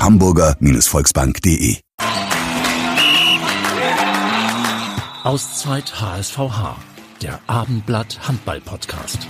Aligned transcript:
www.hamburger-volksbank.de 0.00 1.76
Auszeit 5.24 6.00
HSVH, 6.00 6.76
der 7.20 7.38
Abendblatt 7.46 8.26
Handball 8.26 8.62
Podcast. 8.62 9.26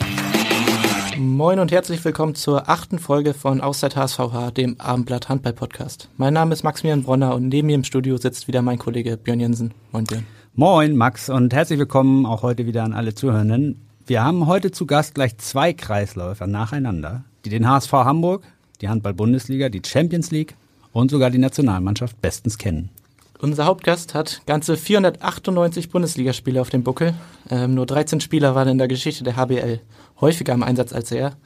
Moin 1.19 1.59
und 1.59 1.73
herzlich 1.73 2.05
willkommen 2.05 2.37
zur 2.37 2.69
achten 2.69 3.01
Folge 3.01 3.35
von 3.35 3.61
Auszeit 3.61 3.97
HSVH, 3.97 4.53
dem 4.53 4.81
Abendblatt 4.81 5.29
Handball 5.29 5.55
Podcast. 5.55 6.09
Mein 6.17 6.35
Name 6.35 6.53
ist 6.53 6.63
Maximilian 6.63 7.03
Bronner 7.03 7.35
und 7.35 7.49
neben 7.49 7.67
mir 7.67 7.75
im 7.75 7.85
Studio 7.85 8.17
sitzt 8.17 8.47
wieder 8.47 8.63
mein 8.63 8.79
Kollege 8.79 9.17
Björn 9.17 9.41
Jensen. 9.41 9.75
Moin 9.91 10.05
Björn. 10.05 10.25
Moin 10.55 10.97
Max 10.97 11.29
und 11.29 11.53
herzlich 11.53 11.81
willkommen 11.81 12.27
auch 12.27 12.43
heute 12.43 12.67
wieder 12.67 12.85
an 12.85 12.93
alle 12.93 13.15
Zuhörenden. 13.15 13.89
Wir 14.07 14.23
haben 14.23 14.47
heute 14.47 14.71
zu 14.71 14.87
Gast 14.87 15.17
gleich 15.17 15.37
zwei 15.39 15.73
Kreisläufer 15.73 16.47
nacheinander, 16.47 17.25
die 17.45 17.51
den 17.51 17.69
HSV 17.69 17.93
Hamburg, 17.93 18.45
die 18.81 18.89
Handball-Bundesliga, 18.89 19.69
die 19.69 19.83
Champions 19.85 20.31
League 20.31 20.55
und 20.93 21.11
sogar 21.11 21.31
die 21.31 21.39
Nationalmannschaft 21.39 22.21
bestens 22.21 22.59
kennen. 22.59 22.91
Unser 23.41 23.65
Hauptgast 23.65 24.13
hat 24.13 24.43
ganze 24.47 24.77
498 24.77 25.89
Bundesligaspiele 25.89 26.61
auf 26.61 26.69
dem 26.69 26.83
Buckel. 26.83 27.15
Ähm, 27.49 27.75
nur 27.75 27.87
13 27.87 28.21
Spieler 28.21 28.55
waren 28.55 28.69
in 28.69 28.79
der 28.79 28.89
Geschichte 28.89 29.25
der 29.25 29.37
HBL 29.37 29.81
häufiger 30.21 30.53
im 30.53 30.63
Einsatz 30.63 30.93
als 30.93 31.11
er. 31.11 31.37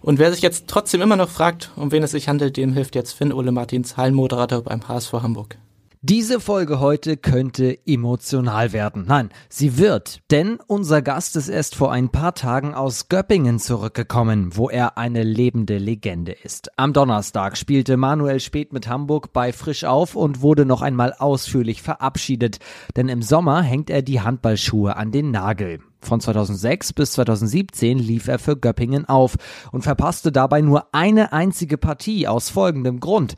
Und 0.00 0.18
wer 0.18 0.32
sich 0.32 0.42
jetzt 0.42 0.66
trotzdem 0.66 1.00
immer 1.00 1.16
noch 1.16 1.28
fragt, 1.28 1.70
um 1.76 1.92
wen 1.92 2.02
es 2.02 2.10
sich 2.10 2.28
handelt, 2.28 2.56
dem 2.56 2.72
hilft 2.72 2.94
jetzt 2.96 3.12
Finn 3.12 3.32
Ole 3.32 3.52
Martins, 3.52 3.96
Hallenmoderator 3.96 4.62
beim 4.62 4.88
HSV 4.88 5.12
Hamburg. 5.12 5.58
Diese 6.02 6.38
Folge 6.38 6.78
heute 6.78 7.16
könnte 7.16 7.76
emotional 7.84 8.72
werden. 8.72 9.06
Nein, 9.08 9.30
sie 9.48 9.78
wird, 9.78 10.20
denn 10.30 10.60
unser 10.68 11.02
Gast 11.02 11.34
ist 11.34 11.48
erst 11.48 11.74
vor 11.74 11.90
ein 11.90 12.10
paar 12.10 12.36
Tagen 12.36 12.72
aus 12.72 13.08
Göppingen 13.08 13.58
zurückgekommen, 13.58 14.56
wo 14.56 14.70
er 14.70 14.96
eine 14.96 15.24
lebende 15.24 15.76
Legende 15.78 16.30
ist. 16.30 16.70
Am 16.78 16.92
Donnerstag 16.92 17.56
spielte 17.56 17.96
Manuel 17.96 18.38
Speth 18.38 18.72
mit 18.72 18.86
Hamburg 18.86 19.32
bei 19.32 19.52
Frisch 19.52 19.82
auf 19.82 20.14
und 20.14 20.40
wurde 20.40 20.64
noch 20.64 20.82
einmal 20.82 21.14
ausführlich 21.14 21.82
verabschiedet, 21.82 22.60
denn 22.94 23.08
im 23.08 23.20
Sommer 23.20 23.62
hängt 23.62 23.90
er 23.90 24.02
die 24.02 24.20
Handballschuhe 24.20 24.94
an 24.94 25.10
den 25.10 25.32
Nagel. 25.32 25.80
Von 26.00 26.20
2006 26.20 26.92
bis 26.92 27.10
2017 27.14 27.98
lief 27.98 28.28
er 28.28 28.38
für 28.38 28.56
Göppingen 28.56 29.06
auf 29.06 29.34
und 29.72 29.82
verpasste 29.82 30.30
dabei 30.30 30.60
nur 30.60 30.94
eine 30.94 31.32
einzige 31.32 31.76
Partie 31.76 32.28
aus 32.28 32.50
folgendem 32.50 33.00
Grund 33.00 33.34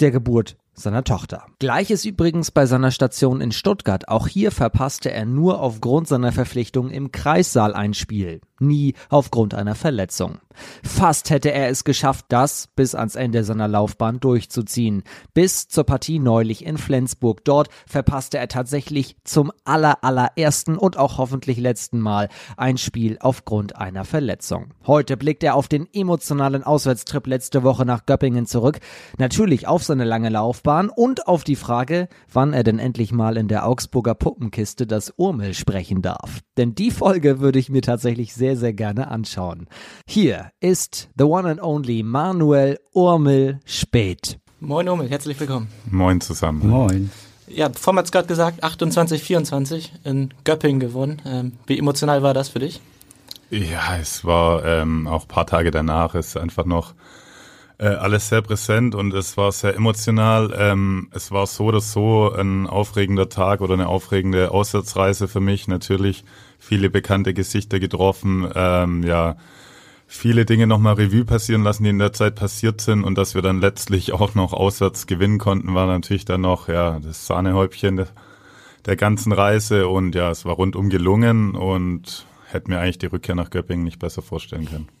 der 0.00 0.10
Geburt 0.10 0.56
seiner 0.80 1.04
Tochter. 1.04 1.46
Gleiches 1.58 2.04
übrigens 2.04 2.50
bei 2.50 2.66
seiner 2.66 2.90
Station 2.90 3.40
in 3.40 3.52
Stuttgart. 3.52 4.08
Auch 4.08 4.26
hier 4.26 4.50
verpasste 4.50 5.10
er 5.10 5.26
nur 5.26 5.60
aufgrund 5.60 6.08
seiner 6.08 6.32
Verpflichtung 6.32 6.90
im 6.90 7.12
Kreissaal 7.12 7.74
ein 7.74 7.94
Spiel 7.94 8.40
nie 8.60 8.94
aufgrund 9.08 9.54
einer 9.54 9.74
Verletzung. 9.74 10.38
Fast 10.82 11.30
hätte 11.30 11.52
er 11.52 11.68
es 11.68 11.84
geschafft, 11.84 12.26
das 12.28 12.68
bis 12.76 12.94
ans 12.94 13.14
Ende 13.14 13.44
seiner 13.44 13.68
Laufbahn 13.68 14.20
durchzuziehen. 14.20 15.04
Bis 15.32 15.68
zur 15.68 15.84
Partie 15.84 16.18
neulich 16.18 16.66
in 16.66 16.76
Flensburg. 16.76 17.44
Dort 17.44 17.68
verpasste 17.86 18.36
er 18.38 18.48
tatsächlich 18.48 19.16
zum 19.24 19.52
aller 19.64 20.04
allerersten 20.04 20.76
und 20.76 20.98
auch 20.98 21.18
hoffentlich 21.18 21.58
letzten 21.58 22.00
Mal 22.00 22.28
ein 22.56 22.76
Spiel 22.76 23.16
aufgrund 23.20 23.76
einer 23.76 24.04
Verletzung. 24.04 24.74
Heute 24.86 25.16
blickt 25.16 25.42
er 25.44 25.54
auf 25.54 25.68
den 25.68 25.88
emotionalen 25.92 26.62
Auswärtstrip 26.62 27.26
letzte 27.26 27.62
Woche 27.62 27.86
nach 27.86 28.04
Göppingen 28.04 28.46
zurück. 28.46 28.80
Natürlich 29.16 29.66
auf 29.66 29.84
seine 29.84 30.04
lange 30.04 30.28
Laufbahn 30.28 30.69
und 30.70 31.26
auf 31.26 31.42
die 31.42 31.56
Frage, 31.56 32.08
wann 32.32 32.52
er 32.52 32.62
denn 32.62 32.78
endlich 32.78 33.12
mal 33.12 33.36
in 33.36 33.48
der 33.48 33.66
Augsburger 33.66 34.14
Puppenkiste 34.14 34.86
das 34.86 35.12
Urmel 35.16 35.54
sprechen 35.54 36.00
darf. 36.00 36.40
Denn 36.56 36.76
die 36.76 36.92
Folge 36.92 37.40
würde 37.40 37.58
ich 37.58 37.70
mir 37.70 37.82
tatsächlich 37.82 38.34
sehr 38.34 38.56
sehr, 38.56 38.72
gerne 38.72 39.08
anschauen. 39.08 39.66
Hier 40.06 40.52
ist 40.60 41.08
the 41.18 41.24
one 41.24 41.48
and 41.50 41.60
only 41.60 42.04
Manuel 42.04 42.78
Urmel 42.92 43.58
Spät. 43.64 44.38
Moin 44.60 44.88
Urmel, 44.88 45.08
herzlich 45.08 45.40
willkommen. 45.40 45.66
Moin 45.90 46.20
zusammen. 46.20 46.68
Moin. 46.68 47.10
Ja, 47.48 47.68
Form 47.72 47.98
hat 47.98 48.04
es 48.04 48.12
gerade 48.12 48.28
gesagt, 48.28 48.62
28, 48.62 49.22
24 49.24 49.92
in 50.04 50.32
Göppingen 50.44 50.78
gewonnen. 50.78 51.20
Ähm, 51.26 51.52
wie 51.66 51.78
emotional 51.78 52.22
war 52.22 52.32
das 52.32 52.50
für 52.50 52.60
dich? 52.60 52.80
Ja, 53.50 53.96
es 54.00 54.24
war 54.24 54.64
ähm, 54.64 55.08
auch 55.08 55.22
ein 55.22 55.28
paar 55.28 55.46
Tage 55.46 55.72
danach, 55.72 56.14
ist 56.14 56.36
einfach 56.36 56.64
noch 56.64 56.94
äh, 57.80 57.86
alles 57.86 58.28
sehr 58.28 58.42
präsent 58.42 58.94
und 58.94 59.14
es 59.14 59.38
war 59.38 59.50
sehr 59.52 59.74
emotional. 59.74 60.54
Ähm, 60.56 61.08
es 61.12 61.30
war 61.30 61.46
so 61.46 61.64
oder 61.64 61.80
so 61.80 62.30
ein 62.30 62.66
aufregender 62.66 63.30
Tag 63.30 63.62
oder 63.62 63.74
eine 63.74 63.88
aufregende 63.88 64.50
Auswärtsreise 64.50 65.28
für 65.28 65.40
mich. 65.40 65.66
Natürlich 65.66 66.24
viele 66.58 66.90
bekannte 66.90 67.32
Gesichter 67.32 67.80
getroffen, 67.80 68.46
ähm, 68.54 69.02
ja, 69.02 69.36
viele 70.06 70.44
Dinge 70.44 70.66
nochmal 70.66 70.94
Revue 70.94 71.24
passieren 71.24 71.62
lassen, 71.62 71.84
die 71.84 71.90
in 71.90 71.98
der 71.98 72.12
Zeit 72.12 72.34
passiert 72.34 72.82
sind 72.82 73.02
und 73.02 73.16
dass 73.16 73.34
wir 73.34 73.40
dann 73.40 73.62
letztlich 73.62 74.12
auch 74.14 74.34
noch 74.34 74.52
auswärts 74.52 75.06
gewinnen 75.06 75.38
konnten, 75.38 75.74
war 75.74 75.86
natürlich 75.86 76.26
dann 76.26 76.42
noch, 76.42 76.68
ja, 76.68 77.00
das 77.00 77.26
Sahnehäubchen 77.26 77.96
der, 77.96 78.08
der 78.84 78.96
ganzen 78.96 79.32
Reise 79.32 79.88
und 79.88 80.14
ja, 80.14 80.30
es 80.30 80.44
war 80.44 80.54
rundum 80.54 80.90
gelungen 80.90 81.54
und 81.54 82.26
hätte 82.46 82.70
mir 82.70 82.78
eigentlich 82.78 82.98
die 82.98 83.06
Rückkehr 83.06 83.34
nach 83.34 83.48
Göppingen 83.48 83.84
nicht 83.84 84.00
besser 84.00 84.20
vorstellen 84.20 84.66
können. 84.66 84.99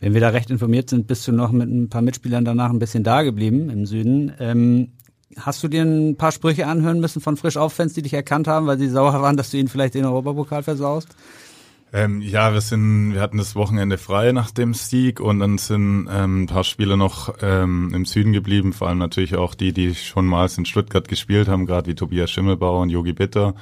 Wenn 0.00 0.14
wir 0.14 0.20
da 0.20 0.28
recht 0.28 0.50
informiert 0.50 0.90
sind, 0.90 1.06
bist 1.06 1.26
du 1.26 1.32
noch 1.32 1.50
mit 1.50 1.68
ein 1.68 1.88
paar 1.88 2.02
Mitspielern 2.02 2.44
danach 2.44 2.70
ein 2.70 2.78
bisschen 2.78 3.04
da 3.04 3.22
geblieben 3.22 3.68
im 3.70 3.86
Süden. 3.86 4.32
Ähm, 4.38 4.92
Hast 5.36 5.62
du 5.62 5.68
dir 5.68 5.82
ein 5.82 6.16
paar 6.16 6.32
Sprüche 6.32 6.66
anhören 6.66 7.00
müssen 7.00 7.20
von 7.20 7.36
frisch 7.36 7.58
Fans, 7.68 7.92
die 7.92 8.02
dich 8.02 8.14
erkannt 8.14 8.48
haben, 8.48 8.66
weil 8.66 8.78
sie 8.78 8.88
sauer 8.88 9.12
waren, 9.20 9.36
dass 9.36 9.50
du 9.50 9.58
ihnen 9.58 9.68
vielleicht 9.68 9.94
den 9.94 10.04
Europapokal 10.04 10.62
versaust? 10.62 11.08
Ähm, 11.92 12.20
ja, 12.20 12.52
wir 12.52 12.60
sind, 12.60 13.14
wir 13.14 13.20
hatten 13.20 13.38
das 13.38 13.54
Wochenende 13.54 13.96
frei 13.98 14.32
nach 14.32 14.50
dem 14.50 14.74
Sieg 14.74 15.20
und 15.20 15.40
dann 15.40 15.56
sind 15.56 16.08
ähm, 16.10 16.42
ein 16.42 16.46
paar 16.46 16.64
Spieler 16.64 16.96
noch 16.96 17.34
ähm, 17.40 17.92
im 17.94 18.04
Süden 18.04 18.32
geblieben, 18.32 18.72
vor 18.72 18.88
allem 18.88 18.98
natürlich 18.98 19.36
auch 19.36 19.54
die, 19.54 19.72
die 19.72 19.94
schon 19.94 20.26
mal 20.26 20.48
in 20.54 20.66
Stuttgart 20.66 21.08
gespielt 21.08 21.48
haben, 21.48 21.66
gerade 21.66 21.90
wie 21.90 21.94
Tobias 21.94 22.30
Schimmelbauer 22.30 22.82
und 22.82 22.90
Yogi 22.90 23.14
Bitter. 23.14 23.54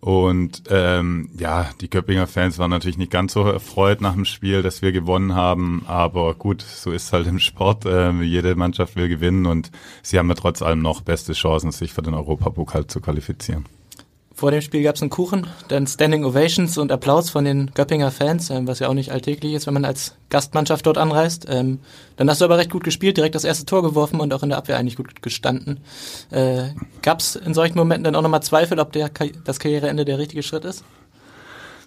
Und 0.00 0.62
ähm, 0.70 1.28
ja, 1.38 1.70
die 1.82 1.88
Köppinger 1.88 2.26
Fans 2.26 2.58
waren 2.58 2.70
natürlich 2.70 2.96
nicht 2.96 3.10
ganz 3.10 3.34
so 3.34 3.42
erfreut 3.42 4.00
nach 4.00 4.14
dem 4.14 4.24
Spiel, 4.24 4.62
dass 4.62 4.80
wir 4.80 4.92
gewonnen 4.92 5.34
haben. 5.34 5.84
Aber 5.86 6.34
gut, 6.34 6.62
so 6.62 6.90
ist 6.90 7.12
halt 7.12 7.26
im 7.26 7.38
Sport. 7.38 7.84
Ähm, 7.86 8.22
jede 8.22 8.54
Mannschaft 8.54 8.96
will 8.96 9.08
gewinnen 9.08 9.44
und 9.44 9.70
sie 10.02 10.18
haben 10.18 10.28
ja 10.28 10.34
trotz 10.34 10.62
allem 10.62 10.80
noch 10.80 11.02
beste 11.02 11.34
Chancen, 11.34 11.70
sich 11.70 11.92
für 11.92 12.02
den 12.02 12.14
Europapokal 12.14 12.86
zu 12.86 13.00
qualifizieren. 13.00 13.66
Vor 14.40 14.52
dem 14.52 14.62
Spiel 14.62 14.82
gab 14.82 14.96
es 14.96 15.02
einen 15.02 15.10
Kuchen, 15.10 15.46
dann 15.68 15.86
Standing 15.86 16.24
Ovations 16.24 16.78
und 16.78 16.90
Applaus 16.90 17.28
von 17.28 17.44
den 17.44 17.72
Göppinger 17.74 18.10
Fans, 18.10 18.48
ähm, 18.48 18.66
was 18.66 18.78
ja 18.78 18.88
auch 18.88 18.94
nicht 18.94 19.12
alltäglich 19.12 19.52
ist, 19.52 19.66
wenn 19.66 19.74
man 19.74 19.84
als 19.84 20.14
Gastmannschaft 20.30 20.86
dort 20.86 20.96
anreist. 20.96 21.44
Ähm, 21.46 21.80
dann 22.16 22.30
hast 22.30 22.40
du 22.40 22.46
aber 22.46 22.56
recht 22.56 22.70
gut 22.70 22.82
gespielt, 22.82 23.18
direkt 23.18 23.34
das 23.34 23.44
erste 23.44 23.66
Tor 23.66 23.82
geworfen 23.82 24.18
und 24.18 24.32
auch 24.32 24.42
in 24.42 24.48
der 24.48 24.56
Abwehr 24.56 24.78
eigentlich 24.78 24.96
gut 24.96 25.20
gestanden. 25.20 25.80
Äh, 26.30 26.70
gab 27.02 27.20
es 27.20 27.36
in 27.36 27.52
solchen 27.52 27.76
Momenten 27.76 28.04
dann 28.04 28.14
auch 28.14 28.22
nochmal 28.22 28.42
Zweifel, 28.42 28.80
ob 28.80 28.92
der, 28.92 29.10
das 29.44 29.58
Karriereende 29.58 30.06
der 30.06 30.16
richtige 30.16 30.42
Schritt 30.42 30.64
ist? 30.64 30.84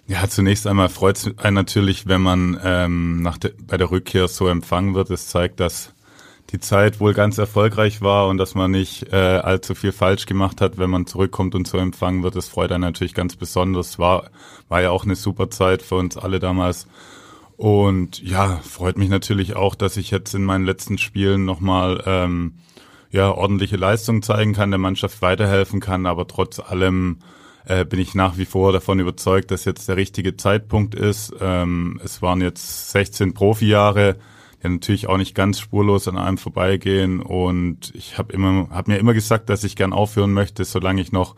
Ja, 0.06 0.28
zunächst 0.28 0.68
einmal 0.68 0.90
freut 0.90 1.16
es 1.16 1.38
einen 1.38 1.54
natürlich, 1.54 2.06
wenn 2.06 2.20
man 2.20 2.60
ähm, 2.62 3.20
nach 3.20 3.36
de 3.36 3.52
bei 3.66 3.78
der 3.78 3.90
Rückkehr 3.90 4.28
so 4.28 4.46
empfangen 4.46 4.94
wird. 4.94 5.10
Es 5.10 5.26
zeigt, 5.26 5.58
dass 5.58 5.93
die 6.54 6.60
Zeit 6.60 7.00
wohl 7.00 7.14
ganz 7.14 7.36
erfolgreich 7.38 8.00
war 8.00 8.28
und 8.28 8.38
dass 8.38 8.54
man 8.54 8.70
nicht 8.70 9.12
äh, 9.12 9.16
allzu 9.16 9.74
viel 9.74 9.90
falsch 9.90 10.24
gemacht 10.24 10.60
hat, 10.60 10.78
wenn 10.78 10.88
man 10.88 11.04
zurückkommt 11.04 11.56
und 11.56 11.66
so 11.66 11.78
empfangen 11.78 12.22
wird. 12.22 12.36
Das 12.36 12.46
freut 12.46 12.70
einen 12.70 12.82
natürlich 12.82 13.12
ganz 13.12 13.34
besonders. 13.34 13.98
War, 13.98 14.30
war 14.68 14.80
ja 14.80 14.90
auch 14.90 15.04
eine 15.04 15.16
super 15.16 15.50
Zeit 15.50 15.82
für 15.82 15.96
uns 15.96 16.16
alle 16.16 16.38
damals. 16.38 16.86
Und 17.56 18.22
ja, 18.22 18.60
freut 18.62 18.96
mich 18.96 19.08
natürlich 19.08 19.56
auch, 19.56 19.74
dass 19.74 19.96
ich 19.96 20.12
jetzt 20.12 20.32
in 20.32 20.44
meinen 20.44 20.64
letzten 20.64 20.96
Spielen 20.96 21.44
nochmal 21.44 22.04
ähm, 22.06 22.54
ja, 23.10 23.32
ordentliche 23.32 23.76
Leistung 23.76 24.22
zeigen 24.22 24.52
kann, 24.52 24.70
der 24.70 24.78
Mannschaft 24.78 25.22
weiterhelfen 25.22 25.80
kann, 25.80 26.06
aber 26.06 26.28
trotz 26.28 26.60
allem 26.60 27.18
äh, 27.64 27.84
bin 27.84 27.98
ich 27.98 28.14
nach 28.14 28.36
wie 28.36 28.46
vor 28.46 28.72
davon 28.72 29.00
überzeugt, 29.00 29.50
dass 29.50 29.64
jetzt 29.64 29.88
der 29.88 29.96
richtige 29.96 30.36
Zeitpunkt 30.36 30.94
ist. 30.94 31.34
Ähm, 31.40 32.00
es 32.04 32.22
waren 32.22 32.40
jetzt 32.40 32.92
16 32.92 33.34
Profijahre 33.34 34.18
ja 34.64 34.70
natürlich 34.70 35.06
auch 35.08 35.18
nicht 35.18 35.34
ganz 35.34 35.60
spurlos 35.60 36.08
an 36.08 36.18
einem 36.18 36.38
vorbeigehen. 36.38 37.20
Und 37.20 37.92
ich 37.94 38.18
habe 38.18 38.32
immer, 38.32 38.68
habe 38.70 38.92
mir 38.92 38.98
immer 38.98 39.14
gesagt, 39.14 39.48
dass 39.48 39.62
ich 39.62 39.76
gern 39.76 39.92
aufhören 39.92 40.32
möchte, 40.32 40.64
solange 40.64 41.00
ich 41.00 41.12
noch 41.12 41.36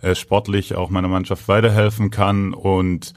äh, 0.00 0.14
sportlich 0.14 0.74
auch 0.74 0.88
meiner 0.88 1.08
Mannschaft 1.08 1.48
weiterhelfen 1.48 2.10
kann. 2.10 2.54
Und 2.54 3.12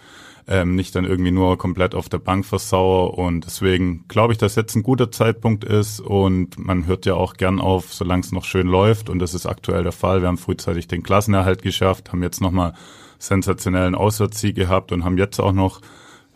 ähm, 0.47 0.75
nicht 0.75 0.95
dann 0.95 1.05
irgendwie 1.05 1.31
nur 1.31 1.57
komplett 1.57 1.95
auf 1.95 2.09
der 2.09 2.17
Bank 2.17 2.45
versauere. 2.45 3.11
Und 3.11 3.45
deswegen 3.45 4.05
glaube 4.07 4.33
ich, 4.33 4.39
dass 4.39 4.55
jetzt 4.55 4.75
ein 4.75 4.83
guter 4.83 5.11
Zeitpunkt 5.11 5.63
ist 5.63 5.99
und 5.99 6.59
man 6.59 6.85
hört 6.87 7.05
ja 7.05 7.13
auch 7.13 7.35
gern 7.35 7.59
auf, 7.59 7.93
solange 7.93 8.21
es 8.21 8.31
noch 8.31 8.43
schön 8.43 8.67
läuft. 8.67 9.09
Und 9.09 9.19
das 9.19 9.33
ist 9.33 9.45
aktuell 9.45 9.83
der 9.83 9.91
Fall. 9.91 10.21
Wir 10.21 10.27
haben 10.27 10.37
frühzeitig 10.37 10.87
den 10.87 11.03
Klassenerhalt 11.03 11.61
geschafft, 11.61 12.11
haben 12.11 12.23
jetzt 12.23 12.41
nochmal 12.41 12.73
sensationellen 13.19 13.95
Auswärtssieg 13.95 14.55
gehabt 14.55 14.91
und 14.91 15.05
haben 15.05 15.17
jetzt 15.17 15.39
auch 15.39 15.53
noch 15.53 15.81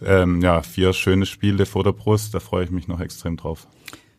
ähm, 0.06 0.42
ja, 0.42 0.62
vier 0.62 0.94
schöne 0.94 1.26
Spiele 1.26 1.66
vor 1.66 1.84
der 1.84 1.92
Brust. 1.92 2.34
Da 2.34 2.40
freue 2.40 2.64
ich 2.64 2.72
mich 2.72 2.88
noch 2.88 3.00
extrem 3.00 3.38
drauf. 3.38 3.68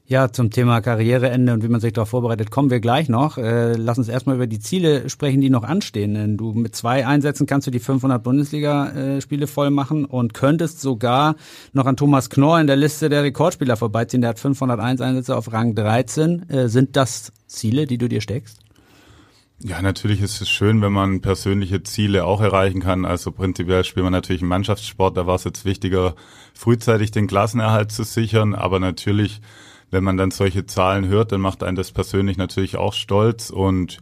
Ja, 0.09 0.31
zum 0.31 0.53
Thema 0.53 0.81
Karriereende 0.81 1.53
und 1.53 1.65
wie 1.65 1.69
man 1.69 1.81
sich 1.81 1.93
darauf 1.93 2.11
vorbereitet, 2.11 2.53
kommen 2.53 2.71
wir 2.71 2.79
gleich 2.79 3.09
noch. 3.09 3.39
Äh, 3.39 3.73
lass 3.73 3.99
uns 3.99 4.09
erstmal 4.09 4.37
über 4.37 4.47
die 4.47 4.61
Ziele 4.61 5.11
sprechen, 5.11 5.41
die 5.41 5.51
noch 5.51 5.65
anstehen. 5.65 6.15
Denn 6.15 6.37
du 6.37 6.53
mit 6.53 6.77
zwei 6.77 7.05
Einsätzen 7.05 7.49
kannst 7.49 7.67
du 7.67 7.73
die 7.73 7.81
500 7.81 8.23
Bundesliga-Spiele 8.23 9.49
voll 9.49 9.71
machen 9.71 10.05
und 10.05 10.33
könntest 10.33 10.81
sogar 10.81 11.35
noch 11.73 11.87
an 11.87 11.97
Thomas 11.97 12.31
Knorr 12.31 12.61
in 12.61 12.69
der 12.69 12.77
Liste 12.77 13.09
der 13.09 13.25
Rekordspieler 13.25 13.77
vorbeiziehen. 13.77 14.21
Der 14.21 14.31
hat 14.31 14.39
501 14.39 15.01
Einsätze 15.01 15.37
auf 15.37 15.53
Rang 15.53 15.75
13. 15.75 16.49
Äh, 16.51 16.69
sind 16.69 16.95
das 16.95 17.33
Ziele, 17.49 17.87
die 17.87 17.99
du 17.99 18.09
dir 18.09 18.21
steckst? 18.21 18.66
Ja, 19.59 19.81
natürlich 19.81 20.21
ist 20.21 20.43
es 20.43 20.51
schön, 20.51 20.83
wenn 20.83 20.93
man 20.93 21.23
persönliche 21.23 21.83
Ziele 21.83 22.27
auch 22.27 22.43
erreichen 22.43 22.81
kann. 22.81 23.07
Also 23.07 23.33
prinzipiell 23.33 23.85
spielt 23.85 24.05
man 24.05 24.13
natürlich 24.13 24.43
einen 24.43 24.51
Mannschaftssport. 24.51 25.17
Da 25.17 25.27
war 25.27 25.37
es 25.37 25.45
jetzt 25.45 25.65
wichtiger, 25.65 26.15
frühzeitig 26.53 27.11
den 27.11 27.27
Klassenerhalt 27.27 27.91
zu 27.91 28.03
sichern. 28.05 28.55
Aber 28.55 28.81
natürlich, 28.81 29.41
wenn 29.91 30.05
man 30.05 30.19
dann 30.19 30.31
solche 30.31 30.67
Zahlen 30.67 31.09
hört, 31.09 31.33
dann 31.33 31.41
macht 31.41 31.63
einen 31.63 31.77
das 31.77 31.91
persönlich 31.91 32.37
natürlich 32.37 32.77
auch 32.77 32.93
stolz. 32.93 33.49
Und 33.49 33.99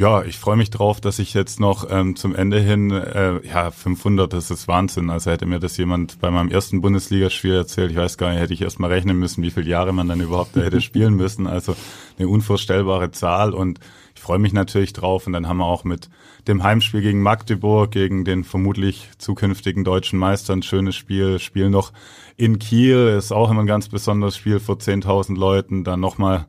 ja, 0.00 0.22
ich 0.22 0.38
freue 0.38 0.56
mich 0.56 0.70
drauf, 0.70 1.02
dass 1.02 1.18
ich 1.18 1.34
jetzt 1.34 1.60
noch 1.60 1.86
ähm, 1.90 2.16
zum 2.16 2.34
Ende 2.34 2.58
hin, 2.58 2.90
äh, 2.90 3.46
ja, 3.46 3.70
500, 3.70 4.32
das 4.32 4.50
ist 4.50 4.66
Wahnsinn. 4.66 5.10
Also 5.10 5.30
hätte 5.30 5.44
mir 5.44 5.60
das 5.60 5.76
jemand 5.76 6.18
bei 6.20 6.30
meinem 6.30 6.48
ersten 6.48 6.80
Bundesligaspiel 6.80 7.52
erzählt, 7.52 7.90
ich 7.90 7.98
weiß 7.98 8.16
gar 8.16 8.30
nicht, 8.30 8.40
hätte 8.40 8.54
ich 8.54 8.62
erst 8.62 8.80
mal 8.80 8.86
rechnen 8.86 9.18
müssen, 9.18 9.42
wie 9.42 9.50
viele 9.50 9.68
Jahre 9.68 9.92
man 9.92 10.08
dann 10.08 10.22
überhaupt 10.22 10.56
da 10.56 10.62
hätte 10.62 10.80
spielen 10.80 11.16
müssen. 11.16 11.46
Also 11.46 11.76
eine 12.18 12.28
unvorstellbare 12.28 13.10
Zahl 13.10 13.52
und 13.52 13.78
ich 14.14 14.22
freue 14.22 14.38
mich 14.38 14.54
natürlich 14.54 14.94
drauf. 14.94 15.26
Und 15.26 15.34
dann 15.34 15.46
haben 15.46 15.58
wir 15.58 15.66
auch 15.66 15.84
mit 15.84 16.08
dem 16.48 16.62
Heimspiel 16.62 17.02
gegen 17.02 17.20
Magdeburg, 17.20 17.90
gegen 17.90 18.24
den 18.24 18.42
vermutlich 18.42 19.10
zukünftigen 19.18 19.84
deutschen 19.84 20.18
Meister 20.18 20.54
ein 20.54 20.62
schönes 20.62 20.96
Spiel. 20.96 21.38
Spiel 21.38 21.68
noch 21.68 21.92
in 22.38 22.58
Kiel, 22.58 23.16
ist 23.18 23.32
auch 23.32 23.50
immer 23.50 23.60
ein 23.60 23.66
ganz 23.66 23.90
besonderes 23.90 24.34
Spiel 24.34 24.60
vor 24.60 24.76
10.000 24.76 25.36
Leuten. 25.36 25.84
Dann 25.84 26.00
nochmal 26.00 26.46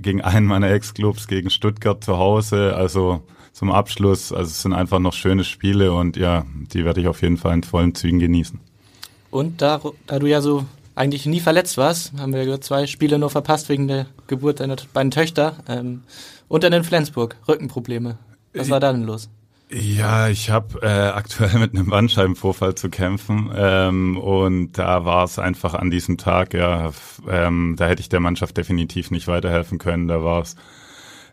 gegen 0.00 0.22
einen 0.22 0.46
meiner 0.46 0.70
Ex-Clubs, 0.70 1.28
gegen 1.28 1.50
Stuttgart 1.50 2.02
zu 2.02 2.18
Hause. 2.18 2.74
Also 2.74 3.22
zum 3.52 3.70
Abschluss, 3.70 4.32
also 4.32 4.48
es 4.48 4.62
sind 4.62 4.72
einfach 4.72 4.98
noch 4.98 5.12
schöne 5.12 5.44
Spiele 5.44 5.92
und 5.92 6.16
ja, 6.16 6.46
die 6.72 6.84
werde 6.84 7.00
ich 7.00 7.08
auf 7.08 7.22
jeden 7.22 7.36
Fall 7.36 7.54
in 7.54 7.62
vollen 7.62 7.94
Zügen 7.94 8.18
genießen. 8.18 8.60
Und 9.30 9.62
da, 9.62 9.80
da 10.06 10.18
du 10.18 10.26
ja 10.26 10.40
so 10.40 10.64
eigentlich 10.94 11.26
nie 11.26 11.40
verletzt 11.40 11.76
warst, 11.76 12.12
haben 12.18 12.32
wir 12.32 12.60
zwei 12.60 12.86
Spiele 12.86 13.18
nur 13.18 13.30
verpasst 13.30 13.68
wegen 13.68 13.88
der 13.88 14.06
Geburt 14.26 14.60
deiner 14.60 14.76
beiden 14.92 15.10
Töchter. 15.10 15.56
Ähm, 15.68 16.02
und 16.48 16.64
dann 16.64 16.72
in 16.72 16.84
Flensburg, 16.84 17.36
Rückenprobleme. 17.48 18.18
Was 18.52 18.68
war 18.68 18.80
da 18.80 18.92
denn 18.92 19.04
los? 19.04 19.30
Ja, 19.74 20.28
ich 20.28 20.50
habe 20.50 20.82
äh, 20.82 20.86
aktuell 20.86 21.54
mit 21.58 21.74
einem 21.74 21.86
Bandscheibenvorfall 21.86 22.74
zu 22.74 22.90
kämpfen 22.90 23.50
ähm, 23.54 24.18
und 24.18 24.72
da 24.72 25.06
war 25.06 25.24
es 25.24 25.38
einfach 25.38 25.72
an 25.74 25.90
diesem 25.90 26.18
Tag, 26.18 26.52
ja, 26.52 26.92
ähm, 27.26 27.76
da 27.78 27.86
hätte 27.86 28.00
ich 28.02 28.10
der 28.10 28.20
Mannschaft 28.20 28.56
definitiv 28.58 29.10
nicht 29.10 29.28
weiterhelfen 29.28 29.78
können. 29.78 30.08
Da 30.08 30.22
war 30.22 30.42
es 30.42 30.56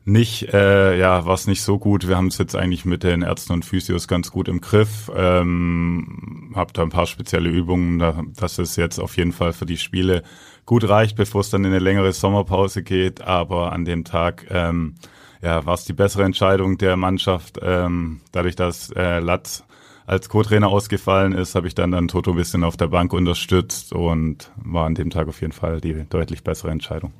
nicht, 0.05 0.53
äh, 0.53 0.97
ja, 0.97 1.25
war 1.25 1.33
es 1.33 1.47
nicht 1.47 1.61
so 1.61 1.79
gut. 1.79 2.07
Wir 2.07 2.15
haben 2.15 2.27
es 2.27 2.37
jetzt 2.37 2.55
eigentlich 2.55 2.85
mit 2.85 3.03
den 3.03 3.23
Ärzten 3.23 3.51
und 3.53 3.65
Physios 3.65 4.07
ganz 4.07 4.31
gut 4.31 4.47
im 4.47 4.61
Griff. 4.61 5.11
Ähm, 5.13 6.53
hab 6.55 6.73
da 6.73 6.83
ein 6.83 6.89
paar 6.89 7.07
spezielle 7.07 7.49
Übungen, 7.49 7.99
da, 7.99 8.23
dass 8.37 8.57
es 8.57 8.77
jetzt 8.77 8.99
auf 8.99 9.17
jeden 9.17 9.33
Fall 9.33 9.51
für 9.51 9.65
die 9.65 9.77
Spiele 9.77 10.23
gut 10.65 10.87
reicht, 10.87 11.17
bevor 11.17 11.41
es 11.41 11.49
dann 11.49 11.65
in 11.65 11.71
eine 11.71 11.79
längere 11.79 12.13
Sommerpause 12.13 12.83
geht. 12.83 13.21
Aber 13.21 13.73
an 13.73 13.83
dem 13.83 14.05
Tag 14.05 14.45
ähm, 14.49 14.95
ja, 15.41 15.65
war 15.65 15.73
es 15.73 15.85
die 15.85 15.93
bessere 15.93 16.23
Entscheidung 16.23 16.77
der 16.77 16.97
Mannschaft. 16.97 17.59
Ähm, 17.61 18.21
dadurch, 18.31 18.55
dass 18.55 18.91
äh, 18.91 19.19
Latz 19.19 19.63
als 20.05 20.27
Co-Trainer 20.27 20.69
ausgefallen 20.69 21.33
ist, 21.33 21.53
habe 21.55 21.67
ich 21.67 21.75
dann 21.75 21.91
dann 21.91 22.07
Toto 22.07 22.31
ein 22.31 22.37
bisschen 22.37 22.63
auf 22.63 22.77
der 22.77 22.87
Bank 22.87 23.13
unterstützt 23.13 23.93
und 23.93 24.51
war 24.55 24.85
an 24.85 24.95
dem 24.95 25.11
Tag 25.11 25.27
auf 25.27 25.39
jeden 25.41 25.53
Fall 25.53 25.81
die 25.81 26.05
deutlich 26.09 26.43
bessere 26.43 26.71
Entscheidung. 26.71 27.13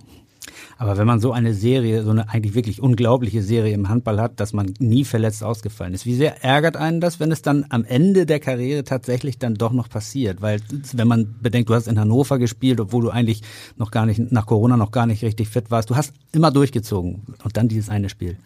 Aber 0.82 0.98
wenn 0.98 1.06
man 1.06 1.20
so 1.20 1.34
eine 1.34 1.54
Serie, 1.54 2.04
so 2.04 2.12
eine 2.12 2.30
eigentlich 2.30 2.56
wirklich 2.56 2.82
unglaubliche 2.82 3.44
Serie 3.44 3.74
im 3.74 3.90
Handball 3.90 4.22
hat, 4.22 4.40
dass 4.40 4.54
man 4.54 4.74
nie 4.80 5.04
verletzt 5.04 5.44
ausgefallen 5.44 5.94
ist, 5.94 6.06
wie 6.06 6.16
sehr 6.16 6.42
ärgert 6.42 6.78
einen 6.78 7.02
das, 7.02 7.20
wenn 7.20 7.34
es 7.34 7.42
dann 7.42 7.66
am 7.68 7.84
Ende 7.84 8.26
der 8.26 8.40
Karriere 8.40 8.86
tatsächlich 8.86 9.38
dann 9.38 9.56
doch 9.56 9.74
noch 9.74 9.90
passiert? 9.90 10.42
Weil 10.42 10.62
wenn 10.94 11.08
man 11.10 11.36
bedenkt, 11.42 11.70
du 11.70 11.74
hast 11.74 11.90
in 11.90 12.00
Hannover 12.00 12.40
gespielt, 12.40 12.80
obwohl 12.80 13.04
du 13.04 13.10
eigentlich 13.10 13.42
noch 13.76 13.92
gar 13.92 14.06
nicht, 14.06 14.32
nach 14.32 14.46
Corona 14.46 14.78
noch 14.78 14.92
gar 14.92 15.06
nicht 15.06 15.22
richtig 15.22 15.50
fit 15.50 15.70
warst, 15.70 15.90
du 15.90 15.98
hast 15.98 16.14
immer 16.32 16.50
durchgezogen 16.50 17.24
und 17.44 17.58
dann 17.58 17.68
dieses 17.68 17.90
eine 17.90 18.08
Spiel. 18.08 18.38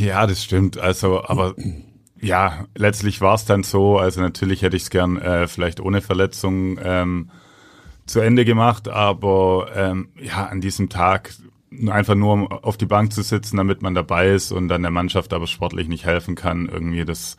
Ja, 0.00 0.26
das 0.26 0.42
stimmt. 0.42 0.78
Also, 0.78 1.22
aber 1.22 1.54
ja, 2.22 2.64
letztlich 2.74 3.20
war 3.20 3.34
es 3.34 3.44
dann 3.44 3.64
so. 3.64 3.98
Also 3.98 4.22
natürlich 4.22 4.62
hätte 4.62 4.78
ich 4.78 4.84
es 4.84 4.90
gern 4.90 5.18
äh, 5.18 5.46
vielleicht 5.46 5.78
ohne 5.78 6.00
Verletzung 6.00 6.78
ähm, 6.82 7.28
zu 8.06 8.20
Ende 8.20 8.46
gemacht, 8.46 8.88
aber 8.88 9.66
ähm, 9.74 10.08
ja, 10.18 10.46
an 10.46 10.62
diesem 10.62 10.88
Tag 10.88 11.34
einfach 11.88 12.14
nur 12.14 12.32
um 12.32 12.46
auf 12.46 12.76
die 12.76 12.86
Bank 12.86 13.12
zu 13.12 13.22
sitzen, 13.22 13.56
damit 13.56 13.82
man 13.82 13.94
dabei 13.94 14.30
ist 14.30 14.52
und 14.52 14.68
dann 14.68 14.82
der 14.82 14.90
Mannschaft 14.90 15.32
aber 15.32 15.46
sportlich 15.46 15.88
nicht 15.88 16.04
helfen 16.04 16.34
kann. 16.34 16.68
Irgendwie 16.68 17.04
das, 17.04 17.36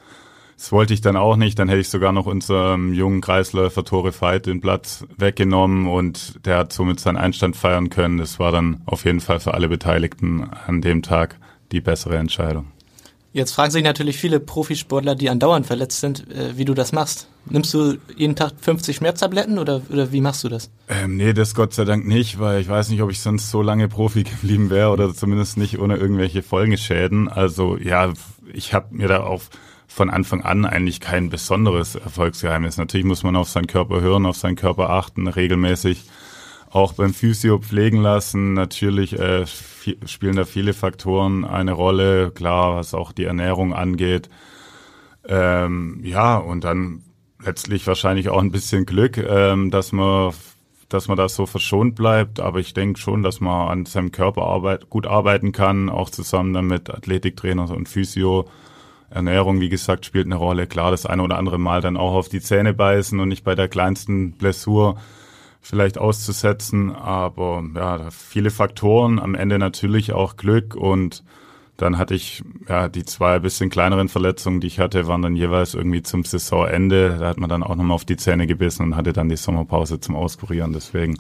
das 0.56 0.72
wollte 0.72 0.94
ich 0.94 1.02
dann 1.02 1.16
auch 1.16 1.36
nicht. 1.36 1.60
Dann 1.60 1.70
hätte 1.70 1.82
ich 1.82 1.90
sogar 1.90 2.12
noch 2.12 2.26
unserem 2.26 2.94
jungen 2.94 3.22
Kreisläufer 3.22 3.84
Tore 3.84 4.14
Veit 4.20 4.46
den 4.46 4.62
Platz 4.62 5.06
weggenommen 5.18 5.88
und 5.88 6.46
der 6.46 6.58
hat 6.58 6.74
somit 6.74 7.00
seinen 7.00 7.18
Einstand 7.18 7.56
feiern 7.56 7.90
können. 7.90 8.18
Das 8.18 8.40
war 8.40 8.52
dann 8.52 8.82
auf 8.86 9.06
jeden 9.06 9.20
Fall 9.20 9.40
für 9.40 9.54
alle 9.54 9.70
Beteiligten 9.70 10.50
an 10.68 10.82
dem 10.82 11.02
Tag 11.02 11.38
die 11.72 11.82
bessere 11.82 12.18
Entscheidung. 12.18 12.68
Jetzt 13.34 13.54
fragen 13.54 13.72
sich 13.72 13.84
natürlich 13.84 14.18
viele 14.18 14.40
Profisportler, 14.40 15.16
die 15.16 15.28
andauernd 15.28 15.66
verletzt 15.66 16.00
sind, 16.00 16.32
äh, 16.32 16.56
wie 16.56 16.66
du 16.66 16.76
das 16.76 16.92
machst. 16.92 17.28
Nimmst 17.50 17.74
du 17.74 17.98
jeden 18.16 18.36
Tag 18.36 18.54
50 18.62 18.96
Schmerztabletten 18.96 19.58
oder, 19.58 19.82
oder 19.90 20.12
wie 20.12 20.22
machst 20.22 20.44
du 20.44 20.50
das? 20.50 20.70
Ähm, 20.88 21.18
nee, 21.18 21.34
das 21.34 21.56
Gott 21.56 21.74
sei 21.74 21.84
Dank 21.84 22.06
nicht, 22.06 22.40
weil 22.40 22.62
ich 22.62 22.70
weiß 22.70 22.90
nicht, 22.90 23.02
ob 23.02 23.10
ich 23.10 23.20
sonst 23.20 23.50
so 23.50 23.64
lange 23.64 23.90
Profi 23.90 24.24
geblieben 24.42 24.70
wäre 24.70 24.92
oder 24.92 25.14
zumindest 25.16 25.58
nicht 25.58 25.80
ohne 25.80 25.98
irgendwelche 25.98 26.44
Folgeschäden. 26.44 27.28
Also 27.28 27.76
ja, 27.78 28.14
ich 28.54 28.76
habe 28.76 28.96
mir 28.96 29.08
da 29.08 29.24
auch 29.24 29.42
von 29.88 30.12
Anfang 30.12 30.44
an 30.44 30.66
eigentlich 30.66 31.00
kein 31.00 31.30
besonderes 31.32 31.96
Erfolgsgeheimnis. 31.96 32.78
Natürlich 32.78 33.06
muss 33.06 33.24
man 33.24 33.36
auf 33.36 33.50
seinen 33.50 33.68
Körper 33.68 34.00
hören, 34.00 34.28
auf 34.28 34.38
seinen 34.38 34.56
Körper 34.56 34.92
achten, 34.92 35.28
regelmäßig 35.28 36.04
auch 36.70 36.94
beim 36.94 37.14
Physio 37.14 37.60
pflegen 37.60 38.02
lassen. 38.02 38.54
Natürlich 38.54 39.20
äh, 39.20 39.46
spielen 40.06 40.36
da 40.36 40.46
viele 40.46 40.74
Faktoren 40.74 41.46
eine 41.46 41.74
Rolle, 41.74 42.32
klar, 42.32 42.76
was 42.76 42.94
auch 42.94 43.12
die 43.12 43.26
Ernährung 43.26 43.74
angeht. 43.74 44.30
Ähm, 45.28 46.00
ja, 46.04 46.38
und 46.38 46.64
dann 46.64 47.04
letztlich 47.44 47.88
wahrscheinlich 47.88 48.30
auch 48.30 48.42
ein 48.42 48.52
bisschen 48.52 48.86
Glück, 48.86 49.18
ähm, 49.18 49.72
dass 49.72 49.92
man 49.92 50.34
dass 50.90 51.08
man 51.08 51.18
da 51.18 51.28
so 51.28 51.48
verschont 51.48 51.96
bleibt, 51.96 52.40
aber 52.40 52.60
ich 52.60 52.76
denke 52.76 53.00
schon, 53.00 53.24
dass 53.24 53.42
man 53.42 53.68
an 53.68 53.86
seinem 53.86 54.12
Körper 54.12 54.44
arbeit 54.44 54.92
gut 54.92 55.08
arbeiten 55.08 55.52
kann, 55.52 55.90
auch 55.90 56.12
zusammen 56.12 56.54
dann 56.54 56.68
mit 56.68 56.92
Athletiktrainer 56.92 57.72
und 57.72 57.90
Physio. 57.90 58.48
Ernährung, 59.10 59.60
wie 59.60 59.70
gesagt, 59.70 60.06
spielt 60.06 60.26
eine 60.28 60.36
Rolle. 60.36 60.68
Klar, 60.68 60.92
das 60.92 61.08
eine 61.08 61.24
oder 61.24 61.38
andere 61.38 61.58
Mal 61.58 61.82
dann 61.82 61.98
auch 61.98 62.14
auf 62.14 62.30
die 62.30 62.42
Zähne 62.42 62.74
beißen 62.74 63.20
und 63.20 63.30
nicht 63.30 63.44
bei 63.44 63.56
der 63.56 63.68
kleinsten 63.68 64.34
Blessur 64.34 64.98
vielleicht 65.64 65.98
auszusetzen. 65.98 66.92
Aber 66.96 67.64
ja, 67.74 68.12
viele 68.12 68.52
Faktoren, 68.52 69.20
am 69.20 69.34
Ende 69.34 69.58
natürlich 69.58 70.14
auch 70.14 70.36
Glück 70.36 70.76
und 70.76 71.24
dann 71.78 71.98
hatte 71.98 72.14
ich 72.14 72.44
ja 72.70 72.88
die 72.88 73.04
zwei 73.04 73.40
bisschen 73.40 73.72
kleineren 73.72 74.08
Verletzungen, 74.08 74.60
die 74.60 74.68
ich 74.68 74.80
hatte, 74.80 75.08
waren 75.08 75.24
dann 75.24 75.36
jeweils 75.36 75.74
irgendwie 75.74 76.04
zum 76.04 76.24
Saisonende. 76.24 77.18
Da 77.20 77.30
hat 77.30 77.40
man 77.40 77.50
dann 77.50 77.64
auch 77.64 77.76
nochmal 77.76 77.96
auf 77.96 78.06
die 78.06 78.18
Zähne 78.18 78.46
gebissen 78.46 78.84
und 78.84 78.96
hatte 78.96 79.12
dann 79.12 79.28
die 79.28 79.38
Sommerpause 79.38 80.00
zum 80.00 80.16
Auskurieren. 80.16 80.72
Deswegen 80.72 81.18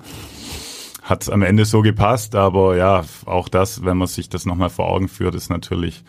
hat 1.01 1.23
es 1.23 1.29
am 1.29 1.41
Ende 1.41 1.65
so 1.65 1.81
gepasst. 1.81 2.35
Aber 2.35 2.77
ja, 2.77 3.03
auch 3.25 3.49
das, 3.49 3.83
wenn 3.83 3.97
man 3.97 4.07
sich 4.07 4.29
das 4.29 4.45
nochmal 4.45 4.69
vor 4.69 4.89
Augen 4.89 5.07
führt, 5.07 5.33
ist 5.33 5.49
natürlich 5.49 6.03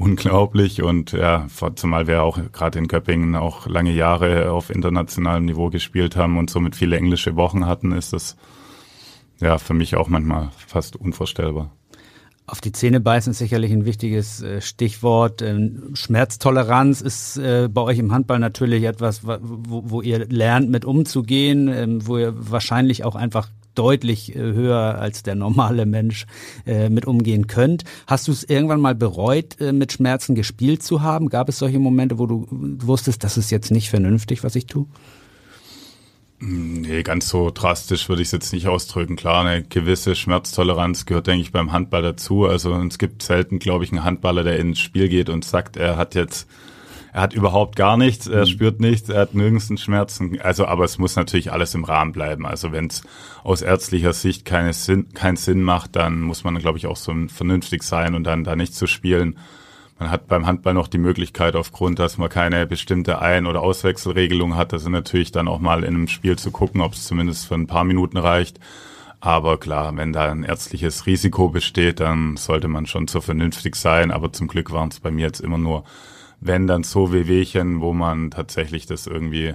unglaublich 0.00 0.82
und 0.82 1.12
ja, 1.12 1.46
zumal 1.76 2.06
wir 2.06 2.22
auch 2.22 2.38
gerade 2.52 2.78
in 2.78 2.88
Köppingen 2.88 3.36
auch 3.36 3.66
lange 3.66 3.92
Jahre 3.92 4.50
auf 4.50 4.70
internationalem 4.70 5.44
Niveau 5.44 5.68
gespielt 5.68 6.16
haben 6.16 6.38
und 6.38 6.48
somit 6.48 6.74
viele 6.74 6.96
englische 6.96 7.36
Wochen 7.36 7.66
hatten, 7.66 7.92
ist 7.92 8.14
das 8.14 8.36
ja 9.40 9.58
für 9.58 9.74
mich 9.74 9.96
auch 9.96 10.08
manchmal 10.08 10.50
fast 10.56 10.96
unvorstellbar. 10.96 11.70
Auf 12.46 12.62
die 12.62 12.72
Zähne 12.72 12.98
beißen 12.98 13.30
ist 13.30 13.38
sicherlich 13.38 13.70
ein 13.70 13.84
wichtiges 13.84 14.42
äh, 14.42 14.60
Stichwort. 14.60 15.42
Ähm, 15.42 15.90
Schmerztoleranz 15.92 17.00
ist 17.02 17.36
äh, 17.36 17.68
bei 17.70 17.82
euch 17.82 17.98
im 17.98 18.10
Handball 18.10 18.38
natürlich 18.38 18.84
etwas, 18.84 19.24
wo, 19.24 19.38
wo 19.86 20.00
ihr 20.00 20.26
lernt, 20.26 20.70
mit 20.70 20.84
umzugehen, 20.84 21.68
ähm, 21.68 22.06
wo 22.06 22.16
ihr 22.16 22.32
wahrscheinlich 22.36 23.04
auch 23.04 23.14
einfach 23.14 23.50
deutlich 23.74 24.34
äh, 24.34 24.38
höher 24.38 24.98
als 24.98 25.22
der 25.22 25.34
normale 25.34 25.86
Mensch 25.86 26.26
äh, 26.66 26.88
mit 26.88 27.06
umgehen 27.06 27.46
könnt. 27.46 27.84
Hast 28.06 28.28
du 28.28 28.32
es 28.32 28.44
irgendwann 28.44 28.80
mal 28.80 28.94
bereut, 28.94 29.60
äh, 29.60 29.72
mit 29.72 29.92
Schmerzen 29.92 30.34
gespielt 30.34 30.82
zu 30.82 31.02
haben? 31.02 31.28
Gab 31.28 31.48
es 31.48 31.58
solche 31.58 31.78
Momente, 31.78 32.18
wo 32.18 32.26
du 32.26 32.46
wusstest, 32.50 33.24
das 33.24 33.36
ist 33.36 33.50
jetzt 33.50 33.70
nicht 33.70 33.90
vernünftig, 33.90 34.44
was 34.44 34.56
ich 34.56 34.66
tue? 34.66 34.86
Nee, 36.42 37.02
ganz 37.02 37.28
so 37.28 37.50
drastisch 37.50 38.08
würde 38.08 38.22
ich 38.22 38.28
es 38.28 38.32
jetzt 38.32 38.54
nicht 38.54 38.66
ausdrücken. 38.66 39.16
Klar, 39.16 39.44
eine 39.44 39.62
gewisse 39.62 40.16
Schmerztoleranz 40.16 41.04
gehört, 41.04 41.26
denke 41.26 41.42
ich, 41.42 41.52
beim 41.52 41.70
Handball 41.70 42.00
dazu. 42.00 42.46
Also 42.46 42.74
es 42.74 42.96
gibt 42.96 43.22
selten, 43.22 43.58
glaube 43.58 43.84
ich, 43.84 43.92
einen 43.92 44.04
Handballer, 44.04 44.42
der 44.42 44.58
ins 44.58 44.78
Spiel 44.78 45.10
geht 45.10 45.28
und 45.28 45.44
sagt, 45.44 45.76
er 45.76 45.98
hat 45.98 46.14
jetzt, 46.14 46.48
er 47.12 47.22
hat 47.22 47.34
überhaupt 47.34 47.76
gar 47.76 47.96
nichts, 47.96 48.26
er 48.26 48.42
mhm. 48.42 48.46
spürt 48.46 48.80
nichts, 48.80 49.08
er 49.08 49.22
hat 49.22 49.34
nirgends 49.34 49.68
einen 49.68 49.78
Schmerzen. 49.78 50.40
Also, 50.40 50.66
aber 50.66 50.84
es 50.84 50.98
muss 50.98 51.16
natürlich 51.16 51.52
alles 51.52 51.74
im 51.74 51.84
Rahmen 51.84 52.12
bleiben. 52.12 52.46
Also 52.46 52.72
wenn 52.72 52.86
es 52.86 53.02
aus 53.42 53.62
ärztlicher 53.62 54.12
Sicht 54.12 54.44
keine 54.44 54.72
Sinn, 54.72 55.12
keinen 55.14 55.36
Sinn 55.36 55.62
macht, 55.62 55.96
dann 55.96 56.20
muss 56.20 56.44
man, 56.44 56.58
glaube 56.58 56.78
ich, 56.78 56.86
auch 56.86 56.96
so 56.96 57.12
vernünftig 57.28 57.82
sein 57.82 58.14
und 58.14 58.24
dann 58.24 58.44
da 58.44 58.54
nicht 58.54 58.74
zu 58.74 58.86
spielen. 58.86 59.36
Man 59.98 60.10
hat 60.10 60.28
beim 60.28 60.46
Handball 60.46 60.72
noch 60.72 60.88
die 60.88 60.98
Möglichkeit, 60.98 61.56
aufgrund, 61.56 61.98
dass 61.98 62.16
man 62.16 62.30
keine 62.30 62.66
bestimmte 62.66 63.20
Ein- 63.20 63.46
oder 63.46 63.60
Auswechselregelung 63.60 64.56
hat, 64.56 64.72
also 64.72 64.88
natürlich 64.88 65.30
dann 65.30 65.46
auch 65.46 65.58
mal 65.58 65.84
in 65.84 65.94
einem 65.94 66.08
Spiel 66.08 66.38
zu 66.38 66.50
gucken, 66.50 66.80
ob 66.80 66.94
es 66.94 67.06
zumindest 67.06 67.46
für 67.46 67.54
ein 67.54 67.66
paar 67.66 67.84
Minuten 67.84 68.16
reicht. 68.16 68.58
Aber 69.20 69.58
klar, 69.58 69.94
wenn 69.98 70.14
da 70.14 70.30
ein 70.30 70.44
ärztliches 70.44 71.04
Risiko 71.04 71.50
besteht, 71.50 72.00
dann 72.00 72.38
sollte 72.38 72.68
man 72.68 72.86
schon 72.86 73.08
so 73.08 73.20
vernünftig 73.20 73.76
sein. 73.76 74.10
Aber 74.10 74.32
zum 74.32 74.48
Glück 74.48 74.72
waren 74.72 74.88
es 74.88 75.00
bei 75.00 75.10
mir 75.10 75.26
jetzt 75.26 75.40
immer 75.40 75.58
nur, 75.58 75.84
wenn 76.40 76.66
dann 76.66 76.82
so 76.82 77.12
Wehwehchen, 77.12 77.80
wo 77.80 77.92
man 77.92 78.30
tatsächlich 78.30 78.86
das 78.86 79.06
irgendwie 79.06 79.54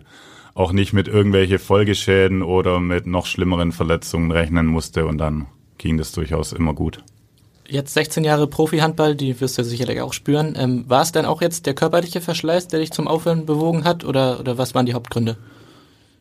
auch 0.53 0.71
nicht 0.71 0.93
mit 0.93 1.07
irgendwelche 1.07 1.59
Folgeschäden 1.59 2.41
oder 2.41 2.79
mit 2.79 3.07
noch 3.07 3.25
schlimmeren 3.25 3.71
Verletzungen 3.71 4.31
rechnen 4.31 4.67
musste 4.67 5.05
und 5.05 5.17
dann 5.17 5.47
ging 5.77 5.97
das 5.97 6.11
durchaus 6.13 6.53
immer 6.53 6.73
gut 6.73 7.03
jetzt 7.67 7.93
16 7.93 8.23
Jahre 8.23 8.47
Profi-Handball, 8.47 9.15
die 9.15 9.39
wirst 9.39 9.57
du 9.57 9.63
sicherlich 9.63 10.01
auch 10.01 10.13
spüren. 10.13 10.55
Ähm, 10.57 10.85
war 10.87 11.01
es 11.01 11.11
denn 11.11 11.25
auch 11.25 11.41
jetzt 11.41 11.65
der 11.65 11.73
körperliche 11.73 12.21
Verschleiß, 12.21 12.67
der 12.67 12.79
dich 12.79 12.91
zum 12.91 13.07
Aufhören 13.07 13.45
bewogen 13.45 13.83
hat 13.83 14.05
oder, 14.05 14.39
oder 14.39 14.57
was 14.57 14.75
waren 14.75 14.85
die 14.85 14.93
Hauptgründe? 14.93 15.37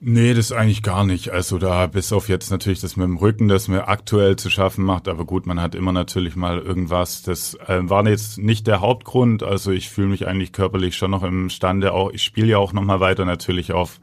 Nee, 0.01 0.35
das 0.35 0.53
eigentlich 0.53 0.83
gar 0.83 1.05
nicht. 1.05 1.31
Also 1.31 1.59
da 1.59 1.87
bis 1.87 2.13
auf 2.13 2.29
jetzt 2.29 2.51
natürlich 2.51 2.81
das 2.81 2.97
mit 2.97 3.07
dem 3.07 3.17
Rücken, 3.17 3.49
das 3.49 3.69
mir 3.69 3.89
aktuell 3.89 4.37
zu 4.37 4.51
schaffen 4.51 4.85
macht. 4.85 5.09
Aber 5.09 5.25
gut, 5.25 5.47
man 5.47 5.61
hat 5.61 5.75
immer 5.75 5.93
natürlich 5.93 6.37
mal 6.37 6.59
irgendwas. 6.59 7.23
Das 7.23 7.55
äh, 7.67 7.81
war 7.89 8.07
jetzt 8.07 8.39
nicht 8.39 8.67
der 8.67 8.81
Hauptgrund. 8.81 9.43
Also 9.43 9.71
ich 9.71 9.89
fühle 9.89 10.09
mich 10.09 10.27
eigentlich 10.27 10.53
körperlich 10.53 10.97
schon 10.97 11.11
noch 11.11 11.23
imstande. 11.23 11.93
Auch 11.95 12.11
ich 12.11 12.23
spiele 12.23 12.49
ja 12.49 12.59
auch 12.59 12.75
noch 12.75 12.83
mal 12.83 13.01
weiter 13.01 13.25
natürlich 13.25 13.73
auf 13.73 14.01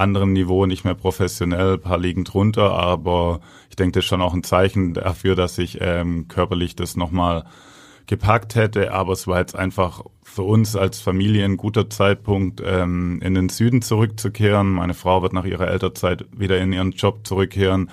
anderem 0.00 0.32
Niveau, 0.32 0.66
nicht 0.66 0.84
mehr 0.84 0.94
professionell, 0.94 1.78
paar 1.78 1.98
liegen 1.98 2.24
drunter, 2.24 2.72
aber 2.72 3.40
ich 3.68 3.76
denke, 3.76 3.92
das 3.92 4.04
ist 4.04 4.08
schon 4.08 4.22
auch 4.22 4.34
ein 4.34 4.42
Zeichen 4.42 4.94
dafür, 4.94 5.36
dass 5.36 5.58
ich 5.58 5.78
ähm, 5.80 6.26
körperlich 6.28 6.74
das 6.74 6.96
nochmal 6.96 7.44
gepackt 8.06 8.54
hätte, 8.54 8.92
aber 8.92 9.12
es 9.12 9.26
war 9.26 9.38
jetzt 9.38 9.54
einfach 9.54 10.02
für 10.30 10.42
uns 10.42 10.76
als 10.76 11.00
Familie 11.00 11.44
ein 11.44 11.56
guter 11.56 11.90
Zeitpunkt, 11.90 12.62
ähm, 12.64 13.20
in 13.22 13.34
den 13.34 13.48
Süden 13.48 13.82
zurückzukehren. 13.82 14.70
Meine 14.70 14.94
Frau 14.94 15.22
wird 15.22 15.32
nach 15.32 15.44
ihrer 15.44 15.68
Elternzeit 15.68 16.24
wieder 16.36 16.58
in 16.58 16.72
ihren 16.72 16.92
Job 16.92 17.26
zurückkehren. 17.26 17.90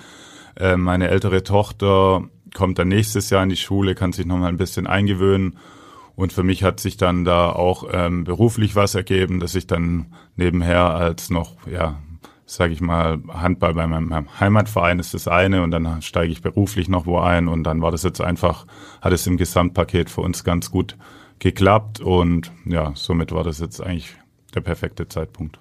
Äh, 0.56 0.76
meine 0.76 1.08
ältere 1.08 1.42
Tochter 1.42 2.28
kommt 2.54 2.78
dann 2.78 2.88
nächstes 2.88 3.30
Jahr 3.30 3.42
in 3.42 3.48
die 3.48 3.56
Schule, 3.56 3.94
kann 3.94 4.12
sich 4.12 4.24
nochmal 4.24 4.50
ein 4.50 4.56
bisschen 4.56 4.86
eingewöhnen 4.86 5.58
und 6.14 6.32
für 6.32 6.42
mich 6.44 6.62
hat 6.62 6.80
sich 6.80 6.96
dann 6.96 7.24
da 7.24 7.50
auch 7.50 7.84
ähm, 7.92 8.24
beruflich 8.24 8.76
was 8.76 8.94
ergeben, 8.94 9.40
dass 9.40 9.54
ich 9.54 9.66
dann 9.66 10.06
nebenher 10.36 10.94
als 10.94 11.30
noch, 11.30 11.56
ja, 11.70 11.98
sage 12.46 12.72
ich 12.72 12.80
mal, 12.80 13.20
Handball 13.28 13.74
bei 13.74 13.86
meinem 13.86 14.26
Heimatverein 14.40 15.00
ist 15.00 15.12
das 15.12 15.28
eine 15.28 15.62
und 15.62 15.70
dann 15.70 16.02
steige 16.02 16.32
ich 16.32 16.40
beruflich 16.40 16.88
noch 16.88 17.04
wo 17.04 17.18
ein 17.18 17.46
und 17.46 17.64
dann 17.64 17.82
war 17.82 17.90
das 17.90 18.04
jetzt 18.04 18.20
einfach, 18.20 18.66
hat 19.00 19.12
es 19.12 19.26
im 19.26 19.36
Gesamtpaket 19.36 20.08
für 20.08 20.22
uns 20.22 20.44
ganz 20.44 20.70
gut 20.70 20.96
geklappt 21.38 22.00
und 22.00 22.52
ja, 22.64 22.92
somit 22.94 23.32
war 23.32 23.44
das 23.44 23.60
jetzt 23.60 23.80
eigentlich 23.80 24.14
der 24.54 24.60
perfekte 24.60 25.08
Zeitpunkt. 25.08 25.58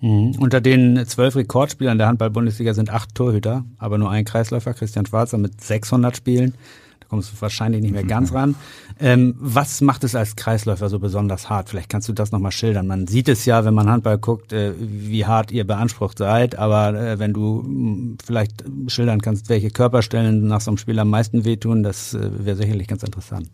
Mhm. 0.00 0.36
Unter 0.38 0.60
den 0.60 1.06
zwölf 1.06 1.36
Rekordspielern 1.36 1.98
der 1.98 2.08
Handball-Bundesliga 2.08 2.74
sind 2.74 2.90
acht 2.90 3.14
Torhüter, 3.14 3.64
aber 3.78 3.98
nur 3.98 4.10
ein 4.10 4.24
Kreisläufer, 4.24 4.74
Christian 4.74 5.06
Schwarzer 5.06 5.38
mit 5.38 5.60
600 5.60 6.16
Spielen. 6.16 6.54
Da 7.00 7.06
kommst 7.08 7.32
du 7.32 7.40
wahrscheinlich 7.40 7.82
nicht 7.82 7.92
mehr 7.92 8.04
ganz 8.04 8.34
ran. 8.34 8.56
Ähm, 8.98 9.36
was 9.38 9.80
macht 9.80 10.04
es 10.04 10.14
als 10.14 10.36
Kreisläufer 10.36 10.88
so 10.88 10.98
besonders 10.98 11.48
hart? 11.48 11.68
Vielleicht 11.68 11.88
kannst 11.88 12.08
du 12.08 12.12
das 12.12 12.32
nochmal 12.32 12.52
schildern. 12.52 12.86
Man 12.86 13.06
sieht 13.06 13.28
es 13.28 13.46
ja, 13.46 13.64
wenn 13.64 13.74
man 13.74 13.88
Handball 13.88 14.18
guckt, 14.18 14.52
äh, 14.52 14.72
wie 14.78 15.24
hart 15.24 15.50
ihr 15.50 15.64
beansprucht 15.66 16.18
seid, 16.18 16.56
aber 16.58 16.94
äh, 16.94 17.18
wenn 17.18 17.32
du 17.32 17.62
mh, 17.62 17.64
hm, 17.64 18.18
vielleicht 18.24 18.64
schildern 18.88 19.22
kannst, 19.22 19.48
welche 19.48 19.70
Körperstellen 19.70 20.46
nach 20.46 20.60
so 20.60 20.70
einem 20.70 20.78
Spiel 20.78 20.98
am 20.98 21.08
meisten 21.08 21.44
wehtun, 21.44 21.82
das 21.82 22.12
äh, 22.12 22.28
wäre 22.44 22.56
sicherlich 22.56 22.88
ganz 22.88 23.02
interessant. 23.02 23.48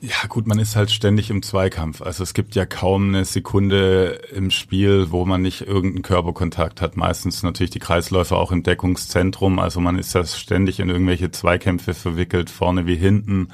Ja, 0.00 0.28
gut, 0.28 0.46
man 0.46 0.60
ist 0.60 0.76
halt 0.76 0.92
ständig 0.92 1.28
im 1.28 1.42
Zweikampf. 1.42 2.02
Also 2.02 2.22
es 2.22 2.32
gibt 2.32 2.54
ja 2.54 2.64
kaum 2.66 3.08
eine 3.08 3.24
Sekunde 3.24 4.20
im 4.32 4.52
Spiel, 4.52 5.10
wo 5.10 5.24
man 5.24 5.42
nicht 5.42 5.62
irgendeinen 5.62 6.02
Körperkontakt 6.02 6.80
hat. 6.80 6.96
Meistens 6.96 7.42
natürlich 7.42 7.72
die 7.72 7.80
Kreisläufer 7.80 8.36
auch 8.36 8.52
im 8.52 8.62
Deckungszentrum. 8.62 9.58
Also 9.58 9.80
man 9.80 9.98
ist 9.98 10.14
ja 10.14 10.24
ständig 10.24 10.78
in 10.78 10.88
irgendwelche 10.88 11.32
Zweikämpfe 11.32 11.94
verwickelt, 11.94 12.48
vorne 12.48 12.86
wie 12.86 12.94
hinten. 12.94 13.48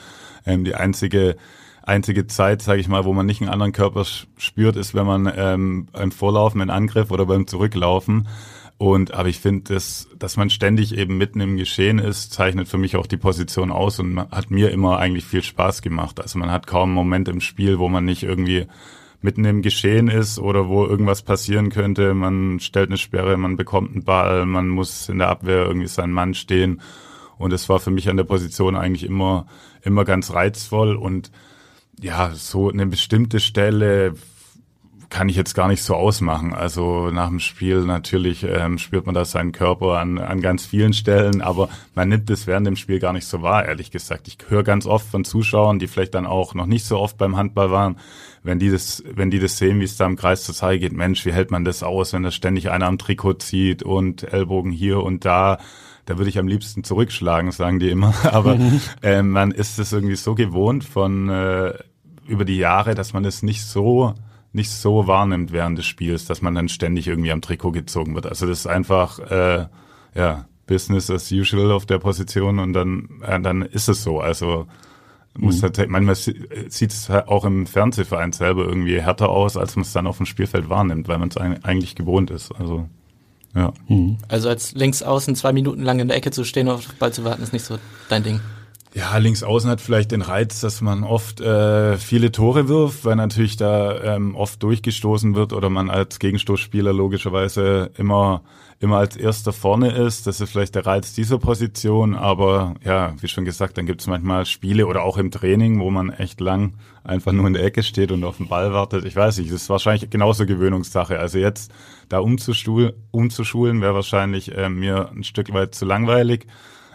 Ähm, 0.45 0.65
die 0.65 0.75
einzige 0.75 1.37
einzige 1.83 2.27
Zeit, 2.27 2.63
sage 2.63 2.81
ich 2.81 2.89
mal, 2.89 3.05
wo 3.05 3.13
man 3.13 3.27
nicht 3.27 3.41
einen 3.41 3.51
anderen 3.51 3.73
Körper 3.73 4.05
spürt, 4.37 4.77
ist, 4.77 4.95
wenn 4.95 5.07
man 5.07 5.31
ähm, 5.37 5.89
beim 5.93 6.13
Vorlaufen, 6.13 6.61
in 6.61 6.71
Angriff 6.71 7.11
oder 7.11 7.27
beim 7.27 7.47
Zurücklaufen 7.47 8.27
und 8.77 9.15
aber 9.15 9.29
ich 9.29 9.39
finde, 9.39 9.73
dass, 9.75 10.09
dass 10.19 10.37
man 10.37 10.51
ständig 10.51 10.97
eben 10.97 11.17
mitten 11.17 11.41
im 11.41 11.57
Geschehen 11.57 11.99
ist, 11.99 12.33
zeichnet 12.33 12.69
für 12.69 12.79
mich 12.79 12.97
auch 12.97 13.07
die 13.07 13.17
Position 13.17 13.71
aus 13.71 14.01
und 14.01 14.19
hat 14.19 14.51
mir 14.51 14.71
immer 14.71 14.99
eigentlich 14.99 15.25
viel 15.25 15.43
Spaß 15.43 15.81
gemacht. 15.81 16.21
Also 16.21 16.39
man 16.39 16.51
hat 16.51 16.67
kaum 16.67 16.91
einen 16.91 16.95
Moment 16.95 17.29
im 17.29 17.41
Spiel, 17.41 17.79
wo 17.79 17.89
man 17.89 18.05
nicht 18.05 18.25
irgendwie 18.25 18.67
mitten 19.21 19.45
im 19.45 19.63
Geschehen 19.63 20.09
ist 20.09 20.39
oder 20.39 20.69
wo 20.69 20.85
irgendwas 20.85 21.23
passieren 21.23 21.71
könnte. 21.71 22.15
Man 22.15 22.59
stellt 22.61 22.91
eine 22.91 22.99
Sperre, 22.99 23.37
man 23.37 23.57
bekommt 23.57 23.93
einen 23.93 24.05
Ball, 24.05 24.45
man 24.45 24.69
muss 24.69 25.09
in 25.09 25.19
der 25.19 25.29
Abwehr 25.29 25.65
irgendwie 25.65 25.89
seinen 25.89 26.13
Mann 26.13 26.35
stehen. 26.35 26.83
Und 27.39 27.53
es 27.53 27.69
war 27.69 27.79
für 27.79 27.91
mich 27.91 28.11
an 28.11 28.17
der 28.17 28.25
Position 28.25 28.77
eigentlich 28.77 29.05
immer, 29.05 29.47
immer 29.83 30.05
ganz 30.05 30.35
reizvoll 30.35 30.97
und 30.97 31.31
ja, 32.01 32.33
so 32.35 32.71
eine 32.71 32.87
bestimmte 32.87 33.41
Stelle 33.41 34.15
kann 35.15 35.29
ich 35.29 35.37
jetzt 35.37 35.55
gar 35.55 35.69
nicht 35.69 35.85
so 35.85 35.95
ausmachen. 35.95 36.53
Also 36.53 37.13
nach 37.13 37.29
dem 37.29 37.39
Spiel 37.39 37.83
natürlich 37.83 38.43
ähm, 38.43 38.79
spürt 38.79 39.07
man 39.07 39.15
da 39.15 39.25
seinen 39.25 39.53
Körper 39.53 40.01
an, 40.01 40.19
an 40.19 40.41
ganz 40.41 40.67
vielen 40.67 40.93
Stellen, 40.93 41.41
aber 41.41 41.69
man 41.95 42.09
nimmt 42.09 42.29
es 42.31 42.49
während 42.49 42.67
dem 42.67 42.75
Spiel 42.75 42.99
gar 42.99 43.13
nicht 43.13 43.25
so 43.25 43.41
wahr, 43.41 43.65
ehrlich 43.65 43.93
gesagt. 43.93 44.27
Ich 44.27 44.39
höre 44.49 44.65
ganz 44.65 44.87
oft 44.87 45.07
von 45.07 45.25
Zuschauern, 45.25 45.79
die 45.79 45.87
vielleicht 45.87 46.17
dann 46.17 46.27
auch 46.27 46.55
noch 46.55 46.67
nicht 46.67 46.85
so 46.85 46.99
oft 46.99 47.17
beim 47.17 47.37
Handball 47.37 47.71
waren, 47.71 47.97
wenn 48.43 48.59
die 48.59 48.71
das, 48.71 49.05
wenn 49.09 49.31
die 49.31 49.39
das 49.39 49.57
sehen, 49.57 49.79
wie 49.79 49.85
es 49.85 49.97
da 49.97 50.05
im 50.05 50.17
Kreis 50.17 50.43
zur 50.43 50.55
Zeit 50.57 50.81
geht, 50.81 50.93
Mensch, 50.93 51.25
wie 51.25 51.33
hält 51.33 51.53
man 51.53 51.65
das 51.65 51.85
aus, 51.85 52.13
wenn 52.13 52.25
da 52.25 52.33
ständig 52.33 52.71
einer 52.71 52.89
am 52.89 52.99
Trikot 52.99 53.35
zieht 53.35 53.85
und 53.85 54.25
Ellbogen 54.25 54.73
hier 54.73 55.01
und 55.01 55.25
da 55.25 55.59
da 56.07 56.19
würde 56.19 56.29
ich 56.29 56.41
am 56.41 56.49
liebsten 56.49 56.83
zurückschlagen, 56.83 57.53
sagen 57.53 57.79
die 57.79 57.89
immer. 57.89 58.15
Aber 58.25 58.59
äh, 59.01 59.23
man 59.23 59.53
ist 59.53 59.79
es 59.79 59.93
irgendwie 59.93 60.17
so 60.17 60.35
gewohnt 60.35 60.83
von 60.83 61.29
äh, 61.29 61.75
über 62.27 62.45
die 62.45 62.59
Jahre, 62.59 62.97
dass 62.97 63.13
man 63.13 63.25
es 63.25 63.45
nicht 63.45 63.63
so 63.63 64.15
nicht 64.55 64.71
so 64.71 65.07
wahrnimmt 65.07 65.53
während 65.53 65.79
des 65.79 65.87
Spiels, 65.87 66.27
dass 66.27 66.41
man 66.41 66.55
dann 66.55 66.69
ständig 66.69 67.09
irgendwie 67.09 67.33
am 67.33 67.43
Trikot 67.43 67.73
gezogen 67.73 68.15
wird. 68.15 68.27
Also 68.27 68.47
das 68.47 68.61
ist 68.61 68.67
einfach 68.67 69.19
äh, 69.19 69.67
ja 70.15 70.47
Business 70.67 71.11
as 71.11 71.31
usual 71.31 71.73
auf 71.73 71.87
der 71.87 71.99
Position 71.99 72.59
und 72.59 72.73
dann 72.73 73.09
äh, 73.27 73.41
dann 73.41 73.63
ist 73.63 73.89
es 73.89 74.03
so. 74.03 74.21
Also 74.21 74.67
muss 75.37 75.61
mhm. 75.61 75.73
halt, 75.77 75.91
manchmal 75.91 76.15
sieht 76.15 76.93
es 76.93 77.09
halt 77.09 77.27
auch 77.27 77.45
im 77.45 77.67
Fernsehverein 77.67 78.33
selber 78.33 78.65
irgendwie 78.65 79.01
härter 79.01 79.29
aus, 79.29 79.57
als 79.57 79.75
man 79.75 79.83
es 79.83 79.93
dann 79.93 80.07
auf 80.07 80.19
dem 80.19 80.27
Spielfeld 80.27 80.69
wahrnimmt, 80.69 81.09
weil 81.09 81.19
man 81.19 81.29
es 81.29 81.37
eigentlich 81.37 81.97
gewohnt 81.97 82.31
ist. 82.31 82.53
Also 82.53 82.89
ja. 83.55 83.73
Mhm. 83.89 84.19
Also 84.29 84.49
als 84.49 84.75
links 84.75 85.03
außen 85.03 85.35
zwei 85.35 85.53
Minuten 85.53 85.83
lang 85.83 85.99
in 85.99 86.09
der 86.09 86.17
Ecke 86.17 86.31
zu 86.31 86.45
stehen 86.45 86.69
und 86.69 86.75
auf 86.75 86.87
den 86.87 86.99
Ball 86.99 87.13
zu 87.13 87.25
warten, 87.25 87.43
ist 87.43 87.53
nicht 87.53 87.65
so 87.65 87.79
dein 88.09 88.23
Ding. 88.23 88.41
Ja, 88.97 89.19
links 89.19 89.43
außen 89.43 89.69
hat 89.69 89.81
vielleicht 89.81 90.13
den 90.13 90.23
Reiz, 90.23 90.61
dass 90.61 90.81
man 90.81 91.03
oft 91.03 91.41
äh, 91.41 91.99
viele 91.99 92.31
Tore 92.31 92.69
wirft, 92.69 93.05
weil 93.05 93.17
natürlich 93.17 93.57
da 93.57 94.01
ähm, 94.15 94.37
oft 94.37 94.63
durchgestoßen 94.63 95.35
wird 95.35 95.53
oder 95.53 95.69
man 95.69 95.91
als 95.91 96.21
Gegenstoßspieler 96.21 96.93
logischerweise 96.93 97.91
immer 97.97 98.43
immer 98.79 98.99
als 98.99 99.17
erster 99.17 99.53
vorne 99.53 99.93
ist. 99.93 100.27
Das 100.27 100.41
ist 100.41 100.51
vielleicht 100.51 100.75
der 100.75 100.87
Reiz 100.87 101.13
dieser 101.13 101.39
Position, 101.39 102.15
aber 102.15 102.75
ja, 102.85 103.15
wie 103.21 103.29
schon 103.29 103.45
gesagt, 103.45 103.79
dann 103.79 103.87
gibt 103.87 104.01
es 104.01 104.07
manchmal 104.07 104.47
Spiele 104.47 104.87
oder 104.87 105.03
auch 105.03 105.17
im 105.17 105.31
Training, 105.31 105.81
wo 105.81 105.91
man 105.91 106.11
echt 106.11 106.41
lang 106.41 106.75
einfach 107.03 107.33
nur 107.33 107.47
in 107.47 107.55
der 107.55 107.65
Ecke 107.65 107.83
steht 107.83 108.13
und 108.13 108.23
auf 108.25 108.37
den 108.37 108.49
Ball 108.49 108.73
wartet. 108.73 109.05
Ich 109.05 109.17
weiß 109.17 109.39
nicht, 109.39 109.53
das 109.53 109.63
ist 109.63 109.71
wahrscheinlich 109.71 110.11
genauso 110.11 110.47
Gewöhnungssache. 110.47 111.19
Also 111.19 111.39
jetzt 111.39 111.73
da 112.09 112.19
umzuschulen 112.19 113.81
wäre 113.81 113.95
wahrscheinlich 113.95 114.57
äh, 114.57 114.69
mir 114.69 115.11
ein 115.11 115.25
Stück 115.25 115.53
weit 115.53 115.75
zu 115.75 115.85
langweilig. 115.85 116.47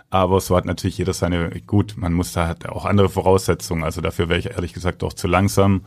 Aber 0.09 0.41
so 0.41 0.55
hat 0.55 0.65
natürlich 0.65 0.97
jeder 0.97 1.13
seine, 1.13 1.61
gut, 1.67 1.95
man 1.97 2.13
muss 2.13 2.33
da 2.33 2.47
halt 2.47 2.67
auch 2.67 2.85
andere 2.85 3.09
Voraussetzungen. 3.09 3.83
Also 3.83 4.01
dafür 4.01 4.27
wäre 4.27 4.39
ich 4.39 4.47
ehrlich 4.47 4.73
gesagt 4.73 5.03
auch 5.03 5.13
zu 5.13 5.27
langsam. 5.27 5.81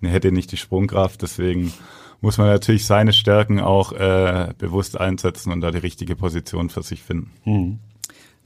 Ne, 0.00 0.08
hätte 0.08 0.32
nicht 0.32 0.52
die 0.52 0.56
Sprungkraft. 0.56 1.22
Deswegen 1.22 1.72
muss 2.20 2.38
man 2.38 2.46
natürlich 2.46 2.86
seine 2.86 3.12
Stärken 3.12 3.60
auch 3.60 3.92
äh, 3.92 4.52
bewusst 4.58 4.98
einsetzen 4.98 5.52
und 5.52 5.60
da 5.60 5.70
die 5.70 5.78
richtige 5.78 6.16
Position 6.16 6.70
für 6.70 6.82
sich 6.82 7.02
finden. 7.02 7.30
Hm. 7.42 7.78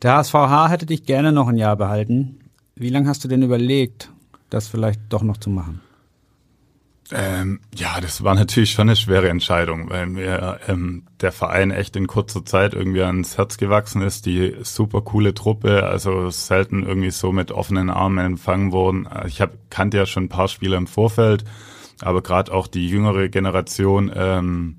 Der 0.03 0.17
HSVH 0.17 0.69
hätte 0.71 0.87
dich 0.87 1.05
gerne 1.05 1.31
noch 1.31 1.49
ein 1.49 1.59
Jahr 1.59 1.77
behalten. 1.77 2.41
Wie 2.75 2.89
lange 2.89 3.09
hast 3.09 3.23
du 3.23 3.29
denn 3.29 3.43
überlegt, 3.43 4.11
das 4.49 4.67
vielleicht 4.67 5.01
doch 5.11 5.23
noch 5.23 5.37
zu 5.37 5.51
machen? 5.51 5.81
Ähm, 7.13 7.61
ja, 7.75 8.01
das 8.01 8.23
war 8.23 8.35
natürlich 8.35 8.71
schon 8.71 8.89
eine 8.89 8.97
schwere 8.97 9.29
Entscheidung, 9.29 9.91
weil 9.91 10.07
mir 10.07 10.61
ähm, 10.69 11.05
der 11.21 11.33
Verein 11.33 11.71
echt 11.71 11.97
in 11.97 12.07
kurzer 12.07 12.45
Zeit 12.45 12.73
irgendwie 12.75 13.03
ans 13.03 13.37
Herz 13.37 13.57
gewachsen 13.57 14.03
ist. 14.03 14.27
Die 14.27 14.57
super 14.63 15.03
coole 15.03 15.35
Truppe, 15.35 15.85
also 15.87 16.31
selten 16.31 16.85
irgendwie 16.85 17.11
so 17.11 17.33
mit 17.33 17.51
offenen 17.53 17.91
Armen 17.91 18.25
empfangen 18.25 18.73
worden. 18.73 19.09
Ich 19.27 19.41
hab, 19.41 19.53
kannte 19.71 19.97
ja 19.97 20.07
schon 20.07 20.25
ein 20.25 20.29
paar 20.29 20.49
Spieler 20.49 20.77
im 20.77 20.87
Vorfeld, 20.87 21.45
aber 22.01 22.23
gerade 22.23 22.53
auch 22.53 22.67
die 22.67 22.89
jüngere 22.89 23.29
Generation 23.29 24.11
ähm, 24.15 24.77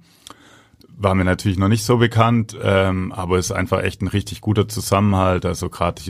war 0.88 1.16
mir 1.16 1.26
natürlich 1.26 1.58
noch 1.58 1.68
nicht 1.68 1.84
so 1.84 1.98
bekannt, 1.98 2.56
ähm, 2.62 3.12
aber 3.12 3.40
es 3.40 3.48
ist 3.48 3.52
einfach 3.52 3.82
echt 3.82 4.02
ein 4.02 4.08
richtig 4.08 4.40
guter 4.40 4.68
Zusammenhalt. 4.68 5.46
Also 5.46 5.70
gerade 5.70 6.02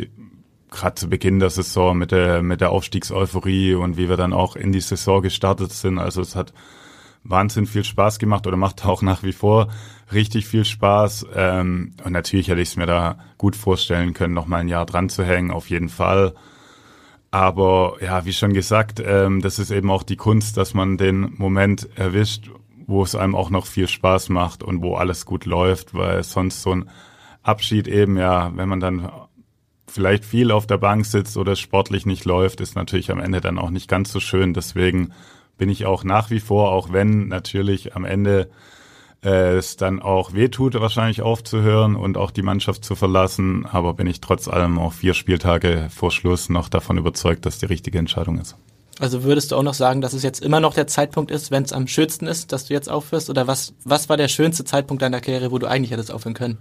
gerade 0.72 0.96
zu 0.96 1.10
Beginn 1.10 1.40
der 1.40 1.50
Saison 1.50 1.98
mit 1.98 2.12
der, 2.12 2.42
mit 2.42 2.62
der 2.62 2.72
Aufstiegseuphorie 2.72 3.76
und 3.76 3.98
wie 3.98 4.10
wir 4.10 4.18
dann 4.18 4.34
auch 4.34 4.56
in 4.56 4.72
die 4.72 4.82
Saison 4.82 5.22
gestartet 5.22 5.72
sind. 5.72 6.00
Also 6.00 6.22
es 6.22 6.36
hat 6.36 6.54
Wahnsinn 7.24 7.68
viel 7.68 7.84
Spaß 7.84 8.18
gemacht 8.18 8.48
oder 8.48 8.58
macht 8.58 8.86
auch 8.86 9.02
nach 9.02 9.22
wie 9.22 9.34
vor 9.34 9.68
richtig 10.12 10.48
viel 10.48 10.66
Spaß. 10.66 11.28
Ähm, 11.36 11.94
und 12.04 12.14
natürlich 12.14 12.48
hätte 12.48 12.62
ich 12.62 12.70
es 12.70 12.78
mir 12.78 12.88
da 12.88 13.20
gut 13.38 13.56
vorstellen 13.56 14.14
können, 14.14 14.34
noch 14.34 14.48
mal 14.48 14.58
ein 14.58 14.68
Jahr 14.70 14.86
dran 14.86 15.10
zu 15.10 15.24
hängen, 15.24 15.52
auf 15.52 15.70
jeden 15.70 15.90
Fall. 15.90 16.34
Aber 17.30 17.98
ja, 18.02 18.26
wie 18.26 18.34
schon 18.34 18.54
gesagt, 18.54 19.02
ähm, 19.06 19.42
das 19.42 19.60
ist 19.60 19.72
eben 19.72 19.92
auch 19.92 20.04
die 20.04 20.18
Kunst, 20.18 20.58
dass 20.58 20.74
man 20.74 20.98
den 20.98 21.34
Moment 21.38 21.88
erwischt, 21.96 22.50
wo 22.88 23.04
es 23.04 23.16
einem 23.16 23.36
auch 23.36 23.50
noch 23.50 23.68
viel 23.68 23.88
Spaß 23.88 24.30
macht 24.30 24.64
und 24.64 24.82
wo 24.82 24.96
alles 24.96 25.26
gut 25.26 25.46
läuft, 25.46 25.94
weil 25.94 26.24
sonst 26.24 26.62
so 26.62 26.72
ein 26.72 26.90
Abschied 27.44 27.88
eben, 27.88 28.18
ja, 28.18 28.52
wenn 28.56 28.68
man 28.68 28.80
dann 28.80 29.10
vielleicht 29.92 30.26
viel 30.26 30.52
auf 30.52 30.66
der 30.68 30.78
Bank 30.78 31.06
sitzt 31.06 31.38
oder 31.38 31.56
sportlich 31.56 32.06
nicht 32.06 32.26
läuft, 32.26 32.62
ist 32.62 32.76
natürlich 32.76 33.12
am 33.12 33.20
Ende 33.20 33.42
dann 33.42 33.60
auch 33.60 33.70
nicht 33.70 33.88
ganz 33.88 34.12
so 34.12 34.20
schön. 34.20 34.54
Deswegen 34.54 35.14
bin 35.58 35.70
ich 35.70 35.86
auch 35.86 36.04
nach 36.04 36.30
wie 36.30 36.40
vor, 36.40 36.72
auch 36.72 36.92
wenn 36.92 37.28
natürlich 37.28 37.96
am 37.96 38.06
Ende 38.06 38.50
äh, 39.24 39.58
es 39.58 39.78
dann 39.78 40.02
auch 40.02 40.34
wehtut, 40.34 40.74
wahrscheinlich 40.74 41.22
aufzuhören 41.22 41.96
und 41.96 42.18
auch 42.18 42.32
die 42.32 42.42
Mannschaft 42.42 42.84
zu 42.84 42.96
verlassen, 42.96 43.66
aber 43.66 43.94
bin 43.94 44.08
ich 44.08 44.22
trotz 44.22 44.48
allem 44.48 44.80
auch 44.80 44.94
vier 44.94 45.14
Spieltage 45.14 45.88
vor 45.94 46.12
Schluss 46.12 46.50
noch 46.50 46.70
davon 46.70 46.98
überzeugt, 46.98 47.46
dass 47.46 47.60
die 47.60 47.68
richtige 47.68 48.00
Entscheidung 48.00 48.40
ist. 48.40 48.56
Also 49.00 49.24
würdest 49.24 49.52
du 49.52 49.56
auch 49.56 49.64
noch 49.64 49.74
sagen, 49.74 50.02
dass 50.02 50.14
es 50.14 50.22
jetzt 50.22 50.44
immer 50.44 50.60
noch 50.60 50.74
der 50.74 50.88
Zeitpunkt 50.88 51.32
ist, 51.32 51.50
wenn 51.50 51.64
es 51.64 51.74
am 51.74 51.88
schönsten 51.88 52.28
ist, 52.28 52.52
dass 52.52 52.66
du 52.66 52.74
jetzt 52.74 52.90
aufhörst? 52.90 53.30
Oder 53.30 53.48
was, 53.48 53.74
was 53.84 54.10
war 54.10 54.18
der 54.18 54.28
schönste 54.28 54.64
Zeitpunkt 54.64 55.02
deiner 55.02 55.22
Karriere, 55.22 55.52
wo 55.52 55.58
du 55.58 55.68
eigentlich 55.68 55.92
hättest 55.92 56.12
aufhören 56.12 56.36
können? 56.36 56.58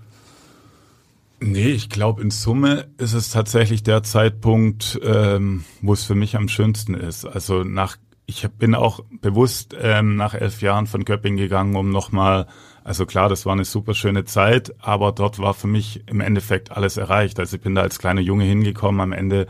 Nee, 1.42 1.70
ich 1.70 1.88
glaube, 1.88 2.20
in 2.20 2.30
Summe 2.30 2.88
ist 2.98 3.14
es 3.14 3.30
tatsächlich 3.30 3.82
der 3.82 4.02
Zeitpunkt, 4.02 5.00
ähm, 5.02 5.64
wo 5.80 5.94
es 5.94 6.04
für 6.04 6.14
mich 6.14 6.36
am 6.36 6.48
schönsten 6.48 6.92
ist. 6.92 7.24
Also 7.24 7.64
nach, 7.64 7.96
ich 8.26 8.46
bin 8.58 8.74
auch 8.74 9.00
bewusst 9.22 9.74
ähm, 9.80 10.16
nach 10.16 10.34
elf 10.34 10.60
Jahren 10.60 10.86
von 10.86 11.04
Göpping 11.06 11.38
gegangen, 11.38 11.76
um 11.76 11.90
nochmal, 11.90 12.46
also 12.84 13.06
klar, 13.06 13.30
das 13.30 13.46
war 13.46 13.54
eine 13.54 13.64
super 13.64 13.94
schöne 13.94 14.26
Zeit, 14.26 14.74
aber 14.80 15.12
dort 15.12 15.38
war 15.38 15.54
für 15.54 15.66
mich 15.66 16.06
im 16.08 16.20
Endeffekt 16.20 16.72
alles 16.72 16.98
erreicht. 16.98 17.40
Also 17.40 17.56
ich 17.56 17.62
bin 17.62 17.74
da 17.74 17.80
als 17.80 17.98
kleiner 17.98 18.20
Junge 18.20 18.44
hingekommen, 18.44 19.00
am 19.00 19.12
Ende 19.12 19.46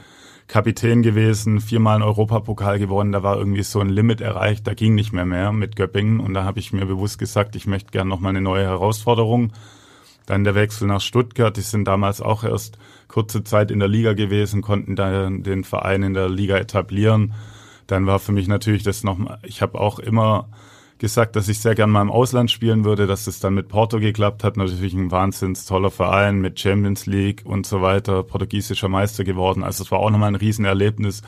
Kapitän 0.47 1.03
gewesen, 1.03 1.61
viermal 1.61 1.97
einen 1.97 2.05
Europapokal 2.05 2.79
gewonnen, 2.79 3.13
da 3.13 3.25
war 3.25 3.37
irgendwie 3.37 3.63
so 3.65 3.81
ein 3.81 3.89
Limit 3.89 4.21
erreicht, 4.21 4.65
da 4.67 4.75
ging 4.75 4.95
nicht 4.95 5.13
mehr 5.13 5.27
mehr 5.27 5.53
mit 5.53 5.75
Göppingen 5.75 6.21
und 6.21 6.35
da 6.35 6.45
habe 6.45 6.61
ich 6.61 6.73
mir 6.73 6.87
bewusst 6.87 7.19
gesagt, 7.19 7.57
ich 7.57 7.67
möchte 7.67 7.91
gern 7.91 8.09
nochmal 8.09 8.31
eine 8.31 8.41
neue 8.41 8.65
Herausforderung 8.65 9.53
dann 10.27 10.45
der 10.45 10.55
Wechsel 10.55 10.87
nach 10.87 11.01
Stuttgart, 11.01 11.57
die 11.57 11.63
sind 11.63 11.87
damals 11.87 12.21
auch 12.21 12.45
erst 12.45 12.79
kurze 13.09 13.43
Zeit 13.43 13.71
in 13.71 13.81
der 13.81 13.89
Liga 13.89 14.13
gewesen, 14.13 14.63
konnten 14.63 14.97
dann 14.97 15.43
den 15.43 15.65
Verein 15.65 16.03
in 16.03 16.15
der 16.15 16.29
Liga 16.29 16.57
etablieren. 16.57 17.35
Dann 17.87 18.07
war 18.07 18.21
für 18.21 18.33
mich 18.33 18.47
natürlich 18.47 18.83
das 18.83 19.03
noch, 19.03 19.19
ich 19.43 19.63
habe 19.63 19.81
auch 19.81 19.99
immer 19.99 20.49
gesagt, 21.01 21.35
dass 21.35 21.49
ich 21.49 21.59
sehr 21.59 21.75
gern 21.75 21.91
mal 21.91 22.03
im 22.03 22.11
Ausland 22.11 22.51
spielen 22.51 22.85
würde, 22.85 23.07
dass 23.07 23.27
es 23.27 23.41
dann 23.41 23.55
mit 23.55 23.69
Porto 23.69 23.99
geklappt 23.99 24.45
hat. 24.45 24.57
Natürlich 24.57 24.95
ein 24.95 25.11
wahnsinns 25.11 25.65
toller 25.65 25.91
Verein 25.91 26.41
mit 26.41 26.61
Champions 26.61 27.07
League 27.07 27.43
und 27.45 27.67
so 27.67 27.83
weiter, 27.83 28.23
portugiesischer 28.23 28.89
Meister 28.89 29.25
geworden. 29.25 29.65
Also 29.65 29.83
es 29.83 29.91
war 29.91 29.99
auch 29.99 30.11
nochmal 30.11 30.29
ein 30.29 30.37
Riesenerlebnis. 30.37 31.23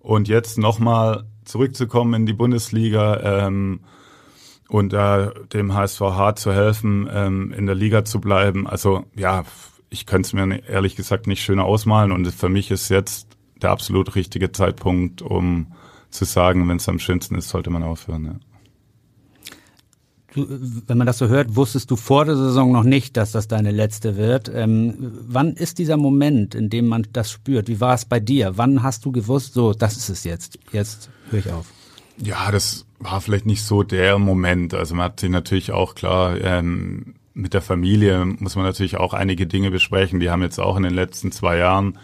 Und 0.00 0.26
jetzt 0.28 0.58
nochmal 0.58 1.24
zurückzukommen 1.44 2.14
in 2.14 2.26
die 2.26 2.32
Bundesliga, 2.32 3.46
ähm, 3.46 3.80
und 4.68 4.92
äh, 4.92 5.30
dem 5.52 5.74
HSVH 5.74 6.36
zu 6.36 6.52
helfen, 6.52 7.08
ähm, 7.12 7.52
in 7.52 7.66
der 7.66 7.74
Liga 7.74 8.04
zu 8.04 8.20
bleiben. 8.20 8.66
Also 8.66 9.04
ja, 9.14 9.44
ich 9.90 10.06
könnte 10.06 10.26
es 10.26 10.32
mir 10.32 10.66
ehrlich 10.68 10.96
gesagt 10.96 11.26
nicht 11.26 11.42
schöner 11.42 11.64
ausmalen 11.64 12.12
und 12.12 12.26
für 12.32 12.48
mich 12.48 12.70
ist 12.70 12.88
jetzt 12.88 13.28
der 13.60 13.70
absolut 13.70 14.14
richtige 14.14 14.52
Zeitpunkt, 14.52 15.22
um 15.22 15.72
zu 16.10 16.24
sagen, 16.24 16.68
wenn 16.68 16.76
es 16.76 16.88
am 16.88 16.98
schönsten 16.98 17.36
ist, 17.36 17.48
sollte 17.48 17.70
man 17.70 17.82
aufhören. 17.82 18.24
Ja. 18.24 18.34
Du, 20.34 20.46
wenn 20.86 20.96
man 20.96 21.06
das 21.06 21.18
so 21.18 21.28
hört, 21.28 21.56
wusstest 21.56 21.90
du 21.90 21.96
vor 21.96 22.24
der 22.24 22.36
Saison 22.36 22.72
noch 22.72 22.84
nicht, 22.84 23.18
dass 23.18 23.32
das 23.32 23.48
deine 23.48 23.70
letzte 23.70 24.16
wird. 24.16 24.50
Ähm, 24.52 24.94
wann 25.26 25.52
ist 25.52 25.78
dieser 25.78 25.98
Moment, 25.98 26.54
in 26.54 26.70
dem 26.70 26.86
man 26.86 27.06
das 27.12 27.30
spürt? 27.30 27.68
Wie 27.68 27.80
war 27.80 27.94
es 27.94 28.06
bei 28.06 28.18
dir? 28.18 28.56
Wann 28.56 28.82
hast 28.82 29.04
du 29.04 29.12
gewusst, 29.12 29.52
so, 29.52 29.74
das 29.74 29.96
ist 29.96 30.08
es 30.08 30.24
jetzt. 30.24 30.58
Jetzt 30.72 31.10
höre 31.30 31.40
ich 31.40 31.52
auf. 31.52 31.66
Ja, 32.16 32.50
das 32.50 32.86
war 32.98 33.20
vielleicht 33.20 33.46
nicht 33.46 33.64
so 33.64 33.82
der 33.82 34.18
Moment. 34.18 34.74
Also 34.74 34.94
man 34.94 35.06
hat 35.06 35.20
sich 35.20 35.30
natürlich 35.30 35.72
auch 35.72 35.94
klar 35.94 36.40
ähm, 36.40 37.14
mit 37.34 37.54
der 37.54 37.62
Familie 37.62 38.24
muss 38.24 38.56
man 38.56 38.64
natürlich 38.64 38.96
auch 38.98 39.14
einige 39.14 39.46
Dinge 39.46 39.70
besprechen. 39.70 40.20
Die 40.20 40.30
haben 40.30 40.42
jetzt 40.42 40.58
auch 40.58 40.76
in 40.76 40.82
den 40.82 40.94
letzten 40.94 41.32
zwei 41.32 41.56
Jahren 41.58 41.98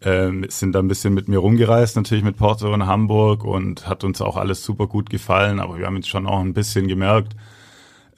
ähm, 0.00 0.46
sind 0.48 0.72
da 0.72 0.78
ein 0.78 0.88
bisschen 0.88 1.14
mit 1.14 1.28
mir 1.28 1.38
rumgereist, 1.38 1.96
natürlich 1.96 2.22
mit 2.22 2.36
Porto 2.36 2.72
und 2.72 2.86
Hamburg 2.86 3.44
und 3.44 3.88
hat 3.88 4.04
uns 4.04 4.20
auch 4.20 4.36
alles 4.36 4.62
super 4.62 4.86
gut 4.86 5.10
gefallen. 5.10 5.58
Aber 5.58 5.78
wir 5.78 5.86
haben 5.86 5.96
jetzt 5.96 6.08
schon 6.08 6.26
auch 6.26 6.40
ein 6.40 6.54
bisschen 6.54 6.86
gemerkt, 6.86 7.34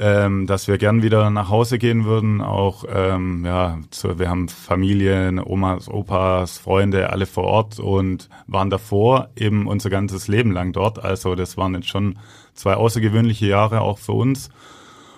ähm, 0.00 0.46
dass 0.46 0.66
wir 0.66 0.78
gern 0.78 1.02
wieder 1.02 1.28
nach 1.28 1.50
Hause 1.50 1.78
gehen 1.78 2.06
würden. 2.06 2.40
Auch 2.40 2.84
ähm, 2.88 3.44
ja, 3.44 3.78
zu, 3.90 4.18
wir 4.18 4.30
haben 4.30 4.48
Familien, 4.48 5.38
Omas, 5.38 5.90
Opas, 5.90 6.56
Freunde, 6.56 7.10
alle 7.10 7.26
vor 7.26 7.44
Ort 7.44 7.78
und 7.78 8.30
waren 8.46 8.70
davor 8.70 9.28
eben 9.36 9.66
unser 9.66 9.90
ganzes 9.90 10.26
Leben 10.26 10.52
lang 10.52 10.72
dort. 10.72 11.04
Also 11.04 11.34
das 11.34 11.58
waren 11.58 11.74
jetzt 11.74 11.90
schon 11.90 12.18
zwei 12.54 12.74
außergewöhnliche 12.74 13.46
Jahre 13.46 13.82
auch 13.82 13.98
für 13.98 14.12
uns. 14.12 14.48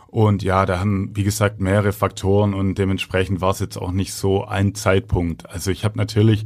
Und 0.08 0.42
ja, 0.42 0.66
da 0.66 0.80
haben, 0.80 1.12
wie 1.14 1.22
gesagt, 1.22 1.60
mehrere 1.60 1.92
Faktoren 1.92 2.52
und 2.52 2.74
dementsprechend 2.74 3.40
war 3.40 3.52
es 3.52 3.60
jetzt 3.60 3.76
auch 3.76 3.92
nicht 3.92 4.12
so 4.12 4.44
ein 4.44 4.74
Zeitpunkt. 4.74 5.48
Also 5.48 5.70
ich 5.70 5.84
habe 5.84 5.96
natürlich 5.96 6.44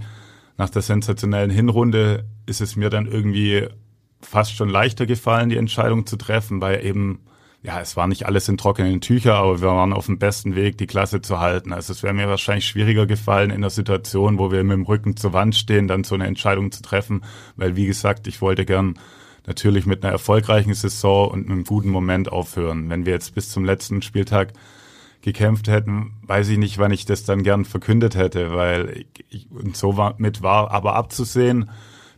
nach 0.58 0.68
der 0.68 0.82
sensationellen 0.82 1.50
Hinrunde 1.50 2.26
ist 2.44 2.60
es 2.60 2.76
mir 2.76 2.90
dann 2.90 3.06
irgendwie 3.06 3.66
fast 4.20 4.54
schon 4.54 4.68
leichter 4.68 5.06
gefallen, 5.06 5.48
die 5.48 5.56
Entscheidung 5.56 6.04
zu 6.06 6.16
treffen, 6.16 6.60
weil 6.60 6.84
eben 6.84 7.20
ja, 7.62 7.80
es 7.80 7.96
war 7.96 8.06
nicht 8.06 8.26
alles 8.26 8.48
in 8.48 8.58
trockenen 8.58 9.00
Tücher, 9.00 9.34
aber 9.34 9.60
wir 9.60 9.68
waren 9.68 9.92
auf 9.92 10.06
dem 10.06 10.18
besten 10.18 10.54
Weg, 10.54 10.78
die 10.78 10.86
Klasse 10.86 11.20
zu 11.20 11.40
halten. 11.40 11.72
Also 11.72 11.92
es 11.92 12.02
wäre 12.02 12.14
mir 12.14 12.28
wahrscheinlich 12.28 12.66
schwieriger 12.66 13.06
gefallen 13.06 13.50
in 13.50 13.60
der 13.60 13.70
Situation, 13.70 14.38
wo 14.38 14.52
wir 14.52 14.62
mit 14.62 14.76
dem 14.76 14.84
Rücken 14.84 15.16
zur 15.16 15.32
Wand 15.32 15.56
stehen, 15.56 15.88
dann 15.88 16.04
so 16.04 16.14
eine 16.14 16.26
Entscheidung 16.26 16.70
zu 16.70 16.82
treffen, 16.82 17.22
weil 17.56 17.74
wie 17.76 17.86
gesagt, 17.86 18.26
ich 18.26 18.40
wollte 18.40 18.64
gern 18.64 18.98
natürlich 19.46 19.86
mit 19.86 20.04
einer 20.04 20.12
erfolgreichen 20.12 20.74
Saison 20.74 21.30
und 21.30 21.50
einem 21.50 21.64
guten 21.64 21.90
Moment 21.90 22.30
aufhören. 22.30 22.90
Wenn 22.90 23.06
wir 23.06 23.12
jetzt 23.12 23.34
bis 23.34 23.50
zum 23.50 23.64
letzten 23.64 24.02
Spieltag 24.02 24.52
gekämpft 25.22 25.68
hätten, 25.68 26.12
weiß 26.22 26.48
ich 26.50 26.58
nicht, 26.58 26.78
wann 26.78 26.92
ich 26.92 27.04
das 27.04 27.24
dann 27.24 27.42
gern 27.42 27.64
verkündet 27.64 28.14
hätte, 28.16 28.54
weil 28.54 29.06
ich, 29.28 29.50
und 29.50 29.76
so 29.76 29.96
war, 29.96 30.14
mit 30.18 30.42
war 30.42 30.70
aber 30.70 30.94
abzusehen, 30.94 31.70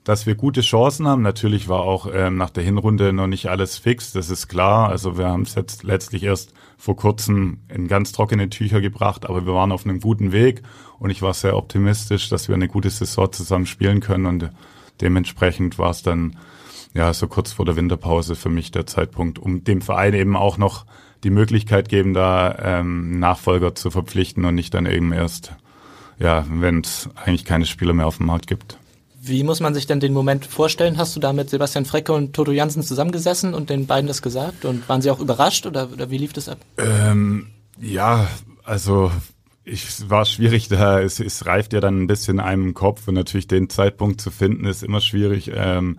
dass 0.09 0.25
wir 0.25 0.37
gute 0.37 0.63
Chancen 0.63 1.07
haben. 1.07 1.21
Natürlich 1.21 1.69
war 1.69 1.81
auch 1.81 2.09
ähm, 2.11 2.39
nach 2.39 2.49
der 2.49 2.65
Hinrunde 2.65 3.13
noch 3.13 3.27
nicht 3.27 3.51
alles 3.51 3.77
fix, 3.77 4.11
das 4.11 4.31
ist 4.31 4.49
klar. 4.49 4.89
Also 4.89 5.19
wir 5.19 5.27
haben 5.27 5.43
es 5.43 5.55
jetzt 5.55 5.83
letztlich 5.83 6.23
erst 6.23 6.55
vor 6.79 6.97
kurzem 6.97 7.59
in 7.69 7.89
ganz 7.89 8.13
trockene 8.13 8.49
Tücher 8.49 8.81
gebracht, 8.81 9.27
aber 9.27 9.45
wir 9.45 9.53
waren 9.53 9.71
auf 9.71 9.85
einem 9.85 10.01
guten 10.01 10.33
Weg 10.33 10.63
und 10.99 11.11
ich 11.11 11.21
war 11.21 11.35
sehr 11.35 11.59
optimistisch, 11.59 12.31
dass 12.31 12.49
wir 12.49 12.55
eine 12.55 12.69
gute 12.69 12.89
Saison 12.89 13.31
zusammen 13.31 13.67
spielen 13.67 14.01
können 14.01 14.25
und 14.25 14.51
dementsprechend 15.03 15.79
war 15.79 15.91
es 15.91 16.03
dann 16.03 16.39
ja 16.95 17.13
so 17.13 17.29
kurz 17.29 17.53
vor 17.53 17.67
der 17.67 17.77
Winterpause 17.77 18.35
für 18.35 18.49
mich 18.49 18.71
der 18.71 18.87
Zeitpunkt, 18.87 19.39
um 19.39 19.63
dem 19.63 19.83
Verein 19.83 20.15
eben 20.15 20.37
auch 20.37 20.57
noch 20.57 20.87
die 21.23 21.31
Möglichkeit 21.31 21.91
geben, 21.91 22.15
da 22.15 22.57
ähm, 22.63 23.19
Nachfolger 23.19 23.75
zu 23.75 23.91
verpflichten 23.91 24.47
und 24.47 24.55
nicht 24.55 24.73
dann 24.73 24.87
eben 24.87 25.13
erst, 25.13 25.53
ja, 26.19 26.47
wenn 26.49 26.81
es 26.81 27.11
eigentlich 27.15 27.45
keine 27.45 27.67
Spieler 27.67 27.93
mehr 27.93 28.07
auf 28.07 28.17
dem 28.17 28.27
Markt 28.27 28.47
gibt. 28.47 28.79
Wie 29.21 29.43
muss 29.43 29.61
man 29.61 29.75
sich 29.75 29.87
denn 29.87 29.99
den 29.99 30.13
Moment 30.13 30.47
vorstellen? 30.47 30.97
Hast 30.97 31.17
du 31.17 31.21
da 31.21 31.33
mit 31.33 31.51
Sebastian 31.51 31.85
Frecke 31.85 32.13
und 32.13 32.35
Toto 32.35 32.53
Jansen 32.53 32.83
zusammengesessen 32.83 33.53
und 33.53 33.69
den 33.69 33.87
beiden 33.87 34.07
das 34.07 34.23
gesagt? 34.23 34.65
Und 34.65 34.89
waren 34.89 35.03
sie 35.03 35.11
auch 35.11 35.19
überrascht 35.19 35.67
oder, 35.67 35.91
oder 35.93 36.11
wie 36.11 36.19
lief 36.19 36.33
das 36.33 36.49
ab? 36.49 36.59
Ähm, 36.77 37.49
ja, 37.81 38.29
also 38.63 39.11
ich 39.65 40.09
war 40.09 40.25
schwierig 40.25 40.69
da. 40.69 41.01
Es, 41.01 41.19
es 41.19 41.47
reift 41.47 41.73
ja 41.73 41.81
dann 41.81 42.03
ein 42.03 42.07
bisschen 42.07 42.39
in 42.39 42.45
einem 42.45 42.75
Kopf 42.75 43.09
und 43.09 43.15
natürlich 43.15 43.49
den 43.49 43.69
Zeitpunkt 43.69 44.21
zu 44.21 44.31
finden 44.31 44.65
ist 44.67 44.83
immer 44.83 45.01
schwierig. 45.01 45.51
Ähm, 45.53 45.99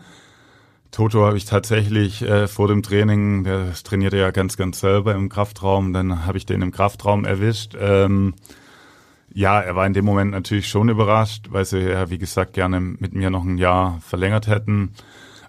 Toto 0.91 1.25
habe 1.25 1.38
ich 1.38 1.45
tatsächlich 1.45 2.21
äh, 2.23 2.47
vor 2.47 2.67
dem 2.67 2.82
Training, 2.82 3.43
der 3.43 3.73
trainierte 3.73 4.17
ja 4.17 4.32
ganz, 4.32 4.58
ganz 4.58 4.79
selber 4.79 5.13
im 5.13 5.29
Kraftraum, 5.29 5.93
dann 5.93 6.25
habe 6.25 6.38
ich 6.38 6.45
den 6.45 6.62
im 6.62 6.71
Kraftraum 6.71 7.25
erwischt. 7.25 7.75
Ähm, 7.79 8.34
ja, 9.34 9.60
er 9.62 9.76
war 9.76 9.86
in 9.86 9.94
dem 9.94 10.06
Moment 10.06 10.32
natürlich 10.32 10.68
schon 10.68 10.89
überrascht, 10.89 11.48
weil 11.52 11.65
sie 11.65 11.80
ja, 11.80 12.10
wie 12.10 12.18
gesagt, 12.18 12.54
gerne 12.54 12.80
mit 12.80 13.13
mir 13.13 13.30
noch 13.30 13.44
ein 13.44 13.58
Jahr 13.58 14.00
verlängert 14.02 14.48
hätten. 14.48 14.94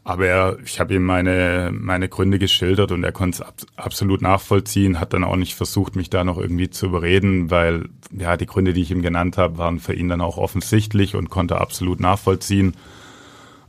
aber 0.05 0.27
er, 0.27 0.59
ich 0.65 0.81
habe 0.81 0.95
ihm 0.95 1.05
meine, 1.05 1.71
meine 1.73 2.09
Gründe 2.09 2.39
geschildert 2.39 2.91
und 2.93 3.05
er 3.05 3.13
konnte 3.13 3.37
es 3.37 3.41
ab, 3.43 3.55
absolut 3.77 4.23
nachvollziehen, 4.23 4.99
hat 4.99 5.13
dann 5.13 5.25
auch 5.25 5.37
nicht 5.37 5.55
versucht, 5.55 5.95
mich 5.95 6.11
da 6.11 6.25
noch 6.25 6.39
irgendwie 6.39 6.71
zu 6.71 6.87
überreden, 6.87 7.51
weil 7.51 7.89
ja 8.11 8.37
die 8.37 8.47
Gründe, 8.47 8.73
die 8.73 8.83
ich 8.83 8.91
ihm 8.91 9.03
genannt 9.03 9.37
habe, 9.39 9.59
waren 9.59 9.79
für 9.79 9.93
ihn 9.95 10.09
dann 10.09 10.21
auch 10.21 10.39
offensichtlich 10.39 11.17
und 11.17 11.31
konnte 11.31 11.61
absolut 11.61 12.01
nachvollziehen. 12.01 12.75